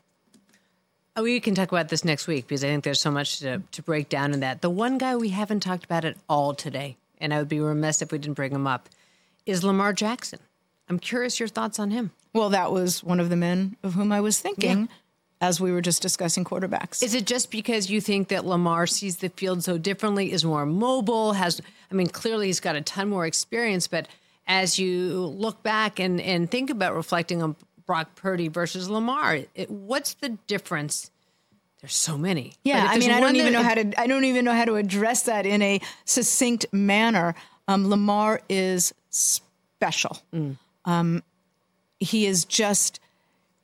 Oh, 1.14 1.24
we 1.24 1.40
can 1.40 1.54
talk 1.54 1.70
about 1.70 1.88
this 1.88 2.04
next 2.04 2.26
week 2.26 2.46
because 2.46 2.64
I 2.64 2.68
think 2.68 2.84
there's 2.84 3.00
so 3.00 3.10
much 3.10 3.40
to, 3.40 3.62
to 3.72 3.82
break 3.82 4.08
down 4.08 4.32
in 4.32 4.40
that. 4.40 4.62
The 4.62 4.70
one 4.70 4.96
guy 4.96 5.16
we 5.16 5.28
haven't 5.28 5.60
talked 5.60 5.84
about 5.84 6.04
at 6.04 6.16
all 6.28 6.54
today, 6.54 6.96
and 7.18 7.34
I 7.34 7.38
would 7.38 7.48
be 7.48 7.60
remiss 7.60 8.00
if 8.00 8.12
we 8.12 8.18
didn't 8.18 8.36
bring 8.36 8.52
him 8.52 8.66
up, 8.66 8.88
is 9.44 9.62
Lamar 9.62 9.92
Jackson. 9.92 10.38
I'm 10.88 10.98
curious 10.98 11.38
your 11.38 11.48
thoughts 11.48 11.78
on 11.78 11.90
him. 11.90 12.12
Well, 12.32 12.48
that 12.50 12.72
was 12.72 13.04
one 13.04 13.20
of 13.20 13.28
the 13.28 13.36
men 13.36 13.76
of 13.82 13.94
whom 13.94 14.10
I 14.10 14.20
was 14.20 14.40
thinking 14.40 14.88
as 15.42 15.60
we 15.60 15.72
were 15.72 15.80
just 15.82 16.00
discussing 16.00 16.44
quarterbacks. 16.44 17.02
Is 17.02 17.14
it 17.14 17.26
just 17.26 17.50
because 17.50 17.90
you 17.90 18.00
think 18.00 18.28
that 18.28 18.46
Lamar 18.46 18.86
sees 18.86 19.16
the 19.16 19.28
field 19.28 19.64
so 19.64 19.76
differently, 19.76 20.32
is 20.32 20.44
more 20.44 20.64
mobile, 20.64 21.32
has, 21.32 21.60
I 21.90 21.94
mean, 21.94 22.06
clearly 22.06 22.46
he's 22.46 22.60
got 22.60 22.76
a 22.76 22.80
ton 22.80 23.08
more 23.08 23.26
experience, 23.26 23.88
but 23.88 24.06
as 24.46 24.78
you 24.78 25.26
look 25.26 25.60
back 25.64 25.98
and, 25.98 26.20
and 26.20 26.48
think 26.48 26.70
about 26.70 26.94
reflecting 26.94 27.42
on 27.42 27.56
Brock 27.86 28.14
Purdy 28.14 28.46
versus 28.46 28.88
Lamar, 28.88 29.40
it, 29.56 29.68
what's 29.68 30.14
the 30.14 30.38
difference? 30.46 31.10
There's 31.80 31.96
so 31.96 32.16
many. 32.16 32.54
Yeah, 32.62 32.86
I 32.88 32.98
mean, 32.98 33.10
I 33.10 33.18
don't 33.18 33.34
even 33.34 33.52
that- 33.52 33.58
know 33.58 33.68
how 33.68 33.74
to. 33.74 34.00
I 34.00 34.06
don't 34.06 34.22
even 34.22 34.44
know 34.44 34.54
how 34.54 34.64
to 34.64 34.76
address 34.76 35.24
that 35.24 35.46
in 35.46 35.60
a 35.62 35.80
succinct 36.04 36.66
manner. 36.72 37.34
Um, 37.66 37.90
Lamar 37.90 38.40
is 38.48 38.94
special. 39.10 40.22
Um, 40.84 41.24
he 41.98 42.26
is 42.26 42.44
just 42.44 43.00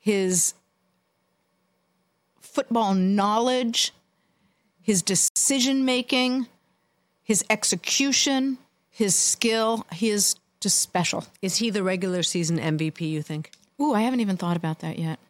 his 0.01 0.55
football 2.59 2.93
knowledge, 2.93 3.93
his 4.83 5.01
decision 5.01 5.85
making, 5.85 6.49
his 7.23 7.45
execution, 7.49 8.59
his 8.91 9.15
skill. 9.15 9.87
He 9.93 10.11
is 10.11 10.35
just 10.59 10.81
special. 10.83 11.25
Is 11.41 11.59
he 11.59 11.71
the 11.71 11.85
regular 11.85 12.25
season 12.25 12.59
MVP, 12.59 13.09
you 13.09 13.23
think? 13.23 13.53
Ooh, 13.81 13.95
I 13.95 14.01
haven't 14.01 14.19
even 14.19 14.37
thought 14.37 14.57
about 14.57 14.81
that 14.81 14.99
yet. 14.99 15.21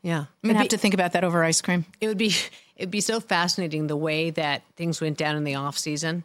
Yeah. 0.00 0.20
I'm 0.42 0.48
gonna 0.48 0.58
have 0.58 0.68
to 0.68 0.78
think 0.78 0.94
about 0.94 1.12
that 1.12 1.22
over 1.22 1.44
ice 1.44 1.60
cream. 1.60 1.84
it 2.00 2.08
would 2.08 2.16
be 2.16 2.34
it'd 2.76 2.90
be 2.90 3.02
so 3.02 3.20
fascinating 3.20 3.86
the 3.86 3.96
way 3.96 4.30
that 4.30 4.62
things 4.74 5.02
went 5.02 5.18
down 5.18 5.36
in 5.36 5.44
the 5.44 5.56
off 5.56 5.76
season 5.76 6.24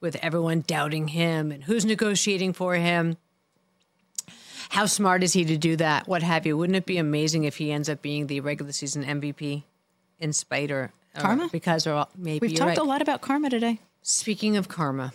with 0.00 0.16
everyone 0.22 0.64
doubting 0.66 1.06
him 1.06 1.52
and 1.52 1.62
who's 1.62 1.84
negotiating 1.84 2.52
for 2.52 2.74
him 2.74 3.16
how 4.70 4.86
smart 4.86 5.22
is 5.22 5.32
he 5.32 5.44
to 5.44 5.56
do 5.56 5.76
that 5.76 6.06
what 6.06 6.22
have 6.22 6.46
you 6.46 6.56
wouldn't 6.56 6.76
it 6.76 6.86
be 6.86 6.98
amazing 6.98 7.44
if 7.44 7.56
he 7.56 7.72
ends 7.72 7.88
up 7.88 8.02
being 8.02 8.26
the 8.26 8.38
regular 8.40 8.70
season 8.70 9.02
mvp 9.04 9.62
in 10.20 10.32
spite 10.32 10.70
or, 10.70 10.92
or 11.14 11.20
Karma? 11.20 11.48
because 11.50 11.86
or 11.86 12.06
maybe 12.16 12.48
We've 12.48 12.56
talked 12.56 12.68
right. 12.70 12.78
a 12.78 12.84
lot 12.84 13.02
about 13.02 13.20
karma 13.20 13.50
today. 13.50 13.80
Speaking 14.02 14.56
of 14.56 14.68
karma, 14.68 15.12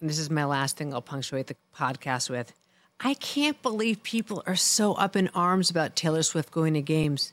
and 0.00 0.10
this 0.10 0.18
is 0.18 0.30
my 0.30 0.44
last 0.44 0.76
thing 0.76 0.92
I'll 0.92 1.00
punctuate 1.02 1.46
the 1.46 1.56
podcast 1.76 2.28
with. 2.28 2.52
I 3.00 3.14
can't 3.14 3.60
believe 3.62 4.02
people 4.02 4.42
are 4.46 4.56
so 4.56 4.94
up 4.94 5.16
in 5.16 5.28
arms 5.34 5.70
about 5.70 5.96
Taylor 5.96 6.22
Swift 6.22 6.50
going 6.52 6.74
to 6.74 6.82
games. 6.82 7.32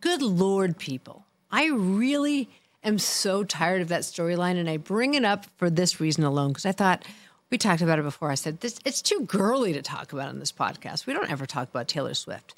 Good 0.00 0.22
Lord, 0.22 0.78
people. 0.78 1.24
I 1.50 1.66
really 1.68 2.48
am 2.82 2.98
so 2.98 3.44
tired 3.44 3.82
of 3.82 3.88
that 3.88 4.02
storyline, 4.02 4.58
and 4.58 4.68
I 4.68 4.76
bring 4.76 5.14
it 5.14 5.24
up 5.24 5.46
for 5.56 5.68
this 5.70 6.00
reason 6.00 6.24
alone 6.24 6.48
because 6.48 6.66
I 6.66 6.72
thought 6.72 7.04
we 7.50 7.58
talked 7.58 7.82
about 7.82 7.98
it 7.98 8.02
before. 8.02 8.30
I 8.30 8.34
said 8.34 8.60
this 8.60 8.78
it's 8.84 9.02
too 9.02 9.20
girly 9.26 9.72
to 9.72 9.82
talk 9.82 10.12
about 10.12 10.28
on 10.28 10.38
this 10.38 10.52
podcast. 10.52 11.06
We 11.06 11.12
don't 11.12 11.30
ever 11.30 11.46
talk 11.46 11.68
about 11.68 11.88
Taylor 11.88 12.14
Swift. 12.14 12.54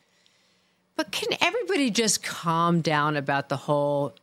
But 0.96 1.12
can 1.12 1.36
everybody 1.40 1.90
just 1.90 2.22
calm 2.22 2.80
down 2.80 3.16
about 3.16 3.48
the 3.48 3.56
whole 3.56 4.14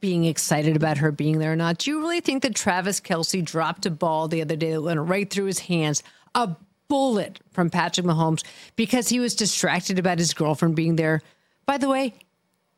being 0.00 0.24
excited 0.24 0.76
about 0.76 0.98
her 0.98 1.12
being 1.12 1.38
there 1.38 1.52
or 1.52 1.56
not. 1.56 1.78
Do 1.78 1.90
you 1.90 2.00
really 2.00 2.20
think 2.20 2.42
that 2.42 2.54
Travis 2.54 3.00
Kelce 3.00 3.44
dropped 3.44 3.86
a 3.86 3.90
ball 3.90 4.28
the 4.28 4.42
other 4.42 4.56
day 4.56 4.72
that 4.72 4.82
went 4.82 5.00
right 5.00 5.28
through 5.28 5.44
his 5.44 5.60
hands, 5.60 6.02
a 6.34 6.56
bullet 6.88 7.40
from 7.52 7.70
Patrick 7.70 8.06
Mahomes, 8.06 8.42
because 8.76 9.08
he 9.08 9.20
was 9.20 9.34
distracted 9.34 9.98
about 9.98 10.18
his 10.18 10.34
girlfriend 10.34 10.74
being 10.74 10.96
there? 10.96 11.20
By 11.66 11.78
the 11.78 11.88
way, 11.88 12.14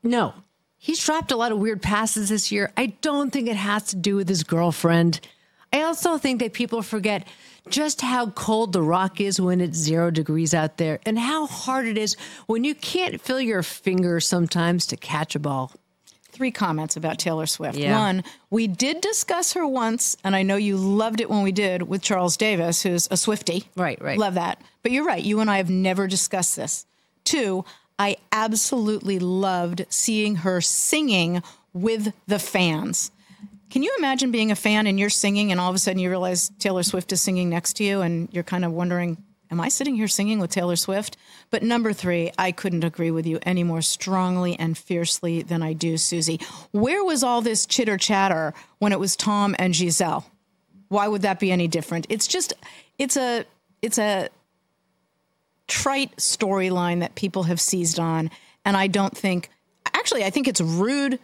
no. 0.03 0.35
He's 0.79 1.05
dropped 1.05 1.31
a 1.31 1.37
lot 1.37 1.53
of 1.53 1.59
weird 1.59 1.81
passes 1.81 2.29
this 2.29 2.51
year. 2.51 2.73
I 2.77 2.87
don't 2.87 3.33
think 3.33 3.49
it 3.49 3.57
has 3.57 3.85
to 3.85 3.97
do 3.97 4.17
with 4.17 4.29
his 4.29 4.43
girlfriend. 4.43 5.21
I 5.73 5.83
also 5.83 6.19
think 6.19 6.41
that 6.41 6.53
people 6.53 6.83
forget 6.83 7.27
just 7.69 8.01
how 8.01 8.31
cold 8.31 8.73
the 8.73 8.83
rock 8.83 9.21
is 9.21 9.41
when 9.41 9.61
it's 9.61 9.77
zero 9.79 10.11
degrees 10.11 10.53
out 10.53 10.77
there 10.79 10.99
and 11.07 11.19
how 11.19 11.47
hard 11.47 11.87
it 11.87 11.97
is 11.97 12.17
when 12.47 12.65
you 12.65 12.75
can't 12.75 13.21
feel 13.21 13.41
your 13.41 13.63
fingers 13.63 14.27
sometimes 14.27 14.87
to 14.87 14.97
catch 14.97 15.35
a 15.35 15.39
ball. 15.39 15.73
three 16.33 16.51
comments 16.51 16.97
about 16.97 17.19
Taylor 17.19 17.47
Swift. 17.47 17.77
Yeah. 17.77 17.97
One, 17.99 18.25
we 18.51 18.67
did 18.67 19.03
discuss 19.03 19.53
her 19.53 19.67
once, 19.67 20.17
and 20.25 20.35
I 20.35 20.43
know 20.43 20.57
you 20.57 20.77
loved 20.79 21.21
it 21.21 21.29
when 21.29 21.43
we 21.43 21.53
did 21.53 21.83
with 21.83 22.01
Charles 22.03 22.37
Davis, 22.39 22.83
who's 22.83 23.07
a 23.11 23.17
Swifty. 23.19 23.65
Right, 23.77 24.01
right. 24.01 24.19
Love 24.19 24.35
that. 24.35 24.61
But 24.83 24.93
you're 24.93 25.05
right. 25.05 25.23
You 25.23 25.41
and 25.41 25.51
I 25.51 25.59
have 25.59 25.69
never 25.71 26.07
discussed 26.07 26.57
this. 26.57 26.87
Two, 27.25 27.65
I 27.99 28.17
absolutely 28.33 29.19
loved 29.19 29.85
seeing 29.91 30.37
her 30.37 30.61
singing 30.63 31.43
with 31.75 32.13
the 32.27 32.39
fans. 32.39 33.11
Can 33.73 33.83
you 33.83 33.95
imagine 33.97 34.33
being 34.33 34.51
a 34.51 34.55
fan 34.55 34.87
and 34.87 35.01
you're 35.01 35.09
singing, 35.09 35.51
and 35.51 35.59
all 35.59 35.71
of 35.71 35.75
a 35.75 35.79
sudden 35.79 35.99
you 35.99 36.11
realize 36.11 36.51
Taylor 36.59 36.83
Swift 36.83 37.11
is 37.11 37.23
singing 37.23 37.49
next 37.49 37.73
to 37.77 37.85
you, 37.85 38.03
and 38.03 38.29
you're 38.31 38.45
kind 38.45 38.67
of 38.67 38.73
wondering, 38.73 39.17
am 39.51 39.63
I 39.63 39.71
sitting 39.71 39.95
here 39.95 40.09
singing 40.09 40.41
with 40.41 40.51
Taylor 40.51 40.77
Swift? 40.77 41.17
But 41.49 41.63
number 41.63 41.95
three, 41.95 42.33
I 42.37 42.53
couldn't 42.53 42.85
agree 42.85 43.11
with 43.11 43.27
you 43.27 43.39
any 43.45 43.65
more 43.65 43.81
strongly 43.81 44.59
and 44.59 44.77
fiercely 44.77 45.41
than 45.41 45.63
I 45.63 45.73
do, 45.73 45.97
Suzy. 45.97 46.39
Where 46.73 47.03
was 47.03 47.23
all 47.25 47.41
this 47.41 47.65
chitter 47.65 47.97
chatter 47.97 48.53
when 48.79 48.93
it 48.93 49.01
was 49.01 49.17
Tom 49.17 49.57
and 49.59 49.73
Gisele? 49.73 50.27
Why 50.89 51.09
would 51.09 51.23
that 51.23 51.41
be 51.41 51.51
any 51.51 51.67
different? 51.67 52.07
It's 52.11 52.27
just, 52.27 52.53
it's 52.99 53.17
a, 53.17 53.47
it's 53.81 53.97
a 53.99 54.29
trite 55.67 56.15
storyline 56.17 57.01
that 57.01 57.15
people 57.15 57.45
have 57.45 57.59
seized 57.59 57.99
on. 57.99 58.31
And 58.67 58.77
I 58.77 58.87
don't 58.87 59.17
think, 59.17 59.49
actually, 59.95 60.25
I 60.25 60.29
think 60.29 60.47
it's 60.47 60.61
rude 60.61 61.19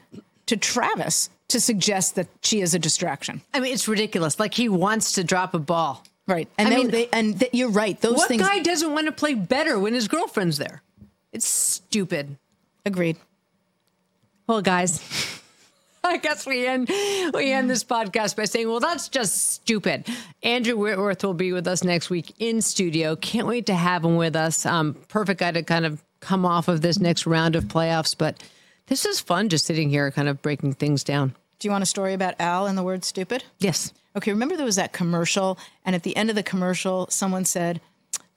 to 0.47 0.57
Travis 0.57 1.29
to 1.49 1.61
suggest 1.61 2.15
that 2.17 2.29
she 2.43 2.61
is 2.61 2.75
a 2.75 2.79
distraction. 2.79 3.41
I 3.55 3.61
mean, 3.61 3.73
it's 3.73 3.89
ridiculous. 3.89 4.39
Like 4.39 4.55
he 4.55 4.69
wants 4.69 5.13
to 5.13 5.25
drop 5.25 5.55
a 5.55 5.59
ball. 5.59 6.05
Right. 6.27 6.49
And 6.59 6.69
I 6.69 6.77
mean- 6.77 6.91
they, 6.91 7.09
and 7.13 7.39
th- 7.41 7.55
you're 7.55 7.71
right. 7.71 7.99
Those 8.01 8.17
what 8.17 8.29
things. 8.29 8.43
guy 8.43 8.59
doesn't 8.61 8.93
want 8.93 9.07
to 9.07 9.13
play 9.13 9.35
better 9.35 9.79
when 9.79 9.95
his 9.95 10.09
girlfriend's 10.09 10.59
there? 10.59 10.83
It's 11.33 11.49
stupid. 11.49 12.37
Agreed. 12.85 13.17
Well, 14.47 14.63
guys, 14.63 15.03
I 16.05 16.17
guess 16.17 16.47
we 16.47 16.67
end 16.67 16.89
we 17.35 17.53
end 17.53 17.69
this 17.69 17.85
podcast 17.85 18.37
by 18.37 18.45
saying, 18.47 18.69
well, 18.69 18.81
that's 18.81 19.09
just 19.09 19.53
stupid. 19.53 20.07
Andrew 20.43 20.77
Whitworth 20.77 21.23
will 21.23 21.35
be 21.35 21.53
with 21.53 21.67
us 21.67 21.85
next 21.85 22.09
week 22.09 22.33
in 22.39 22.63
studio. 22.63 23.17
Can't 23.17 23.47
wait 23.47 23.67
to 23.67 23.75
have 23.75 24.05
him 24.05 24.17
with 24.17 24.37
us. 24.37 24.65
Um, 24.65 24.95
perfect 25.09 25.41
guy 25.41 25.53
to 25.53 25.63
kind 25.63 25.85
of 25.85 26.03
come 26.21 26.47
off 26.47 26.69
of 26.69 26.81
this 26.81 26.99
next 26.99 27.27
round 27.27 27.57
of 27.57 27.65
playoffs, 27.65 28.17
but 28.17 28.43
this 28.87 29.05
is 29.05 29.21
fun 29.21 29.49
just 29.51 29.67
sitting 29.67 29.91
here, 29.91 30.11
kind 30.11 30.29
of 30.29 30.41
breaking 30.41 30.73
things 30.75 31.05
down. 31.05 31.35
Do 31.59 31.67
you 31.67 31.73
want 31.73 31.83
a 31.83 31.87
story 31.87 32.15
about 32.15 32.35
Al 32.39 32.67
and 32.67 32.79
the 32.79 32.85
word 32.85 33.05
stupid? 33.05 33.43
Yes. 33.59 33.93
Okay, 34.15 34.31
remember 34.31 34.57
there 34.57 34.65
was 34.65 34.77
that 34.77 34.93
commercial, 34.93 35.59
and 35.85 35.97
at 35.97 36.05
the 36.05 36.17
end 36.17 36.31
of 36.31 36.37
the 36.37 36.43
commercial, 36.43 37.09
someone 37.11 37.45
said, 37.45 37.81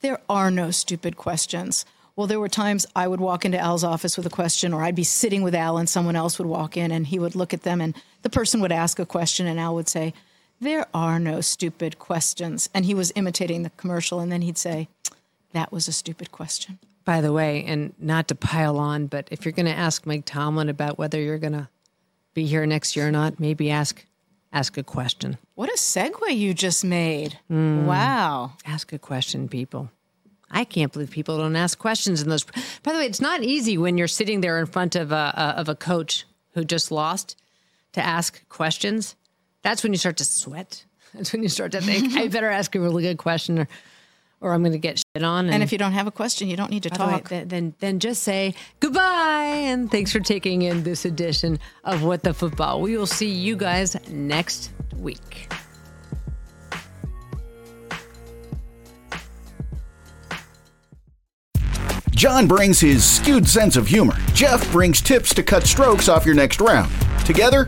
There 0.02 0.20
are 0.28 0.50
no 0.50 0.72
stupid 0.72 1.18
questions. 1.18 1.86
Well, 2.16 2.28
there 2.28 2.40
were 2.40 2.50
times 2.50 2.86
I 2.96 3.08
would 3.08 3.20
walk 3.20 3.46
into 3.46 3.60
Al's 3.60 3.84
office 3.84 4.18
with 4.18 4.26
a 4.26 4.32
question, 4.32 4.74
or 4.74 4.84
I'd 4.84 4.96
be 4.96 5.04
sitting 5.04 5.44
with 5.44 5.56
Al 5.56 5.78
and 5.78 5.88
someone 5.88 6.16
else 6.16 6.38
would 6.40 6.48
walk 6.48 6.76
in 6.76 6.92
and 6.92 7.08
he 7.08 7.20
would 7.20 7.36
look 7.36 7.54
at 7.54 7.64
them 7.64 7.80
and 7.80 7.96
the 8.22 8.30
person 8.30 8.60
would 8.62 8.72
ask 8.72 9.00
a 9.00 9.06
question, 9.06 9.48
and 9.48 9.60
Al 9.60 9.76
would 9.76 9.88
say, 9.88 10.14
There 10.60 10.88
are 10.94 11.20
no 11.20 11.42
stupid 11.42 12.00
questions. 12.00 12.70
And 12.74 12.86
he 12.86 12.94
was 12.96 13.14
imitating 13.16 13.62
the 13.62 13.70
commercial, 13.72 14.20
and 14.20 14.32
then 14.32 14.42
he'd 14.42 14.58
say, 14.58 14.88
That 15.54 15.72
was 15.72 15.88
a 15.88 15.94
stupid 15.94 16.32
question. 16.32 16.80
By 17.06 17.22
the 17.22 17.34
way, 17.34 17.64
and 17.66 17.94
not 18.00 18.28
to 18.28 18.36
pile 18.36 18.78
on, 18.78 19.08
but 19.08 19.28
if 19.32 19.46
you're 19.46 19.52
going 19.52 19.66
to 19.68 19.72
ask 19.72 20.06
Mike 20.06 20.26
Tomlin 20.26 20.70
about 20.70 20.98
whether 20.98 21.20
you're 21.20 21.40
going 21.40 21.54
to 21.54 21.70
be 22.34 22.46
here 22.46 22.66
next 22.66 22.96
year 22.96 23.08
or 23.08 23.12
not, 23.12 23.40
maybe 23.40 23.70
ask 23.70 24.06
ask 24.54 24.78
a 24.78 24.84
question. 24.84 25.38
What 25.56 25.70
a 25.70 25.78
segue 25.78 26.36
you 26.36 26.54
just 26.54 26.84
made. 26.84 27.38
Hmm. 27.48 27.86
Wow. 27.86 28.54
Ask 28.66 28.92
a 28.92 29.00
question, 29.00 29.48
people. 29.48 29.90
I 30.50 30.66
can't 30.66 30.92
believe 30.92 31.12
people 31.12 31.38
don't 31.38 31.56
ask 31.56 31.80
questions 31.80 32.22
in 32.22 32.30
those. 32.30 32.44
By 32.84 32.92
the 32.92 32.98
way, 32.98 33.06
it's 33.06 33.22
not 33.22 33.44
easy 33.44 33.78
when 33.78 33.98
you're 33.98 34.10
sitting 34.10 34.42
there 34.42 34.60
in 34.60 34.66
front 34.66 34.96
of 34.96 35.12
a, 35.14 35.34
a 35.36 35.60
of 35.60 35.70
a 35.70 35.76
coach 35.76 36.26
who 36.54 36.66
just 36.66 36.92
lost 36.92 37.38
to 37.94 38.06
ask 38.06 38.48
questions. 38.50 39.16
That's 39.62 39.84
when 39.84 39.94
you 39.94 39.98
start 39.98 40.18
to 40.18 40.26
sweat. 40.26 40.86
That's 41.14 41.32
when 41.34 41.44
you 41.44 41.50
start 41.50 41.72
to 41.74 41.82
think, 41.82 42.14
I 42.18 42.28
better 42.28 42.50
ask 42.50 42.76
a 42.76 42.80
really 42.80 43.04
good 43.04 43.18
question, 43.18 43.60
or, 43.60 43.68
or 44.42 44.54
I'm 44.54 44.62
going 44.62 44.72
to 44.74 44.78
get 44.80 44.98
shit 45.16 45.24
on. 45.24 45.50
And 45.50 45.64
if 45.64 45.72
you 45.72 45.78
don't 45.78 45.94
have 45.94 46.08
a 46.08 46.12
question, 46.12 46.50
you 46.50 46.58
don't 46.58 46.72
need 46.72 46.84
to 46.84 46.90
By 46.90 46.98
the 46.98 47.06
way, 47.06 47.12
talk. 47.12 47.30
then, 47.30 47.48
then 47.48 47.76
then 47.80 48.00
just 48.00 48.24
say 48.24 48.54
goodbye 48.80 49.54
and 49.56 49.90
thanks 49.90 50.12
for 50.12 50.20
taking 50.20 50.64
in 50.64 50.84
this 50.84 51.06
edition 51.06 51.60
of 51.84 52.04
What 52.04 52.24
the 52.24 52.34
Football. 52.34 52.82
We 52.82 52.98
will 52.98 53.08
see 53.08 53.30
you 53.30 53.56
guys 53.56 53.96
next 54.10 54.72
week. 54.98 55.48
John 62.12 62.48
brings 62.48 62.80
his 62.80 63.04
skewed 63.04 63.48
sense 63.48 63.76
of 63.76 63.88
humor. 63.88 64.16
Jeff 64.34 64.70
brings 64.72 65.02
tips 65.02 65.34
to 65.34 65.42
cut 65.42 65.64
strokes 65.64 66.08
off 66.08 66.24
your 66.26 66.36
next 66.36 66.62
round. 66.62 66.92
Together, 67.26 67.68